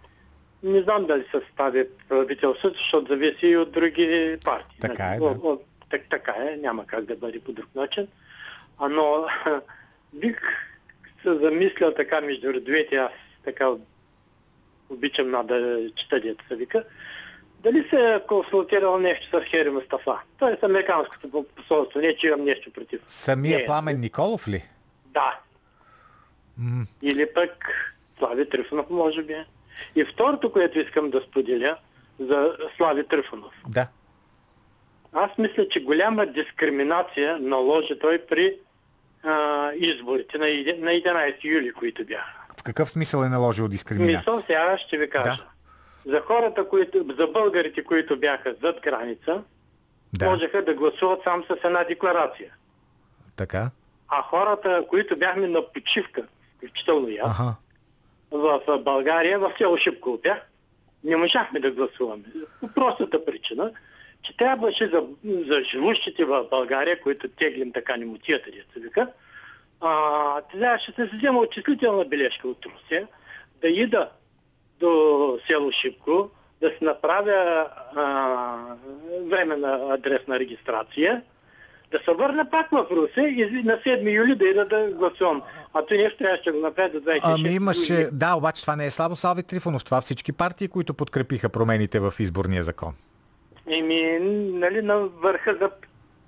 Не 0.64 0.82
знам 0.82 1.06
дали 1.06 1.26
се 1.32 1.42
стави 1.54 1.88
правителството, 2.10 2.78
защото 2.78 3.14
зависи 3.14 3.48
и 3.48 3.58
от 3.58 3.72
други 3.72 4.38
партии. 4.44 4.78
Така 4.82 5.04
е, 5.04 5.18
да. 5.18 5.26
О- 5.26 5.40
о, 5.44 5.58
так, 5.90 6.02
така 6.10 6.36
е, 6.38 6.58
няма 6.58 6.86
как 6.86 7.06
да 7.06 7.16
бъде 7.16 7.40
по 7.40 7.52
друг 7.52 7.76
начин. 7.76 8.08
А, 8.78 8.90
но 8.90 9.26
бих 10.14 10.42
се 11.24 11.36
замислял 11.36 11.94
така 11.94 12.22
между 12.22 12.62
двете, 12.62 12.96
аз 12.96 13.12
така 13.44 13.68
обичам 14.90 15.32
на 15.32 15.44
да 15.44 15.90
чета 15.96 16.22
се 16.48 16.56
вика, 16.56 16.84
дали 17.60 17.88
се 17.90 18.14
е 18.14 18.20
консултирал 18.28 19.00
нещо 19.00 19.42
с 19.42 19.46
Хери 19.50 19.70
Мустафа. 19.70 20.20
Тоест 20.40 20.64
американското 20.64 21.46
посолство. 21.56 22.00
Не, 22.00 22.16
че 22.16 22.28
имам 22.28 22.44
нещо 22.44 22.72
против. 22.74 23.02
Самия 23.08 23.60
Не. 23.60 23.66
Пламен 23.66 24.00
Николов 24.00 24.48
ли? 24.48 24.64
Да. 25.06 25.40
М, 26.58 26.86
Или 27.02 27.34
пък 27.34 27.52
Слави 28.18 28.50
Трифонов, 28.50 28.90
може 28.90 29.24
би. 29.24 29.36
И 29.96 30.06
второто, 30.06 30.52
което 30.52 30.80
искам 30.80 31.10
да 31.10 31.22
споделя 31.22 31.78
за 32.20 32.58
Слави 32.78 33.08
Трифонов. 33.08 33.54
да. 33.68 33.88
Аз 35.14 35.30
мисля, 35.38 35.68
че 35.70 35.84
голяма 35.84 36.26
дискриминация 36.26 37.40
наложи 37.40 38.00
той 38.00 38.26
при 38.30 38.58
а, 39.24 39.72
изборите 39.76 40.38
на 40.38 40.46
11 40.46 41.44
юли, 41.44 41.72
които 41.72 42.06
бяха. 42.06 42.37
Какъв 42.68 42.90
смисъл 42.90 43.24
е 43.24 43.30
наложил 43.30 43.68
дискриминация? 43.68 44.18
Мисъл 44.18 44.42
сега 44.42 44.78
ще 44.78 44.98
ви 44.98 45.10
кажа. 45.10 45.46
За 46.06 46.22
хората, 46.22 46.68
които, 46.70 47.06
за 47.20 47.28
българите, 47.28 47.84
които 47.84 48.20
бяха 48.20 48.56
зад 48.64 48.80
граница, 48.82 49.44
Да, 50.14 50.30
можеха 50.30 50.66
да 50.66 50.74
гласуват 50.74 51.20
само 51.24 51.44
с 51.44 51.56
една 51.64 51.84
декларация. 51.84 52.54
така. 53.36 53.72
А 54.08 54.22
хората, 54.22 54.84
които 54.90 55.18
бяхме 55.18 55.48
на 55.48 55.62
почивка, 55.74 56.24
включително 56.58 57.08
и 57.08 57.18
аз, 57.18 57.32
Аха. 57.32 57.56
в 58.32 58.62
в 58.68 58.80
България, 58.80 59.40
в 59.40 59.52
село 59.58 59.78
Шипково 59.78 60.18
бях, 60.18 60.40
не 61.04 61.18
можахме 61.18 61.60
да 61.60 61.72
гласуваме. 61.72 62.24
По 62.62 62.68
простата 62.68 63.26
причина, 63.26 63.72
че 64.22 64.38
трябваше 64.38 64.88
за, 64.88 65.04
за 65.50 65.64
живущите 65.64 66.26
в 66.26 66.46
България, 66.52 67.02
които 67.02 67.28
теглим 67.30 67.72
така 67.74 67.98
немотията, 67.98 68.52
деца 68.52 68.80
вика, 68.88 69.08
а, 69.82 70.42
трябваше 70.42 70.92
да 70.92 71.08
се 71.08 71.18
взема 71.18 71.40
отчислителна 71.40 72.06
бележка 72.06 72.48
от 72.48 72.66
Русия, 72.66 73.08
да 73.62 73.68
ида 73.68 74.10
до 74.80 75.40
село 75.48 75.72
Шипко, 75.72 76.30
да 76.62 76.68
се 76.68 76.78
направя 76.82 77.68
а, 77.96 78.56
временна 79.30 79.80
адресна 79.90 80.40
регистрация, 80.40 81.22
да 81.92 82.00
се 82.06 82.14
върна 82.14 82.50
пак 82.50 82.70
в 82.72 82.86
Русе 82.92 83.22
и 83.22 83.64
на 83.64 83.74
7 83.74 84.16
юли 84.16 84.36
да 84.36 84.48
ида 84.48 84.66
да 84.66 84.92
гласувам. 84.92 85.42
А 85.74 85.86
той 85.86 85.98
нещо 85.98 86.18
трябваше 86.18 86.44
да 86.44 86.52
го 86.52 86.60
направи 86.60 86.92
до 86.92 86.98
26 87.00 87.20
Ами 87.24 87.50
имаше, 87.50 87.94
юли. 87.94 88.10
да, 88.12 88.36
обаче 88.36 88.62
това 88.62 88.76
не 88.76 88.86
е 88.86 88.90
слабо 88.90 89.16
Слави 89.16 89.44
Трифонов. 89.44 89.86
Това 89.86 90.02
всички 90.02 90.32
партии, 90.32 90.68
които 90.68 90.94
подкрепиха 90.94 91.50
промените 91.50 92.00
в 92.00 92.14
изборния 92.20 92.64
закон. 92.64 92.94
Еми, 93.72 94.20
нали, 94.60 94.82
на 94.82 94.98
върха 94.98 95.58
за... 95.62 95.72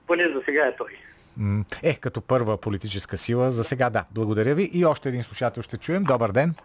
Поне 0.07 0.23
за 0.23 0.41
сега 0.45 0.65
е 0.65 0.75
той. 0.75 0.89
Е, 1.83 1.95
като 1.95 2.21
първа 2.21 2.57
политическа 2.57 3.17
сила, 3.17 3.51
за 3.51 3.63
сега 3.63 3.89
да. 3.89 4.05
Благодаря 4.11 4.55
ви. 4.55 4.69
И 4.73 4.85
още 4.85 5.09
един 5.09 5.23
слушател 5.23 5.63
ще 5.63 5.77
чуем. 5.77 6.03
Добър 6.03 6.31
ден. 6.31 6.55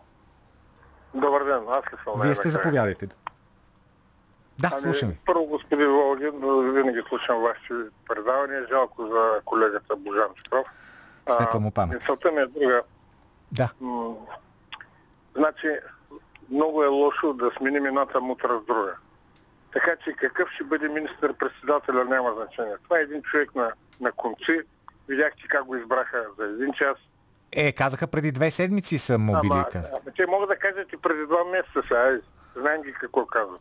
Добър 1.15 1.45
ден, 1.45 1.63
аз 1.69 1.93
ли 1.93 1.97
съм? 2.05 2.21
Вие 2.21 2.35
сте 2.35 2.49
заповядайте. 2.49 3.09
Да, 4.59 4.69
Ами, 4.73 4.81
слушам 4.81 5.09
ви. 5.09 5.19
Първо, 5.27 5.47
господин 5.47 5.89
Волгин, 5.89 6.33
винаги 6.75 7.03
слушам 7.09 7.43
вашите 7.43 7.75
предавания. 8.09 8.67
Жалко 8.73 9.07
за 9.07 9.41
колегата 9.45 9.97
Божан 9.97 10.29
Чепров. 10.37 10.67
Светла 11.31 11.61
му 11.61 11.71
памет. 11.71 12.01
Мисълта 12.01 12.33
ми 12.33 12.41
е 12.41 12.47
друга. 12.47 12.83
Да. 13.53 13.73
М, 13.81 14.15
значи, 15.37 15.69
много 16.51 16.85
е 16.85 16.87
лошо 16.87 17.33
да 17.33 17.51
сменим 17.59 17.87
едната 17.87 18.21
мутра 18.21 18.61
с 18.63 18.67
друга. 18.67 18.95
Така 19.73 19.97
че 20.05 20.13
какъв 20.13 20.51
ще 20.51 20.65
бъде 20.65 20.89
министър-председателя 20.89 22.05
няма 22.05 22.33
значение. 22.37 22.75
Това 22.85 22.99
е 22.99 23.03
един 23.03 23.23
човек 23.23 23.55
на, 23.55 23.73
на 24.01 24.13
конци. 24.13 24.61
Видяхте 25.09 25.43
как 25.49 25.65
го 25.65 25.77
избраха 25.77 26.27
за 26.39 26.45
един 26.45 26.73
час. 26.73 26.97
Е, 27.53 27.73
казаха 27.73 28.07
преди 28.07 28.33
две 28.33 28.51
седмици 28.51 28.99
са 28.99 29.19
му 29.19 29.41
били 29.41 29.53
Ама, 29.53 29.67
ама 29.75 30.13
те 30.17 30.27
могат 30.27 30.49
да 30.49 30.57
кажат 30.57 30.93
и 30.93 30.97
преди 30.97 31.27
два 31.27 31.45
месеца 31.45 31.83
сега. 31.83 32.19
Знаем 32.57 32.83
ги 32.83 32.93
какво 32.93 33.27
казват. 33.27 33.61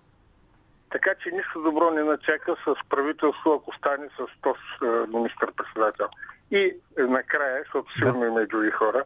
Така 0.91 1.15
че 1.23 1.31
нищо 1.31 1.61
добро 1.61 1.91
не 1.91 2.03
начака 2.03 2.55
с 2.67 2.75
правителство, 2.89 3.53
ако 3.53 3.75
стане 3.77 4.07
с 4.17 4.41
този 4.41 4.59
е, 4.83 5.17
министър-председател. 5.17 6.07
И 6.51 6.77
е, 6.99 7.01
накрая, 7.01 7.63
защото 7.63 7.93
сигурно 7.93 8.25
има 8.25 8.41
и 8.41 8.47
други 8.47 8.71
хора, 8.71 9.03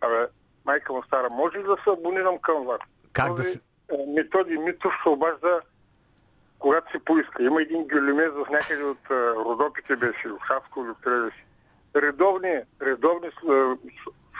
абе, 0.00 0.26
майка 0.64 0.92
му 0.92 1.02
стара, 1.02 1.28
може 1.30 1.58
ли 1.58 1.62
да 1.62 1.76
се 1.84 1.90
абонирам 1.90 2.38
към 2.38 2.66
вас? 2.66 2.78
Как 3.12 3.28
да 3.28 3.36
Този, 3.36 3.52
се... 3.52 3.60
е, 3.92 4.06
Методи 4.14 4.58
Митов 4.58 4.94
се 5.02 5.08
обажда 5.08 5.60
когато 6.62 6.92
се 6.92 6.98
поиска. 7.00 7.42
Има 7.42 7.62
един 7.62 7.84
гюлемез 7.84 8.28
в 8.28 8.50
някъде 8.50 8.82
от 8.84 8.98
Родопите 9.38 9.96
беше, 9.96 10.28
в 10.28 10.38
Хаско 10.40 10.80
или 10.80 10.90
откъде 10.90 11.30
си. 11.30 11.44
Редовни, 11.96 12.54
редовни 12.82 13.26
е, 13.26 13.30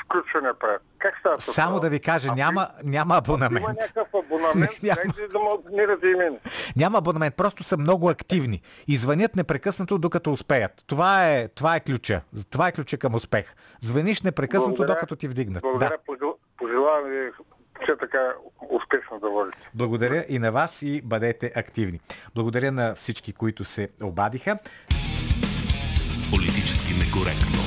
включвания 0.03 0.55
правят. 0.55 0.83
Как 0.99 1.19
става 1.19 1.39
това? 1.39 1.53
Само 1.53 1.81
да 1.81 1.89
ви 1.89 2.01
кажа, 2.01 2.35
няма, 2.35 2.69
няма 2.85 3.17
абонамент. 3.17 3.59
Има 3.59 3.69
някакъв 3.71 4.09
абонамент, 4.17 4.71
Няма. 4.83 5.01
да 5.33 5.39
абонирате 5.55 6.07
и 6.09 6.15
мен. 6.15 6.39
Няма 6.77 6.99
абонамент, 6.99 7.35
просто 7.35 7.65
са 7.65 7.77
много 7.77 8.09
активни 8.09 8.63
и 8.89 8.97
звънят 8.97 9.37
непрекъснато 9.37 9.99
докато 9.99 10.33
успеят. 10.33 10.73
Това 10.87 11.31
е, 11.31 11.49
това 11.49 11.77
е 11.77 11.81
ключа. 11.81 12.21
Това 12.51 12.69
е 12.69 12.73
ключа 12.73 12.99
към 12.99 13.15
успех. 13.15 13.55
Звъниш 13.81 14.23
непрекъснато 14.23 14.69
Благодаря. 14.69 14.95
докато 14.95 15.17
ти 15.17 15.29
вдигнат. 15.29 15.63
Благодаря, 15.63 15.89
Да. 15.91 15.99
пожел- 16.07 16.37
пожелавам 16.59 17.05
ви 17.05 17.31
все 17.83 17.97
така 17.97 18.35
успешно 18.71 19.21
да 19.21 19.31
водите. 19.31 19.71
Благодаря 19.75 20.25
и 20.29 20.39
на 20.39 20.53
вас 20.53 20.83
и 20.83 21.03
бъдете 21.05 21.53
активни. 21.57 22.01
Благодаря 22.35 22.73
на 22.73 22.95
всички, 22.95 23.33
които 23.33 23.65
се 23.65 23.89
обадиха. 24.03 24.59
Политически 26.31 26.95
некоректно. 26.95 27.62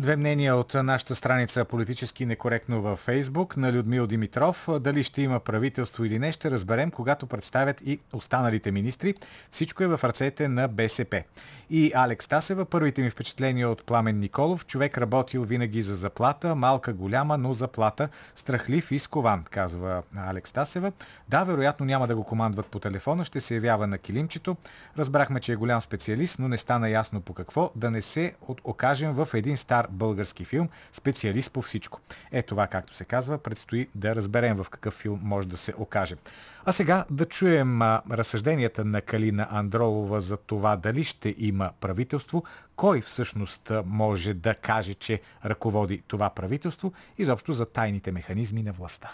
Две 0.00 0.16
мнения 0.16 0.56
от 0.56 0.74
нашата 0.74 1.14
страница 1.14 1.64
Политически 1.64 2.26
некоректно 2.26 2.82
във 2.82 2.98
Фейсбук 2.98 3.56
на 3.56 3.72
Людмил 3.72 4.06
Димитров. 4.06 4.68
Дали 4.80 5.04
ще 5.04 5.22
има 5.22 5.40
правителство 5.40 6.04
или 6.04 6.18
не, 6.18 6.32
ще 6.32 6.50
разберем, 6.50 6.90
когато 6.90 7.26
представят 7.26 7.80
и 7.80 8.00
останалите 8.12 8.72
министри. 8.72 9.14
Всичко 9.50 9.82
е 9.82 9.86
в 9.86 10.00
ръцете 10.04 10.48
на 10.48 10.68
БСП. 10.68 11.22
И 11.70 11.92
Алекс 11.94 12.28
Тасева, 12.28 12.64
първите 12.64 13.02
ми 13.02 13.10
впечатления 13.10 13.68
от 13.68 13.84
Пламен 13.84 14.18
Николов. 14.18 14.66
Човек 14.66 14.98
работил 14.98 15.42
винаги 15.42 15.82
за 15.82 15.94
заплата, 15.94 16.54
малка 16.54 16.92
голяма, 16.92 17.38
но 17.38 17.54
заплата. 17.54 18.08
Страхлив 18.34 18.90
и 18.90 18.98
скован, 18.98 19.44
казва 19.50 20.02
Алекс 20.16 20.52
Тасева. 20.52 20.92
Да, 21.28 21.44
вероятно 21.44 21.86
няма 21.86 22.06
да 22.06 22.16
го 22.16 22.24
командват 22.24 22.66
по 22.66 22.78
телефона, 22.78 23.24
ще 23.24 23.40
се 23.40 23.54
явява 23.54 23.86
на 23.86 23.98
килимчето. 23.98 24.56
Разбрахме, 24.98 25.40
че 25.40 25.52
е 25.52 25.56
голям 25.56 25.80
специалист, 25.80 26.38
но 26.38 26.48
не 26.48 26.58
стана 26.58 26.90
ясно 26.90 27.20
по 27.20 27.34
какво. 27.34 27.70
Да 27.76 27.90
не 27.90 28.02
се 28.02 28.34
окажем 28.64 29.12
в 29.12 29.28
един 29.34 29.56
стар 29.56 29.86
български 29.92 30.44
филм, 30.44 30.68
специалист 30.92 31.52
по 31.52 31.62
всичко. 31.62 32.00
Е 32.32 32.42
това, 32.42 32.66
както 32.66 32.94
се 32.94 33.04
казва, 33.04 33.38
предстои 33.38 33.88
да 33.94 34.14
разберем 34.16 34.56
в 34.56 34.70
какъв 34.70 34.94
филм 34.94 35.20
може 35.22 35.48
да 35.48 35.56
се 35.56 35.74
окаже. 35.78 36.16
А 36.64 36.72
сега 36.72 37.04
да 37.10 37.24
чуем 37.24 37.82
разсъжденията 38.10 38.84
на 38.84 39.00
Калина 39.00 39.48
Андролова 39.50 40.20
за 40.20 40.36
това 40.36 40.76
дали 40.76 41.04
ще 41.04 41.34
има 41.38 41.70
правителство, 41.80 42.44
кой 42.76 43.00
всъщност 43.00 43.72
може 43.84 44.34
да 44.34 44.54
каже, 44.54 44.94
че 44.94 45.20
ръководи 45.44 46.02
това 46.08 46.30
правителство, 46.30 46.92
изобщо 47.18 47.52
за 47.52 47.66
тайните 47.66 48.12
механизми 48.12 48.62
на 48.62 48.72
властта. 48.72 49.10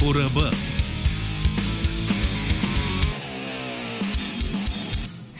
По. 0.00 0.83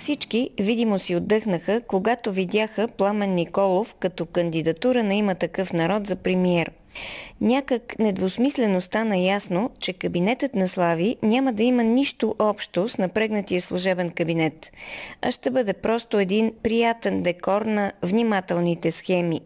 Всички 0.05 0.51
видимо 0.61 0.99
си 0.99 1.17
отдъхнаха, 1.17 1.81
когато 1.87 2.33
видяха 2.33 2.89
Пламен 2.89 3.35
Николов 3.35 3.95
като 3.95 4.27
кандидатура 4.27 5.03
на 5.03 5.15
има 5.15 5.35
такъв 5.35 5.73
народ 5.73 6.07
за 6.07 6.17
премиер. 6.17 6.71
Някак 7.41 7.99
недвусмислено 7.99 8.81
стана 8.81 9.17
ясно, 9.17 9.71
че 9.81 9.93
кабинетът 9.93 10.55
на 10.55 10.69
Слави 10.69 11.17
няма 11.23 11.53
да 11.53 11.63
има 11.63 11.83
нищо 11.83 12.35
общо 12.39 12.89
с 12.89 12.99
напрегнатия 12.99 13.61
служебен 13.61 14.11
кабинет, 14.11 14.73
а 15.23 15.31
ще 15.31 15.51
бъде 15.51 15.73
просто 15.73 16.19
един 16.19 16.53
приятен 16.63 17.23
декор 17.23 17.63
на 17.63 17.93
внимателните 18.03 18.91
схеми. 18.91 19.41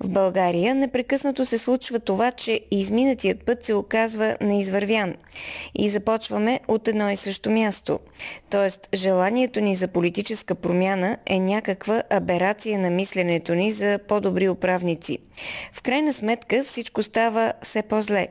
В 0.00 0.08
България 0.08 0.74
непрекъснато 0.74 1.44
се 1.44 1.58
случва 1.58 1.98
това, 2.00 2.32
че 2.32 2.60
изминатият 2.70 3.44
път 3.44 3.64
се 3.64 3.74
оказва 3.74 4.36
неизвървян 4.40 5.14
и 5.74 5.88
започваме 5.88 6.60
от 6.68 6.88
едно 6.88 7.10
и 7.10 7.16
също 7.16 7.50
място. 7.50 7.98
Тоест, 8.50 8.88
желанието 8.94 9.60
ни 9.60 9.74
за 9.74 9.88
политическа 9.88 10.54
промяна 10.54 11.16
е 11.26 11.38
някаква 11.38 12.02
аберация 12.10 12.78
на 12.78 12.90
мисленето 12.90 13.54
ни 13.54 13.70
за 13.70 13.98
по-добри 14.08 14.48
управници. 14.48 15.18
В 15.72 15.82
крайна 15.82 16.12
сметка 16.12 16.64
всичко 16.78 17.02
става 17.02 17.52
все 17.62 17.82
по-зле. 17.82 18.28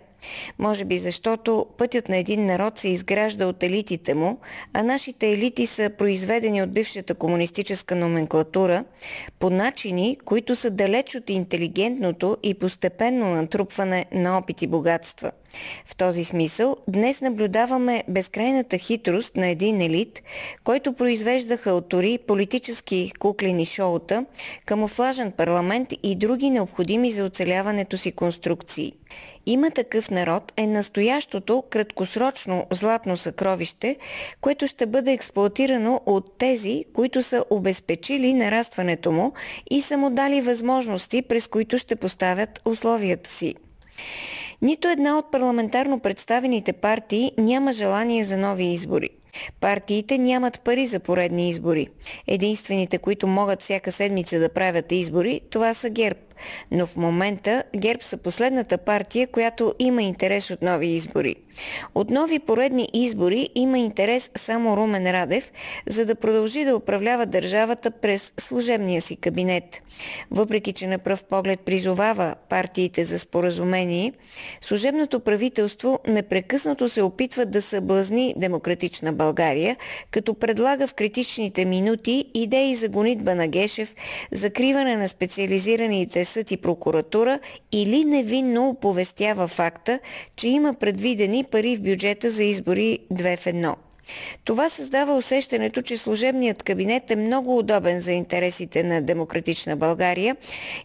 Може 0.60 0.86
би 0.86 0.98
защото 0.98 1.66
пътят 1.78 2.10
на 2.10 2.18
един 2.18 2.46
народ 2.46 2.78
се 2.78 2.90
изгражда 2.90 3.48
от 3.48 3.64
елитите 3.64 4.14
му, 4.14 4.40
а 4.74 4.84
нашите 4.84 5.32
елити 5.32 5.66
са 5.66 5.90
произведени 5.98 6.64
от 6.64 6.72
бившата 6.72 7.16
комунистическа 7.16 7.96
номенклатура 7.96 8.84
по 9.40 9.50
начини, 9.50 10.18
които 10.26 10.56
са 10.56 10.70
далеч 10.70 11.16
от 11.16 11.30
интелигентното 11.30 12.38
и 12.44 12.54
постепенно 12.54 13.26
натрупване 13.26 14.06
на 14.12 14.38
опит 14.38 14.62
и 14.62 14.68
богатства. 14.68 15.32
В 15.86 15.96
този 15.96 16.24
смисъл 16.24 16.78
днес 16.88 17.22
наблюдаваме 17.22 18.04
безкрайната 18.08 18.78
хитрост 18.78 19.36
на 19.36 19.48
един 19.48 19.82
елит, 19.82 20.24
който 20.64 20.94
произвежда 20.94 21.58
халтори, 21.58 22.20
политически 22.28 23.12
куклени 23.20 23.66
шоута, 23.66 24.26
камуфлажен 24.66 25.32
парламент 25.32 25.94
и 26.04 26.16
други 26.16 26.50
необходими 26.50 27.12
за 27.12 27.24
оцеляването 27.26 27.98
си 27.98 28.12
конструкции. 28.12 28.94
Има 29.50 29.72
такъв 29.72 30.12
народ 30.12 30.54
е 30.58 30.68
настоящото 30.68 31.64
краткосрочно 31.70 32.66
златно 32.72 33.18
съкровище, 33.18 33.98
което 34.42 34.68
ще 34.68 34.86
бъде 34.86 35.12
експлуатирано 35.12 36.02
от 36.06 36.38
тези, 36.38 36.86
които 36.94 37.24
са 37.24 37.44
обезпечили 37.50 38.34
нарастването 38.34 39.12
му 39.12 39.34
и 39.70 39.82
са 39.82 39.98
му 39.98 40.10
дали 40.10 40.42
възможности, 40.42 41.22
през 41.22 41.48
които 41.48 41.78
ще 41.78 41.96
поставят 41.96 42.62
условията 42.66 43.30
си. 43.30 43.56
Нито 44.62 44.88
една 44.88 45.18
от 45.18 45.32
парламентарно 45.32 46.00
представените 46.00 46.74
партии 46.74 47.32
няма 47.38 47.72
желание 47.72 48.24
за 48.24 48.38
нови 48.38 48.66
избори. 48.66 49.10
Партиите 49.60 50.18
нямат 50.18 50.62
пари 50.62 50.86
за 50.86 51.00
поредни 51.00 51.50
избори. 51.50 51.88
Единствените, 52.28 52.98
които 52.98 53.28
могат 53.28 53.62
всяка 53.62 53.92
седмица 53.92 54.40
да 54.40 54.50
правят 54.50 54.92
избори, 54.92 55.42
това 55.50 55.74
са 55.74 55.90
ГЕРБ. 55.90 56.20
Но 56.72 56.86
в 56.86 56.96
момента 56.96 57.64
ГЕРБ 57.78 58.04
са 58.04 58.18
последната 58.18 58.78
партия, 58.78 59.28
която 59.28 59.74
има 59.80 60.04
интерес 60.04 60.52
от 60.52 60.62
нови 60.62 60.88
избори. 60.88 61.36
От 61.96 62.10
нови 62.10 62.40
поредни 62.40 62.90
избори 62.94 63.50
има 63.56 63.80
интерес 63.80 64.32
само 64.36 64.78
Румен 64.78 65.12
Радев, 65.12 65.52
за 65.88 66.06
да 66.06 66.16
продължи 66.16 66.66
да 66.66 66.76
управлява 66.76 67.26
държавата 67.26 67.92
през 67.92 68.34
служебния 68.40 69.02
си 69.02 69.16
кабинет. 69.16 69.82
Въпреки, 70.32 70.74
че 70.74 70.88
на 70.88 71.00
пръв 71.00 71.24
поглед 71.24 71.60
призовава 71.60 72.36
партиите 72.50 73.04
за 73.04 73.20
споразумение, 73.20 74.14
служебното 74.62 75.20
правителство 75.20 76.00
непрекъснато 76.08 76.90
се 76.90 77.02
опитва 77.02 77.46
да 77.46 77.62
съблазни 77.62 78.34
демократична 78.38 79.14
България, 79.18 79.78
като 80.12 80.34
предлага 80.34 80.88
в 80.88 80.94
критичните 80.94 81.66
минути 81.66 82.26
идеи 82.34 82.76
за 82.76 82.90
гонитба 82.90 83.36
на 83.36 83.48
Гешев, 83.48 83.96
закриване 84.32 84.98
на 84.98 85.10
специализираните 85.10 86.26
съд 86.26 86.52
и 86.52 86.58
прокуратура 86.58 87.40
или 87.72 88.06
невинно 88.06 88.70
оповестява 88.70 89.48
факта, 89.48 90.00
че 90.36 90.48
има 90.48 90.74
предвидени 90.74 91.44
пари 91.44 91.76
в 91.76 91.82
бюджета 91.82 92.30
за 92.30 92.44
избори 92.44 93.00
2 93.14 93.38
в 93.38 93.46
1. 93.46 93.87
Това 94.46 94.70
създава 94.70 95.16
усещането, 95.16 95.82
че 95.82 95.98
служебният 95.98 96.64
кабинет 96.64 97.12
е 97.12 97.16
много 97.16 97.58
удобен 97.58 98.00
за 98.00 98.12
интересите 98.12 98.84
на 98.84 99.02
демократична 99.02 99.76
България 99.76 100.36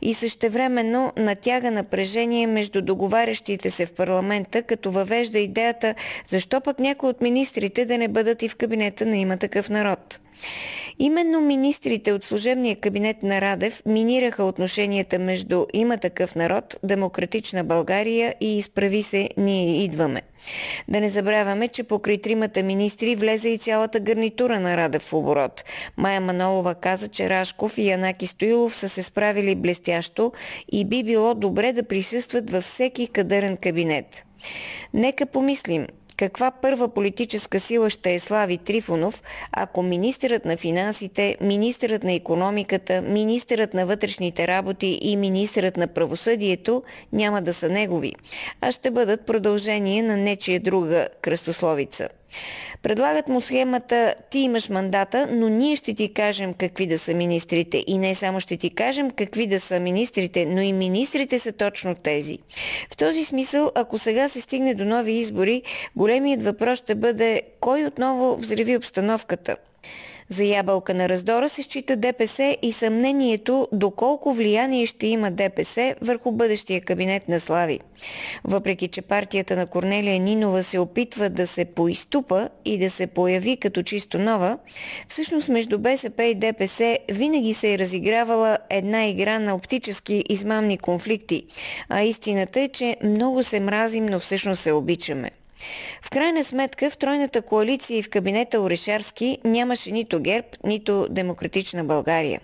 и 0.03 0.15
същевременно 0.15 1.13
натяга 1.17 1.71
напрежение 1.71 2.47
между 2.47 2.83
договарящите 2.83 3.71
се 3.71 3.87
в 3.87 3.93
парламента, 3.93 4.63
като 4.63 4.91
въвежда 4.91 5.39
идеята 5.39 5.95
защо 6.29 6.61
пък 6.61 6.79
някои 6.79 7.09
от 7.09 7.21
министрите 7.21 7.85
да 7.85 7.99
не 7.99 8.09
бъдат 8.09 8.43
и 8.43 8.49
в 8.49 8.57
кабинета 8.57 9.07
на 9.07 9.17
има 9.17 9.37
такъв 9.37 9.71
народ. 9.71 10.19
Именно 10.99 11.41
министрите 11.41 12.13
от 12.13 12.25
служебния 12.25 12.77
кабинет 12.77 13.23
на 13.23 13.41
Радев 13.41 13.83
минираха 13.87 14.45
отношенията 14.45 15.19
между 15.19 15.67
има 15.73 15.99
такъв 15.99 16.35
народ, 16.35 16.77
демократична 16.83 17.65
България 17.65 18.35
и 18.41 18.59
изправи 18.59 19.03
се, 19.03 19.29
ние 19.37 19.85
идваме. 19.85 20.23
Да 20.89 21.01
не 21.01 21.09
забравяме, 21.09 21.69
че 21.69 21.83
покрай 21.83 22.19
тримата 22.19 22.63
министри 22.63 23.17
влезе 23.17 23.49
и 23.49 23.59
цялата 23.59 24.01
гарнитура 24.01 24.61
на 24.61 24.77
Радев 24.77 25.03
в 25.03 25.13
оборот. 25.13 25.65
Майя 25.97 26.21
Манолова 26.21 26.75
каза, 26.75 27.09
че 27.09 27.31
Рашков 27.31 27.79
и 27.79 27.89
Янаки 27.89 28.27
Стоилов 28.27 28.77
са 28.77 28.89
се 28.89 29.03
справили 29.03 29.55
блестящо 29.55 30.33
и 30.73 30.85
би 30.85 31.03
било 31.03 31.35
добре 31.35 31.73
да 31.73 31.83
присъстват 31.83 32.51
във 32.51 32.65
всеки 32.65 33.07
кадърен 33.07 33.57
кабинет. 33.57 34.25
Нека 34.95 35.27
помислим, 35.27 35.87
каква 36.23 36.51
първа 36.51 36.89
политическа 36.89 37.61
сила 37.61 37.91
ще 37.91 38.15
е 38.15 38.19
Слави 38.19 38.59
Трифонов, 38.59 39.23
ако 39.53 39.83
министърът 39.83 40.45
на 40.45 40.57
финансите, 40.57 41.37
министърът 41.41 42.05
на 42.05 42.13
економиката, 42.13 43.03
министърът 43.03 43.75
на 43.75 43.87
вътрешните 43.87 44.49
работи 44.49 44.99
и 45.03 45.17
министърът 45.17 45.77
на 45.77 45.87
правосъдието 45.87 46.83
няма 47.13 47.43
да 47.43 47.53
са 47.53 47.69
негови, 47.69 48.13
а 48.61 48.73
ще 48.73 48.91
бъдат 48.91 49.27
продължение 49.27 50.03
на 50.03 50.17
нечия 50.17 50.61
друга 50.61 51.09
кръстословица. 51.23 52.09
Предлагат 52.83 53.29
му 53.29 53.41
схемата 53.41 54.15
ти 54.31 54.39
имаш 54.39 54.69
мандата, 54.69 55.29
но 55.31 55.49
ние 55.49 55.77
ще 55.77 55.95
ти 55.95 56.13
кажем 56.13 56.55
какви 56.55 56.87
да 56.87 56.99
са 56.99 57.15
министрите. 57.15 57.85
И 57.87 57.99
не 57.99 58.15
само 58.15 58.41
ще 58.41 58.57
ти 58.57 58.71
кажем 58.71 59.11
какви 59.11 59.47
да 59.47 59.61
са 59.61 59.81
министрите, 59.81 60.47
но 60.47 60.61
и 60.61 60.73
министрите 60.73 61.39
са 61.39 61.53
точно 61.53 61.95
тези. 61.95 62.39
В 62.91 62.97
този 62.97 63.25
смисъл, 63.25 63.73
ако 63.75 63.99
сега 63.99 64.29
се 64.29 64.41
стигне 64.41 64.75
до 64.75 64.85
нови 64.85 65.13
избори, 65.13 65.63
големият 65.97 66.43
въпрос 66.43 66.79
ще 66.79 66.95
бъде 66.95 67.43
кой 67.61 67.85
отново 67.85 68.37
взриви 68.37 68.77
обстановката– 68.77 69.57
за 70.33 70.45
ябълка 70.45 70.95
на 70.95 71.09
раздора 71.09 71.49
се 71.49 71.63
счита 71.63 71.97
ДПС 71.97 72.57
и 72.63 72.73
съмнението 72.73 73.69
доколко 73.73 74.33
влияние 74.33 74.87
ще 74.87 75.07
има 75.07 75.31
ДПС 75.31 75.95
върху 76.01 76.33
бъдещия 76.33 76.81
кабинет 76.81 77.29
на 77.29 77.41
Слави. 77.41 77.81
Въпреки, 78.45 78.89
че 78.89 79.03
партията 79.03 79.57
на 79.57 79.67
Корнелия 79.67 80.21
Нинова 80.21 80.63
се 80.63 80.79
опитва 80.79 81.31
да 81.31 81.47
се 81.47 81.65
поизтупа 81.65 82.49
и 82.65 82.79
да 82.79 82.91
се 82.91 83.07
появи 83.07 83.57
като 83.57 83.83
чисто 83.83 84.19
нова, 84.19 84.59
всъщност 85.09 85.49
между 85.49 85.79
БСП 85.79 86.25
и 86.25 86.35
ДПС 86.35 86.99
винаги 87.11 87.55
се 87.55 87.75
е 87.75 87.79
разигравала 87.79 88.59
една 88.71 89.07
игра 89.07 89.39
на 89.39 89.55
оптически 89.55 90.25
измамни 90.29 90.79
конфликти, 90.79 91.45
а 91.89 92.03
истината 92.03 92.61
е, 92.61 92.69
че 92.69 92.97
много 93.05 93.43
се 93.43 93.61
мразим, 93.61 94.07
но 94.07 94.21
всъщност 94.21 94.63
се 94.63 94.73
обичаме. 94.73 95.31
В 96.03 96.11
крайна 96.11 96.45
сметка 96.45 96.91
в 96.91 96.97
тройната 96.97 97.43
коалиция 97.43 97.99
и 97.99 98.03
в 98.03 98.11
кабинета 98.11 98.61
Орешарски 98.61 99.39
нямаше 99.45 99.91
нито 99.91 100.21
ГЕРБ, 100.21 100.49
нито 100.65 101.07
Демократична 101.11 101.85
България. 101.85 102.41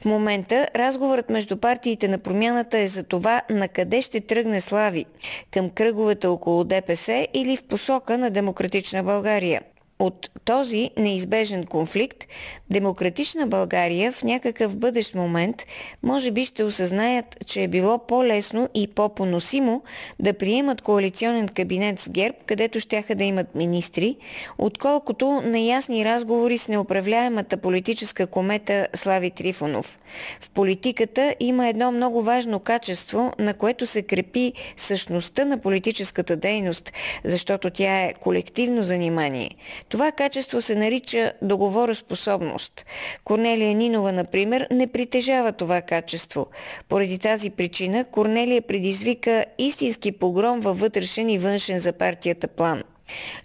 В 0.00 0.04
момента 0.04 0.68
разговорът 0.76 1.30
между 1.30 1.56
партиите 1.56 2.08
на 2.08 2.18
промяната 2.18 2.78
е 2.78 2.86
за 2.86 3.04
това 3.04 3.42
на 3.50 3.68
къде 3.68 4.02
ще 4.02 4.20
тръгне 4.20 4.60
Слави– 4.60 5.06
към 5.50 5.70
кръговете 5.70 6.26
около 6.26 6.64
ДПС 6.64 7.26
или 7.34 7.56
в 7.56 7.64
посока 7.64 8.18
на 8.18 8.30
Демократична 8.30 9.02
България– 9.02 9.62
от 9.98 10.30
този 10.44 10.90
неизбежен 10.96 11.66
конфликт, 11.66 12.24
демократична 12.70 13.46
България 13.46 14.12
в 14.12 14.22
някакъв 14.22 14.76
бъдещ 14.76 15.14
момент 15.14 15.62
може 16.02 16.30
би 16.30 16.44
ще 16.44 16.64
осъзнаят, 16.64 17.46
че 17.46 17.62
е 17.62 17.68
било 17.68 17.98
по-лесно 17.98 18.68
и 18.74 18.86
по-поносимо 18.86 19.82
да 20.20 20.32
приемат 20.32 20.82
коалиционен 20.82 21.48
кабинет 21.48 22.00
с 22.00 22.10
ГЕРБ, 22.10 22.36
където 22.46 22.80
щяха 22.80 23.14
да 23.14 23.24
имат 23.24 23.54
министри, 23.54 24.16
отколкото 24.58 25.42
неясни 25.44 26.04
разговори 26.04 26.58
с 26.58 26.68
неуправляемата 26.68 27.56
политическа 27.56 28.26
комета 28.26 28.88
Слави 28.94 29.30
Трифонов. 29.30 29.98
В 30.40 30.50
политиката 30.50 31.34
има 31.40 31.68
едно 31.68 31.92
много 31.92 32.22
важно 32.22 32.60
качество, 32.60 33.32
на 33.38 33.54
което 33.54 33.86
се 33.86 34.02
крепи 34.02 34.52
същността 34.76 35.44
на 35.44 35.58
политическата 35.58 36.36
дейност, 36.36 36.92
защото 37.24 37.70
тя 37.70 38.00
е 38.00 38.14
колективно 38.14 38.82
занимание. 38.82 39.50
Това 39.92 40.12
качество 40.12 40.60
се 40.60 40.74
нарича 40.74 41.32
договороспособност. 41.42 42.86
Корнелия 43.24 43.74
Нинова, 43.74 44.12
например, 44.12 44.66
не 44.70 44.86
притежава 44.86 45.52
това 45.52 45.82
качество. 45.82 46.46
Поради 46.88 47.18
тази 47.18 47.50
причина 47.50 48.04
Корнелия 48.04 48.62
предизвика 48.62 49.44
истински 49.58 50.12
погром 50.12 50.60
във 50.60 50.80
вътрешен 50.80 51.30
и 51.30 51.38
външен 51.38 51.78
за 51.78 51.92
партията 51.92 52.48
план. 52.48 52.82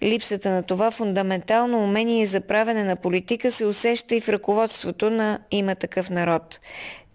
Липсата 0.04 0.50
на 0.50 0.64
това 0.64 0.92
фундаментално 0.92 1.84
умение 1.84 2.26
за 2.26 2.42
правене 2.42 2.84
на 2.84 2.96
политика 2.96 3.52
се 3.52 3.66
усеща 3.66 4.16
и 4.16 4.22
в 4.22 4.30
ръководството 4.30 5.10
на 5.10 5.40
има 5.52 5.76
такъв 5.76 6.10
народ. 6.10 6.60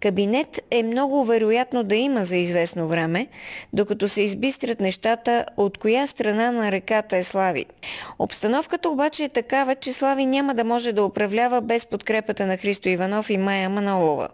Кабинет 0.03 0.61
е 0.71 0.83
много 0.83 1.25
вероятно 1.25 1.83
да 1.83 1.95
има 1.95 2.25
за 2.25 2.35
известно 2.35 2.87
време, 2.87 3.27
докато 3.73 4.07
се 4.07 4.21
избистрят 4.21 4.81
нещата 4.81 5.45
от 5.57 5.77
коя 5.77 6.07
страна 6.07 6.51
на 6.51 6.71
реката 6.71 7.17
е 7.17 7.23
Слави. 7.23 7.65
Обстановката 8.19 8.89
обаче 8.89 9.23
е 9.23 9.29
такава, 9.29 9.75
че 9.75 9.93
Слави 9.93 10.25
няма 10.25 10.53
да 10.53 10.63
може 10.63 10.91
да 10.91 11.05
управлява 11.05 11.61
без 11.61 11.85
подкрепата 11.85 12.45
на 12.45 12.57
Христо 12.57 12.89
Иванов 12.89 13.29
и 13.29 13.37
Майя 13.37 13.69
Манолова. 13.69 14.27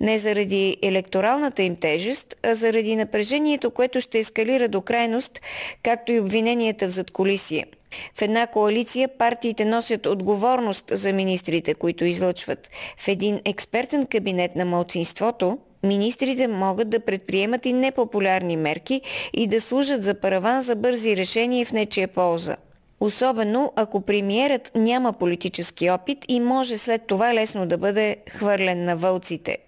Не 0.00 0.18
заради 0.18 0.76
електоралната 0.82 1.62
им 1.62 1.76
тежест, 1.76 2.34
а 2.42 2.54
заради 2.54 2.96
напрежението, 2.96 3.70
което 3.70 4.00
ще 4.00 4.18
ескалира 4.18 4.68
до 4.68 4.80
крайност, 4.80 5.40
както 5.82 6.12
и 6.12 6.20
обвиненията 6.20 6.86
в 6.86 6.90
задколисие. 6.90 7.66
В 8.14 8.22
една 8.22 8.46
коалиция 8.46 9.08
партиите 9.08 9.64
носят 9.64 10.06
отговорност 10.06 10.84
за 10.90 11.12
министрите, 11.12 11.74
които 11.74 12.04
излъчват. 12.04 12.70
В 12.98 13.08
един 13.08 13.40
експертен 13.44 14.06
кабинет 14.06 14.56
на 14.56 14.64
малцинството, 14.64 15.58
министрите 15.82 16.48
могат 16.48 16.90
да 16.90 17.00
предприемат 17.00 17.66
и 17.66 17.72
непопулярни 17.72 18.56
мерки 18.56 19.00
и 19.32 19.46
да 19.46 19.60
служат 19.60 20.04
за 20.04 20.14
параван 20.14 20.62
за 20.62 20.76
бързи 20.76 21.16
решения 21.16 21.66
в 21.66 21.72
нечия 21.72 22.08
полза. 22.08 22.56
Особено 23.00 23.72
ако 23.76 24.00
премиерът 24.00 24.72
няма 24.74 25.12
политически 25.12 25.90
опит 25.90 26.18
и 26.28 26.40
може 26.40 26.78
след 26.78 27.06
това 27.06 27.34
лесно 27.34 27.66
да 27.66 27.78
бъде 27.78 28.16
хвърлен 28.30 28.84
на 28.84 28.96
вълците. 28.96 29.58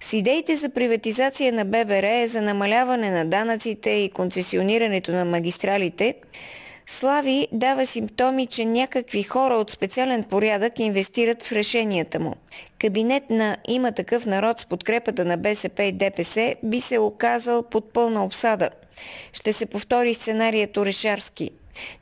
С 0.00 0.12
идеите 0.12 0.54
за 0.54 0.68
приватизация 0.68 1.52
на 1.52 1.64
ББР, 1.64 2.26
за 2.26 2.42
намаляване 2.42 3.10
на 3.10 3.24
данъците 3.24 3.90
и 3.90 4.10
концесионирането 4.10 5.12
на 5.12 5.24
магистралите, 5.24 6.14
Слави 6.90 7.48
дава 7.52 7.86
симптоми, 7.86 8.46
че 8.46 8.64
някакви 8.64 9.22
хора 9.22 9.54
от 9.54 9.70
специален 9.70 10.24
порядък 10.24 10.78
инвестират 10.78 11.42
в 11.42 11.52
решенията 11.52 12.20
му. 12.20 12.34
Кабинет 12.78 13.30
на 13.30 13.56
има 13.68 13.92
такъв 13.92 14.26
народ 14.26 14.60
с 14.60 14.66
подкрепата 14.66 15.24
на 15.24 15.36
БСП 15.36 15.82
и 15.82 15.92
ДПС 15.92 16.54
би 16.62 16.80
се 16.80 16.98
оказал 16.98 17.62
под 17.62 17.92
пълна 17.92 18.24
обсада. 18.24 18.70
Ще 19.32 19.52
се 19.52 19.66
повтори 19.66 20.14
сценарият 20.14 20.76
Орешарски. 20.76 21.50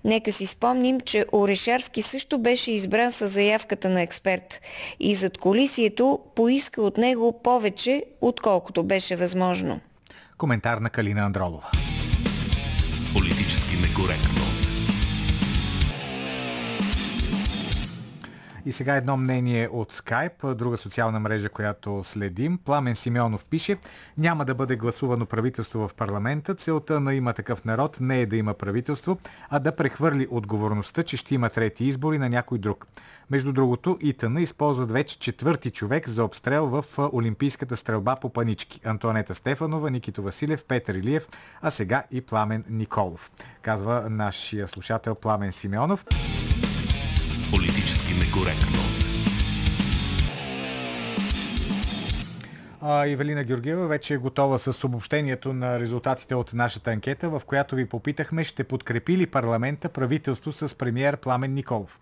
Нека 0.05 0.32
си 0.32 0.47
спомним, 0.47 1.01
че 1.01 1.24
Орешарски 1.32 2.03
също 2.03 2.39
беше 2.39 2.72
избран 2.72 3.12
с 3.12 3.28
заявката 3.28 3.89
на 3.89 4.03
експерт 4.03 4.61
и 5.01 5.14
зад 5.14 5.39
колисието 5.39 6.18
поиска 6.34 6.82
от 6.82 6.97
него 6.97 7.41
повече, 7.43 8.05
отколкото 8.20 8.82
беше 8.82 9.16
възможно. 9.16 9.80
Коментар 10.39 10.78
на 10.78 10.91
Калина 10.91 11.20
Андролова. 11.20 11.70
Политически 13.14 13.76
некоректно. 13.76 14.38
И 18.69 18.73
сега 18.73 18.97
едно 18.97 19.16
мнение 19.16 19.69
от 19.69 19.93
Skype, 19.93 20.55
друга 20.55 20.77
социална 20.77 21.21
мрежа, 21.21 21.49
която 21.49 22.01
следим. 22.05 22.59
Пламен 22.64 22.95
Симеонов 22.95 23.45
пише, 23.45 23.77
няма 24.19 24.45
да 24.45 24.55
бъде 24.55 24.77
гласувано 24.77 25.27
правителство 25.27 25.89
в 25.89 25.95
парламента. 25.95 26.55
Целта 26.55 27.01
на 27.01 27.14
има 27.14 27.33
такъв 27.33 27.64
народ 27.64 27.99
не 28.01 28.21
е 28.21 28.27
да 28.27 28.37
има 28.37 28.55
правителство, 28.55 29.19
а 29.51 29.59
да 29.59 29.77
прехвърли 29.77 30.27
отговорността, 30.31 31.03
че 31.03 31.16
ще 31.16 31.35
има 31.35 31.49
трети 31.49 31.85
избори 31.85 32.19
на 32.19 32.29
някой 32.29 32.59
друг. 32.59 32.87
Между 33.31 33.53
другото, 33.53 33.99
ИТН 34.01 34.37
използват 34.37 34.93
вече 34.93 35.19
четвърти 35.19 35.71
човек 35.71 36.09
за 36.09 36.25
обстрел 36.25 36.66
в 36.66 36.85
Олимпийската 37.12 37.77
стрелба 37.77 38.16
по 38.21 38.33
панички. 38.33 38.81
Антуанета 38.85 39.35
Стефанова, 39.35 39.91
Никито 39.91 40.23
Василев, 40.23 40.64
Петър 40.64 40.95
Илиев, 40.95 41.29
а 41.62 41.71
сега 41.71 42.05
и 42.11 42.21
Пламен 42.21 42.64
Николов. 42.71 43.31
Казва 43.62 44.07
нашия 44.11 44.69
слушател 44.69 45.14
Пламен 45.14 45.53
Симеонов. 45.53 46.05
Политически 47.51 48.14
некоректно. 48.14 48.78
Ивелина 53.07 53.44
Георгиева 53.44 53.86
вече 53.86 54.14
е 54.14 54.18
готова 54.18 54.59
с 54.59 54.84
обобщението 54.84 55.53
на 55.53 55.80
резултатите 55.80 56.34
от 56.34 56.53
нашата 56.53 56.90
анкета, 56.90 57.30
в 57.30 57.42
която 57.46 57.76
ви 57.76 57.86
попитахме 57.86 58.44
ще 58.44 58.64
подкрепи 58.64 59.16
ли 59.16 59.26
парламента 59.26 59.88
правителство 59.88 60.53
с 60.53 60.74
премиер 60.74 61.16
Пламен 61.16 61.55
Николов. 61.55 62.01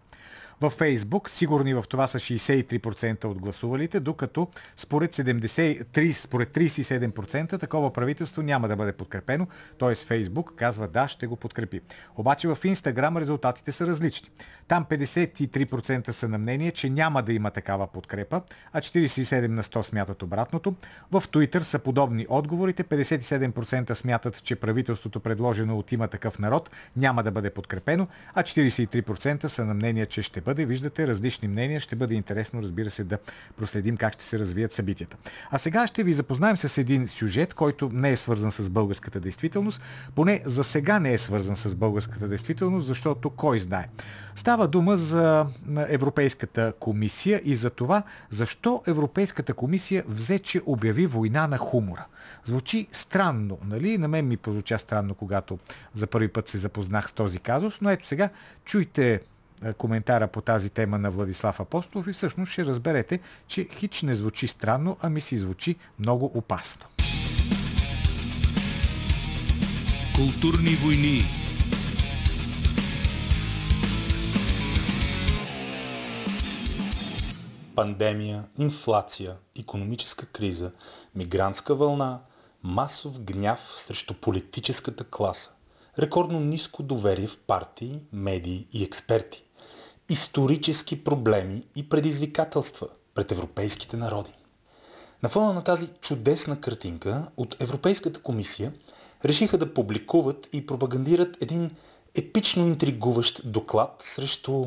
Във 0.60 0.72
Фейсбук, 0.72 1.30
сигурни 1.30 1.74
в 1.74 1.84
това 1.88 2.06
са 2.06 2.18
63% 2.18 3.24
от 3.24 3.38
гласувалите, 3.38 4.00
докато 4.00 4.48
според, 4.76 5.16
73, 5.16 6.12
според 6.12 6.48
37% 6.48 7.60
такова 7.60 7.92
правителство 7.92 8.42
няма 8.42 8.68
да 8.68 8.76
бъде 8.76 8.92
подкрепено, 8.92 9.46
т.е. 9.78 9.94
Фейсбук 9.94 10.52
казва 10.56 10.88
да, 10.88 11.08
ще 11.08 11.26
го 11.26 11.36
подкрепи. 11.36 11.80
Обаче 12.16 12.48
в 12.48 12.58
Инстаграм 12.64 13.16
резултатите 13.16 13.72
са 13.72 13.86
различни. 13.86 14.30
Там 14.68 14.84
53% 14.84 16.10
са 16.10 16.28
на 16.28 16.38
мнение, 16.38 16.70
че 16.70 16.90
няма 16.90 17.22
да 17.22 17.32
има 17.32 17.50
такава 17.50 17.86
подкрепа, 17.86 18.42
а 18.72 18.80
47 18.80 19.46
на 19.46 19.62
100 19.62 19.82
смятат 19.82 20.22
обратното. 20.22 20.74
В 21.12 21.22
Twitter 21.22 21.60
са 21.60 21.78
подобни 21.78 22.26
отговорите. 22.28 22.84
57% 22.84 23.94
смятат, 23.94 24.42
че 24.42 24.56
правителството 24.56 25.20
предложено 25.20 25.78
от 25.78 25.92
има 25.92 26.08
такъв 26.08 26.38
народ 26.38 26.70
няма 26.96 27.22
да 27.22 27.30
бъде 27.30 27.50
подкрепено, 27.50 28.08
а 28.34 28.42
43% 28.42 29.46
са 29.46 29.64
на 29.64 29.74
мнение, 29.74 30.06
че 30.06 30.22
ще 30.22 30.40
бъде. 30.46 30.66
Виждате 30.66 31.06
различни 31.06 31.48
мнения. 31.48 31.80
Ще 31.80 31.96
бъде 31.96 32.14
интересно, 32.14 32.62
разбира 32.62 32.90
се, 32.90 33.04
да 33.04 33.18
проследим 33.56 33.96
как 33.96 34.14
ще 34.14 34.24
се 34.24 34.38
развият 34.38 34.72
събитията. 34.72 35.16
А 35.50 35.58
сега 35.58 35.86
ще 35.86 36.04
ви 36.04 36.12
запознаем 36.12 36.56
с 36.56 36.78
един 36.78 37.08
сюжет, 37.08 37.54
който 37.54 37.90
не 37.92 38.10
е 38.10 38.16
свързан 38.16 38.52
с 38.52 38.70
българската 38.70 39.20
действителност. 39.20 39.82
Поне 40.14 40.42
за 40.44 40.64
сега 40.64 41.00
не 41.00 41.12
е 41.12 41.18
свързан 41.18 41.56
с 41.56 41.74
българската 41.74 42.28
действителност, 42.28 42.86
защото 42.86 43.30
кой 43.30 43.58
знае. 43.58 43.88
Става 44.34 44.68
дума 44.68 44.96
за 44.96 45.46
Европейската 45.88 46.72
комисия 46.80 47.40
и 47.44 47.54
за 47.54 47.70
това 47.70 48.02
защо 48.30 48.82
Европейската 48.86 49.54
комисия 49.54 50.04
взе, 50.08 50.38
че 50.38 50.60
обяви 50.66 51.06
война 51.06 51.46
на 51.46 51.58
хумора. 51.58 52.06
Звучи 52.44 52.86
странно, 52.92 53.58
нали? 53.64 53.98
На 53.98 54.08
мен 54.08 54.28
ми 54.28 54.36
прозвуча 54.36 54.78
странно, 54.78 55.14
когато 55.14 55.58
за 55.94 56.06
първи 56.06 56.28
път 56.28 56.48
се 56.48 56.58
запознах 56.58 57.08
с 57.08 57.12
този 57.12 57.38
казус, 57.38 57.80
но 57.80 57.90
ето 57.90 58.06
сега 58.06 58.28
чуйте 58.64 59.20
коментара 59.76 60.28
по 60.28 60.40
тази 60.40 60.70
тема 60.70 60.98
на 60.98 61.10
Владислав 61.10 61.60
Апостолов 61.60 62.06
и 62.06 62.12
всъщност 62.12 62.52
ще 62.52 62.64
разберете, 62.64 63.20
че 63.48 63.68
хич 63.72 64.02
не 64.02 64.14
звучи 64.14 64.46
странно, 64.46 64.96
ами 65.02 65.20
си 65.20 65.38
звучи 65.38 65.76
много 65.98 66.30
опасно. 66.34 66.86
Културни 70.16 70.70
войни. 70.70 71.22
Пандемия, 77.74 78.44
инфлация, 78.58 79.36
економическа 79.58 80.26
криза, 80.26 80.72
мигрантска 81.14 81.74
вълна, 81.74 82.20
масов 82.62 83.20
гняв 83.20 83.60
срещу 83.76 84.14
политическата 84.14 85.04
класа, 85.04 85.50
рекордно 85.98 86.40
ниско 86.40 86.82
доверие 86.82 87.26
в 87.26 87.38
партии, 87.38 88.00
медии 88.12 88.66
и 88.72 88.84
експерти, 88.84 89.44
исторически 90.08 91.04
проблеми 91.04 91.62
и 91.76 91.88
предизвикателства 91.88 92.86
пред 93.14 93.32
европейските 93.32 93.96
народи. 93.96 94.32
На 95.22 95.28
фона 95.28 95.52
на 95.52 95.64
тази 95.64 95.88
чудесна 96.00 96.60
картинка 96.60 97.26
от 97.36 97.56
Европейската 97.60 98.20
комисия 98.20 98.72
решиха 99.24 99.58
да 99.58 99.74
публикуват 99.74 100.48
и 100.52 100.66
пропагандират 100.66 101.42
един 101.42 101.70
епично 102.14 102.66
интригуващ 102.66 103.40
доклад 103.44 104.02
срещу 104.04 104.66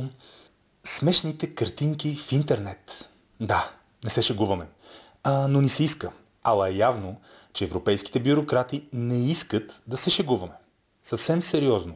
смешните 0.83 1.47
картинки 1.47 2.15
в 2.17 2.31
интернет. 2.31 3.09
Да, 3.39 3.71
не 4.03 4.09
се 4.09 4.21
шегуваме. 4.21 4.67
А, 5.23 5.47
но 5.47 5.61
ни 5.61 5.69
се 5.69 5.83
иска. 5.83 6.11
Ала 6.43 6.69
е 6.69 6.73
явно, 6.73 7.15
че 7.53 7.63
европейските 7.65 8.19
бюрократи 8.19 8.85
не 8.93 9.29
искат 9.29 9.81
да 9.87 9.97
се 9.97 10.09
шегуваме. 10.09 10.53
Съвсем 11.03 11.43
сериозно. 11.43 11.95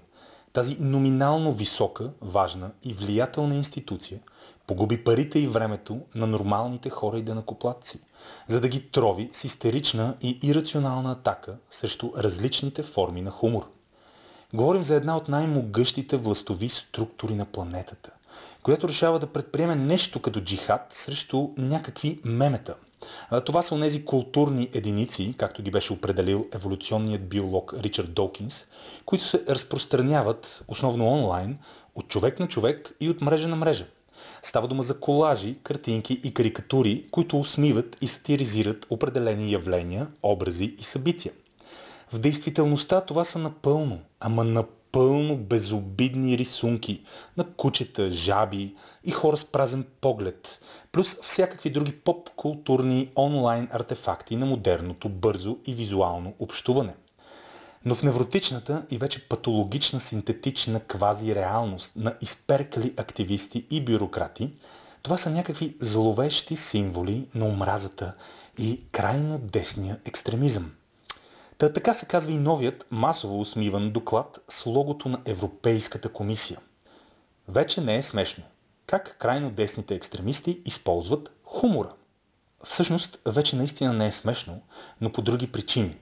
Тази 0.53 0.77
номинално 0.79 1.51
висока, 1.51 2.11
важна 2.21 2.71
и 2.83 2.93
влиятелна 2.93 3.55
институция 3.55 4.19
погуби 4.67 5.03
парите 5.03 5.39
и 5.39 5.47
времето 5.47 6.01
на 6.15 6.27
нормалните 6.27 6.89
хора 6.89 7.19
и 7.19 7.21
денакоплатци, 7.21 7.99
за 8.47 8.61
да 8.61 8.67
ги 8.67 8.91
трови 8.91 9.29
с 9.33 9.43
истерична 9.43 10.15
и 10.21 10.39
ирационална 10.43 11.11
атака 11.11 11.57
срещу 11.69 12.11
различните 12.17 12.83
форми 12.83 13.21
на 13.21 13.31
хумор. 13.31 13.69
Говорим 14.53 14.83
за 14.83 14.95
една 14.95 15.17
от 15.17 15.27
най-могъщите 15.27 16.17
властови 16.17 16.69
структури 16.69 17.35
на 17.35 17.45
планетата– 17.45 18.11
която 18.63 18.87
решава 18.87 19.19
да 19.19 19.27
предприеме 19.27 19.75
нещо 19.75 20.21
като 20.21 20.41
джихад 20.41 20.87
срещу 20.89 21.49
някакви 21.57 22.21
мемета. 22.23 22.75
Това 23.45 23.61
са 23.61 23.75
онези 23.75 24.05
културни 24.05 24.69
единици, 24.73 25.35
както 25.37 25.63
ги 25.63 25.71
беше 25.71 25.93
определил 25.93 26.47
еволюционният 26.51 27.29
биолог 27.29 27.73
Ричард 27.79 28.13
Долкинс, 28.13 28.65
които 29.05 29.25
се 29.25 29.43
разпространяват 29.49 30.63
основно 30.67 31.07
онлайн, 31.07 31.57
от 31.95 32.07
човек 32.07 32.39
на 32.39 32.47
човек 32.47 32.95
и 32.99 33.09
от 33.09 33.21
мрежа 33.21 33.47
на 33.47 33.55
мрежа. 33.55 33.85
Става 34.41 34.67
дума 34.67 34.83
за 34.83 34.99
колажи, 34.99 35.55
картинки 35.63 36.13
и 36.23 36.33
карикатури, 36.33 37.05
които 37.11 37.39
усмиват 37.39 37.97
и 38.01 38.07
сатиризират 38.07 38.87
определени 38.89 39.51
явления, 39.51 40.07
образи 40.23 40.75
и 40.79 40.83
събития. 40.83 41.33
В 42.13 42.19
действителността 42.19 43.01
това 43.01 43.23
са 43.23 43.39
напълно, 43.39 43.99
ама 44.19 44.43
напълно 44.43 44.82
напълно 44.93 45.37
безобидни 45.37 46.37
рисунки 46.37 47.03
на 47.37 47.43
кучета, 47.53 48.11
жаби 48.11 48.75
и 49.03 49.11
хора 49.11 49.37
с 49.37 49.45
празен 49.45 49.85
поглед, 50.01 50.59
плюс 50.91 51.15
всякакви 51.21 51.69
други 51.69 51.91
поп-културни 51.91 53.09
онлайн 53.17 53.67
артефакти 53.71 54.35
на 54.35 54.45
модерното, 54.45 55.09
бързо 55.09 55.57
и 55.65 55.73
визуално 55.73 56.33
общуване. 56.39 56.95
Но 57.85 57.95
в 57.95 58.03
невротичната 58.03 58.85
и 58.91 58.97
вече 58.97 59.29
патологична 59.29 59.99
синтетична 59.99 60.79
квази-реалност 60.79 61.91
на 61.95 62.15
изперкали 62.21 62.93
активисти 62.97 63.65
и 63.71 63.81
бюрократи, 63.81 64.49
това 65.03 65.17
са 65.17 65.29
някакви 65.29 65.75
зловещи 65.79 66.55
символи 66.55 67.27
на 67.35 67.45
омразата 67.45 68.15
и 68.59 68.83
крайно 68.91 69.37
десния 69.37 69.99
екстремизъм. 70.05 70.71
Та 71.57 71.73
така 71.73 71.93
се 71.93 72.05
казва 72.05 72.31
и 72.31 72.37
новият 72.37 72.85
масово 72.91 73.39
усмиван 73.39 73.91
доклад 73.91 74.39
с 74.49 74.65
логото 74.65 75.09
на 75.09 75.19
Европейската 75.25 76.09
комисия. 76.09 76.59
Вече 77.47 77.81
не 77.81 77.97
е 77.97 78.03
смешно. 78.03 78.43
Как 78.87 79.17
крайно 79.19 79.51
десните 79.51 79.95
екстремисти 79.95 80.61
използват 80.65 81.31
хумора? 81.43 81.93
Всъщност, 82.63 83.19
вече 83.25 83.55
наистина 83.55 83.93
не 83.93 84.07
е 84.07 84.11
смешно, 84.11 84.61
но 85.01 85.11
по 85.11 85.21
други 85.21 85.51
причини. 85.51 85.97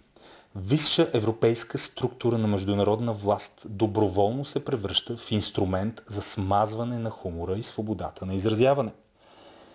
Висша 0.55 1.09
европейска 1.13 1.77
структура 1.77 2.37
на 2.37 2.47
международна 2.47 3.13
власт 3.13 3.61
доброволно 3.65 4.45
се 4.45 4.65
превръща 4.65 5.17
в 5.17 5.31
инструмент 5.31 6.01
за 6.07 6.21
смазване 6.21 6.99
на 6.99 7.09
хумора 7.09 7.57
и 7.57 7.63
свободата 7.63 8.25
на 8.25 8.33
изразяване. 8.33 8.91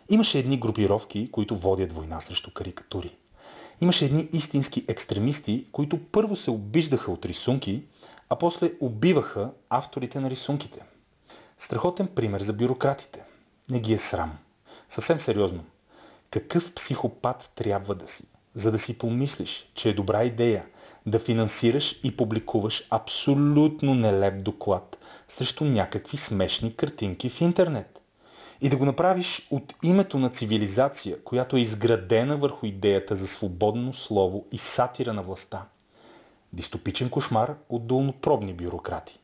Имаше 0.08 0.38
едни 0.38 0.60
групировки, 0.60 1.30
които 1.30 1.56
водят 1.56 1.92
война 1.92 2.20
срещу 2.20 2.50
карикатури. 2.50 3.16
Имаше 3.80 4.04
едни 4.04 4.28
истински 4.32 4.84
екстремисти, 4.88 5.66
които 5.72 5.98
първо 6.12 6.36
се 6.36 6.50
обиждаха 6.50 7.12
от 7.12 7.26
рисунки, 7.26 7.82
а 8.28 8.36
после 8.36 8.72
убиваха 8.80 9.50
авторите 9.70 10.20
на 10.20 10.30
рисунките. 10.30 10.82
Страхотен 11.58 12.06
пример 12.06 12.40
за 12.40 12.52
бюрократите. 12.52 13.22
Не 13.70 13.80
ги 13.80 13.92
е 13.94 13.98
срам. 13.98 14.38
Съвсем 14.88 15.20
сериозно. 15.20 15.64
Какъв 16.30 16.72
психопат 16.72 17.50
трябва 17.54 17.94
да 17.94 18.08
си, 18.08 18.24
за 18.54 18.70
да 18.72 18.78
си 18.78 18.98
помислиш, 18.98 19.70
че 19.74 19.88
е 19.88 19.94
добра 19.94 20.24
идея 20.24 20.66
да 21.06 21.18
финансираш 21.18 22.00
и 22.04 22.16
публикуваш 22.16 22.86
абсолютно 22.90 23.94
нелеп 23.94 24.42
доклад 24.42 24.98
срещу 25.28 25.64
някакви 25.64 26.16
смешни 26.16 26.72
картинки 26.72 27.30
в 27.30 27.40
интернет? 27.40 28.02
И 28.60 28.68
да 28.68 28.76
го 28.76 28.84
направиш 28.84 29.48
от 29.50 29.74
името 29.84 30.18
на 30.18 30.28
цивилизация, 30.28 31.22
която 31.24 31.56
е 31.56 31.60
изградена 31.60 32.36
върху 32.36 32.66
идеята 32.66 33.16
за 33.16 33.26
свободно 33.26 33.92
слово 33.92 34.44
и 34.52 34.58
сатира 34.58 35.12
на 35.12 35.22
властта. 35.22 35.66
Дистопичен 36.52 37.10
кошмар 37.10 37.56
от 37.68 37.86
долнопробни 37.86 38.54
бюрократи. 38.54 39.18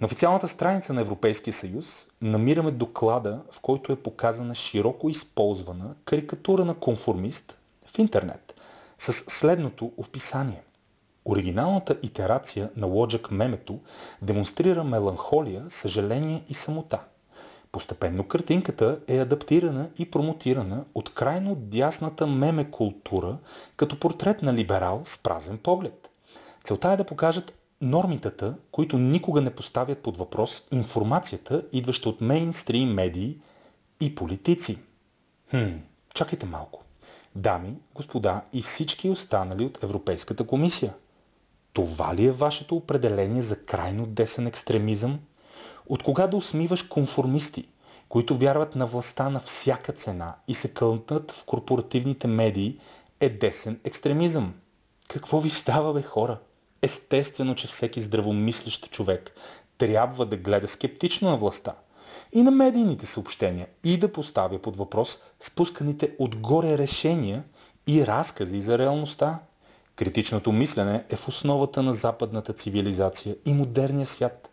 На 0.00 0.06
официалната 0.06 0.48
страница 0.48 0.92
на 0.92 1.00
Европейския 1.00 1.54
съюз 1.54 2.08
намираме 2.22 2.70
доклада, 2.70 3.40
в 3.52 3.60
който 3.60 3.92
е 3.92 4.02
показана 4.02 4.54
широко 4.54 5.08
използвана 5.08 5.94
карикатура 6.04 6.64
на 6.64 6.74
конформист 6.74 7.58
в 7.86 7.98
интернет 7.98 8.60
с 8.98 9.12
следното 9.12 9.92
описание. 9.96 10.62
Оригиналната 11.24 11.98
итерация 12.02 12.70
на 12.76 12.86
Лоджак 12.86 13.30
мемето 13.30 13.80
демонстрира 14.22 14.84
меланхолия, 14.84 15.64
съжаление 15.68 16.44
и 16.48 16.54
самота. 16.54 17.00
Постепенно 17.72 18.24
картинката 18.28 19.00
е 19.08 19.18
адаптирана 19.18 19.90
и 19.98 20.10
промотирана 20.10 20.84
от 20.94 21.14
крайно 21.14 21.54
дясната 21.54 22.26
меме 22.26 22.70
култура 22.70 23.38
като 23.76 24.00
портрет 24.00 24.42
на 24.42 24.54
либерал 24.54 25.02
с 25.04 25.18
празен 25.18 25.58
поглед. 25.58 26.10
Целта 26.64 26.92
е 26.92 26.96
да 26.96 27.04
покажат 27.04 27.52
нормитата, 27.80 28.54
които 28.70 28.98
никога 28.98 29.40
не 29.40 29.54
поставят 29.54 29.98
под 29.98 30.16
въпрос 30.16 30.62
информацията, 30.72 31.64
идваща 31.72 32.08
от 32.08 32.20
мейнстрим 32.20 32.88
медии 32.88 33.38
и 34.00 34.14
политици. 34.14 34.78
Хм, 35.50 35.76
чакайте 36.14 36.46
малко. 36.46 36.82
Дами, 37.36 37.74
господа 37.94 38.42
и 38.52 38.62
всички 38.62 39.10
останали 39.10 39.64
от 39.64 39.82
Европейската 39.82 40.46
комисия. 40.46 40.94
Това 41.72 42.14
ли 42.14 42.26
е 42.26 42.32
вашето 42.32 42.76
определение 42.76 43.42
за 43.42 43.64
крайно 43.64 44.06
десен 44.06 44.46
екстремизъм? 44.46 45.18
От 45.86 46.02
кога 46.02 46.26
да 46.26 46.36
усмиваш 46.36 46.82
конформисти, 46.82 47.68
които 48.08 48.38
вярват 48.38 48.76
на 48.76 48.86
властта 48.86 49.30
на 49.30 49.40
всяка 49.40 49.92
цена 49.92 50.36
и 50.48 50.54
се 50.54 50.74
кълнат 50.74 51.30
в 51.30 51.44
корпоративните 51.44 52.26
медии, 52.26 52.78
е 53.20 53.28
десен 53.28 53.80
екстремизъм? 53.84 54.54
Какво 55.08 55.40
ви 55.40 55.50
става, 55.50 55.92
бе, 55.92 56.02
хора? 56.02 56.38
Естествено, 56.82 57.54
че 57.54 57.66
всеки 57.66 58.00
здравомислещ 58.00 58.90
човек 58.90 59.32
трябва 59.78 60.26
да 60.26 60.36
гледа 60.36 60.68
скептично 60.68 61.30
на 61.30 61.36
властта 61.36 61.74
и 62.32 62.42
на 62.42 62.50
медийните 62.50 63.06
съобщения 63.06 63.66
и 63.84 63.96
да 63.98 64.12
поставя 64.12 64.58
под 64.58 64.76
въпрос 64.76 65.18
спусканите 65.40 66.12
отгоре 66.18 66.78
решения 66.78 67.44
и 67.86 68.06
разкази 68.06 68.60
за 68.60 68.78
реалността. 68.78 69.38
Критичното 69.96 70.52
мислене 70.52 71.04
е 71.10 71.16
в 71.16 71.28
основата 71.28 71.82
на 71.82 71.94
западната 71.94 72.52
цивилизация 72.52 73.36
и 73.46 73.52
модерния 73.52 74.06
свят. 74.06 74.51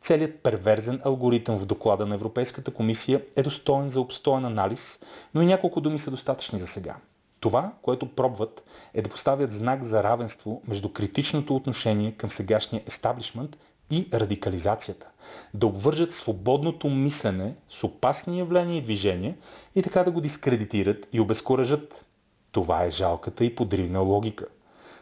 Целият 0.00 0.42
перверзен 0.42 1.00
алгоритъм 1.04 1.56
в 1.56 1.66
доклада 1.66 2.06
на 2.06 2.14
Европейската 2.14 2.70
комисия 2.70 3.22
е 3.36 3.42
достоен 3.42 3.88
за 3.88 4.00
обстоен 4.00 4.44
анализ, 4.44 5.00
но 5.34 5.42
и 5.42 5.46
няколко 5.46 5.80
думи 5.80 5.98
са 5.98 6.10
достатъчни 6.10 6.58
за 6.58 6.66
сега. 6.66 6.96
Това, 7.40 7.72
което 7.82 8.14
пробват, 8.14 8.64
е 8.94 9.02
да 9.02 9.10
поставят 9.10 9.52
знак 9.52 9.84
за 9.84 10.02
равенство 10.02 10.62
между 10.68 10.92
критичното 10.92 11.56
отношение 11.56 12.12
към 12.12 12.30
сегашния 12.30 12.82
естаблишмент 12.86 13.58
и 13.90 14.08
радикализацията. 14.12 15.08
Да 15.54 15.66
обвържат 15.66 16.12
свободното 16.12 16.90
мислене 16.90 17.54
с 17.68 17.84
опасни 17.84 18.38
явления 18.38 18.78
и 18.78 18.82
движения 18.82 19.36
и 19.74 19.82
така 19.82 20.04
да 20.04 20.10
го 20.10 20.20
дискредитират 20.20 21.06
и 21.12 21.20
обезкуражат. 21.20 22.04
Това 22.52 22.84
е 22.84 22.90
жалката 22.90 23.44
и 23.44 23.54
подривна 23.54 24.00
логика. 24.00 24.46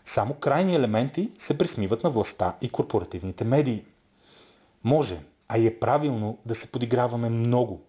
Само 0.05 0.34
крайни 0.34 0.74
елементи 0.74 1.30
се 1.38 1.59
присмиват 1.59 2.05
на 2.05 2.11
властта 2.11 2.57
и 2.61 2.68
корпоративните 2.68 3.44
медии. 3.44 3.84
Може, 4.85 5.20
а 5.49 5.59
и 5.59 5.66
е 5.66 5.79
правилно 5.79 6.39
да 6.47 6.55
се 6.55 6.72
подиграваме 6.72 7.29
много 7.31 7.81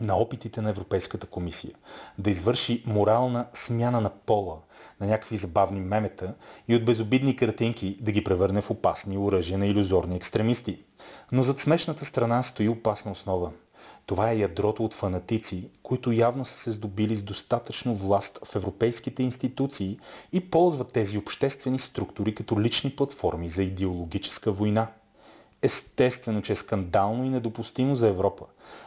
на 0.00 0.16
опитите 0.16 0.62
на 0.62 0.70
Европейската 0.70 1.26
комисия 1.26 1.74
да 2.18 2.30
извърши 2.30 2.82
морална 2.86 3.46
смяна 3.54 4.00
на 4.00 4.10
пола 4.10 4.58
на 5.00 5.06
някакви 5.06 5.36
забавни 5.36 5.80
мемета 5.80 6.34
и 6.68 6.76
от 6.76 6.84
безобидни 6.84 7.36
картинки 7.36 7.96
да 8.00 8.12
ги 8.12 8.24
превърне 8.24 8.60
в 8.62 8.70
опасни 8.70 9.18
оръжия 9.18 9.58
на 9.58 9.66
иллюзорни 9.66 10.16
екстремисти. 10.16 10.84
Но 11.32 11.42
зад 11.42 11.60
смешната 11.60 12.04
страна 12.04 12.42
стои 12.42 12.68
опасна 12.68 13.10
основа. 13.10 13.52
Това 14.06 14.30
е 14.30 14.38
ядрото 14.38 14.84
от 14.84 14.94
фанатици, 14.94 15.70
които 15.82 16.12
явно 16.12 16.44
са 16.44 16.58
се 16.58 16.70
здобили 16.70 17.16
с 17.16 17.22
достатъчно 17.22 17.94
власт 17.94 18.38
в 18.44 18.56
европейските 18.56 19.22
институции 19.22 19.98
и 20.32 20.50
ползват 20.50 20.92
тези 20.92 21.18
обществени 21.18 21.78
структури 21.78 22.34
като 22.34 22.60
лични 22.60 22.90
платформи 22.90 23.48
за 23.48 23.62
идеологическа 23.62 24.52
война. 24.52 24.88
Естествено, 25.66 26.42
че 26.42 26.52
е 26.52 26.56
скандално 26.56 27.24
и 27.24 27.30
недопустимо 27.30 27.94
за 27.94 28.08
Европа 28.08 28.44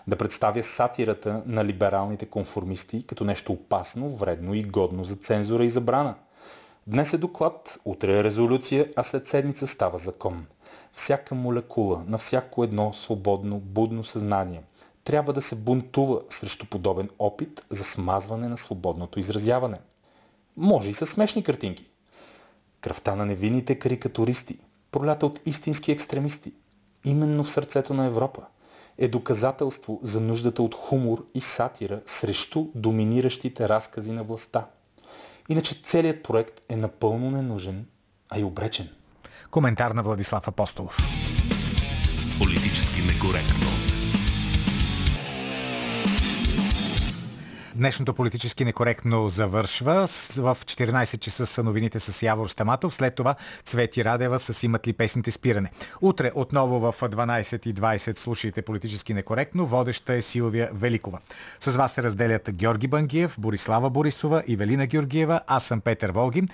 да 0.07 0.15
представя 0.15 0.63
сатирата 0.63 1.43
на 1.45 1.65
либералните 1.65 2.25
конформисти 2.25 3.03
като 3.07 3.23
нещо 3.23 3.53
опасно, 3.53 4.09
вредно 4.09 4.53
и 4.53 4.63
годно 4.63 5.03
за 5.03 5.15
цензура 5.15 5.65
и 5.65 5.69
забрана. 5.69 6.15
Днес 6.87 7.13
е 7.13 7.17
доклад, 7.17 7.79
утре 7.85 8.17
е 8.17 8.23
резолюция, 8.23 8.87
а 8.95 9.03
след 9.03 9.27
седмица 9.27 9.67
става 9.67 9.97
закон. 9.97 10.45
Всяка 10.93 11.35
молекула 11.35 12.03
на 12.07 12.17
всяко 12.17 12.63
едно 12.63 12.93
свободно, 12.93 13.59
будно 13.59 14.03
съзнание 14.03 14.63
трябва 15.03 15.33
да 15.33 15.41
се 15.41 15.55
бунтува 15.55 16.21
срещу 16.29 16.65
подобен 16.65 17.09
опит 17.19 17.65
за 17.69 17.83
смазване 17.83 18.47
на 18.47 18.57
свободното 18.57 19.19
изразяване. 19.19 19.79
Може 20.57 20.89
и 20.89 20.93
с 20.93 21.05
смешни 21.05 21.43
картинки. 21.43 21.91
Кръвта 22.81 23.15
на 23.15 23.25
невинните 23.25 23.79
карикатуристи, 23.79 24.59
пролята 24.91 25.25
от 25.25 25.39
истински 25.45 25.91
екстремисти, 25.91 26.53
именно 27.05 27.43
в 27.43 27.49
сърцето 27.49 27.93
на 27.93 28.05
Европа, 28.05 28.41
е 28.97 29.07
доказателство 29.07 29.99
за 30.03 30.21
нуждата 30.21 30.63
от 30.63 30.75
хумор 30.75 31.25
и 31.35 31.41
сатира 31.41 32.01
срещу 32.05 32.65
доминиращите 32.75 33.69
разкази 33.69 34.11
на 34.11 34.23
властта. 34.23 34.65
Иначе 35.49 35.81
целият 35.83 36.23
проект 36.23 36.61
е 36.69 36.75
напълно 36.75 37.31
ненужен, 37.31 37.85
а 38.29 38.39
и 38.39 38.43
обречен. 38.43 38.89
Коментар 39.51 39.91
на 39.91 40.03
Владислав 40.03 40.47
Апостолов. 40.47 40.97
Политически 42.39 43.01
некоректно. 43.01 43.78
Днешното 47.79 48.13
политически 48.13 48.65
некоректно 48.65 49.29
завършва. 49.29 50.07
В 50.37 50.57
14 50.65 51.19
часа 51.19 51.45
са 51.45 51.63
новините 51.63 51.99
с 51.99 52.23
Явор 52.23 52.47
Стаматов. 52.47 52.93
След 52.93 53.15
това 53.15 53.35
Цвети 53.65 54.05
Радева 54.05 54.39
с 54.39 54.63
имат 54.63 54.87
ли 54.87 54.93
песните 54.93 55.31
спиране. 55.31 55.71
Утре 56.01 56.31
отново 56.35 56.79
в 56.79 56.93
12.20 57.01 58.17
слушайте 58.17 58.61
политически 58.61 59.13
некоректно. 59.13 59.65
Водеща 59.65 60.13
е 60.13 60.21
Силвия 60.21 60.69
Великова. 60.73 61.19
С 61.59 61.71
вас 61.77 61.93
се 61.93 62.03
разделят 62.03 62.49
Георги 62.51 62.87
Бангиев, 62.87 63.35
Борислава 63.39 63.89
Борисова 63.89 64.43
и 64.47 64.55
Велина 64.55 64.85
Георгиева. 64.85 65.41
Аз 65.47 65.63
съм 65.63 65.81
Петър 65.81 66.11
Волгин. 66.11 66.47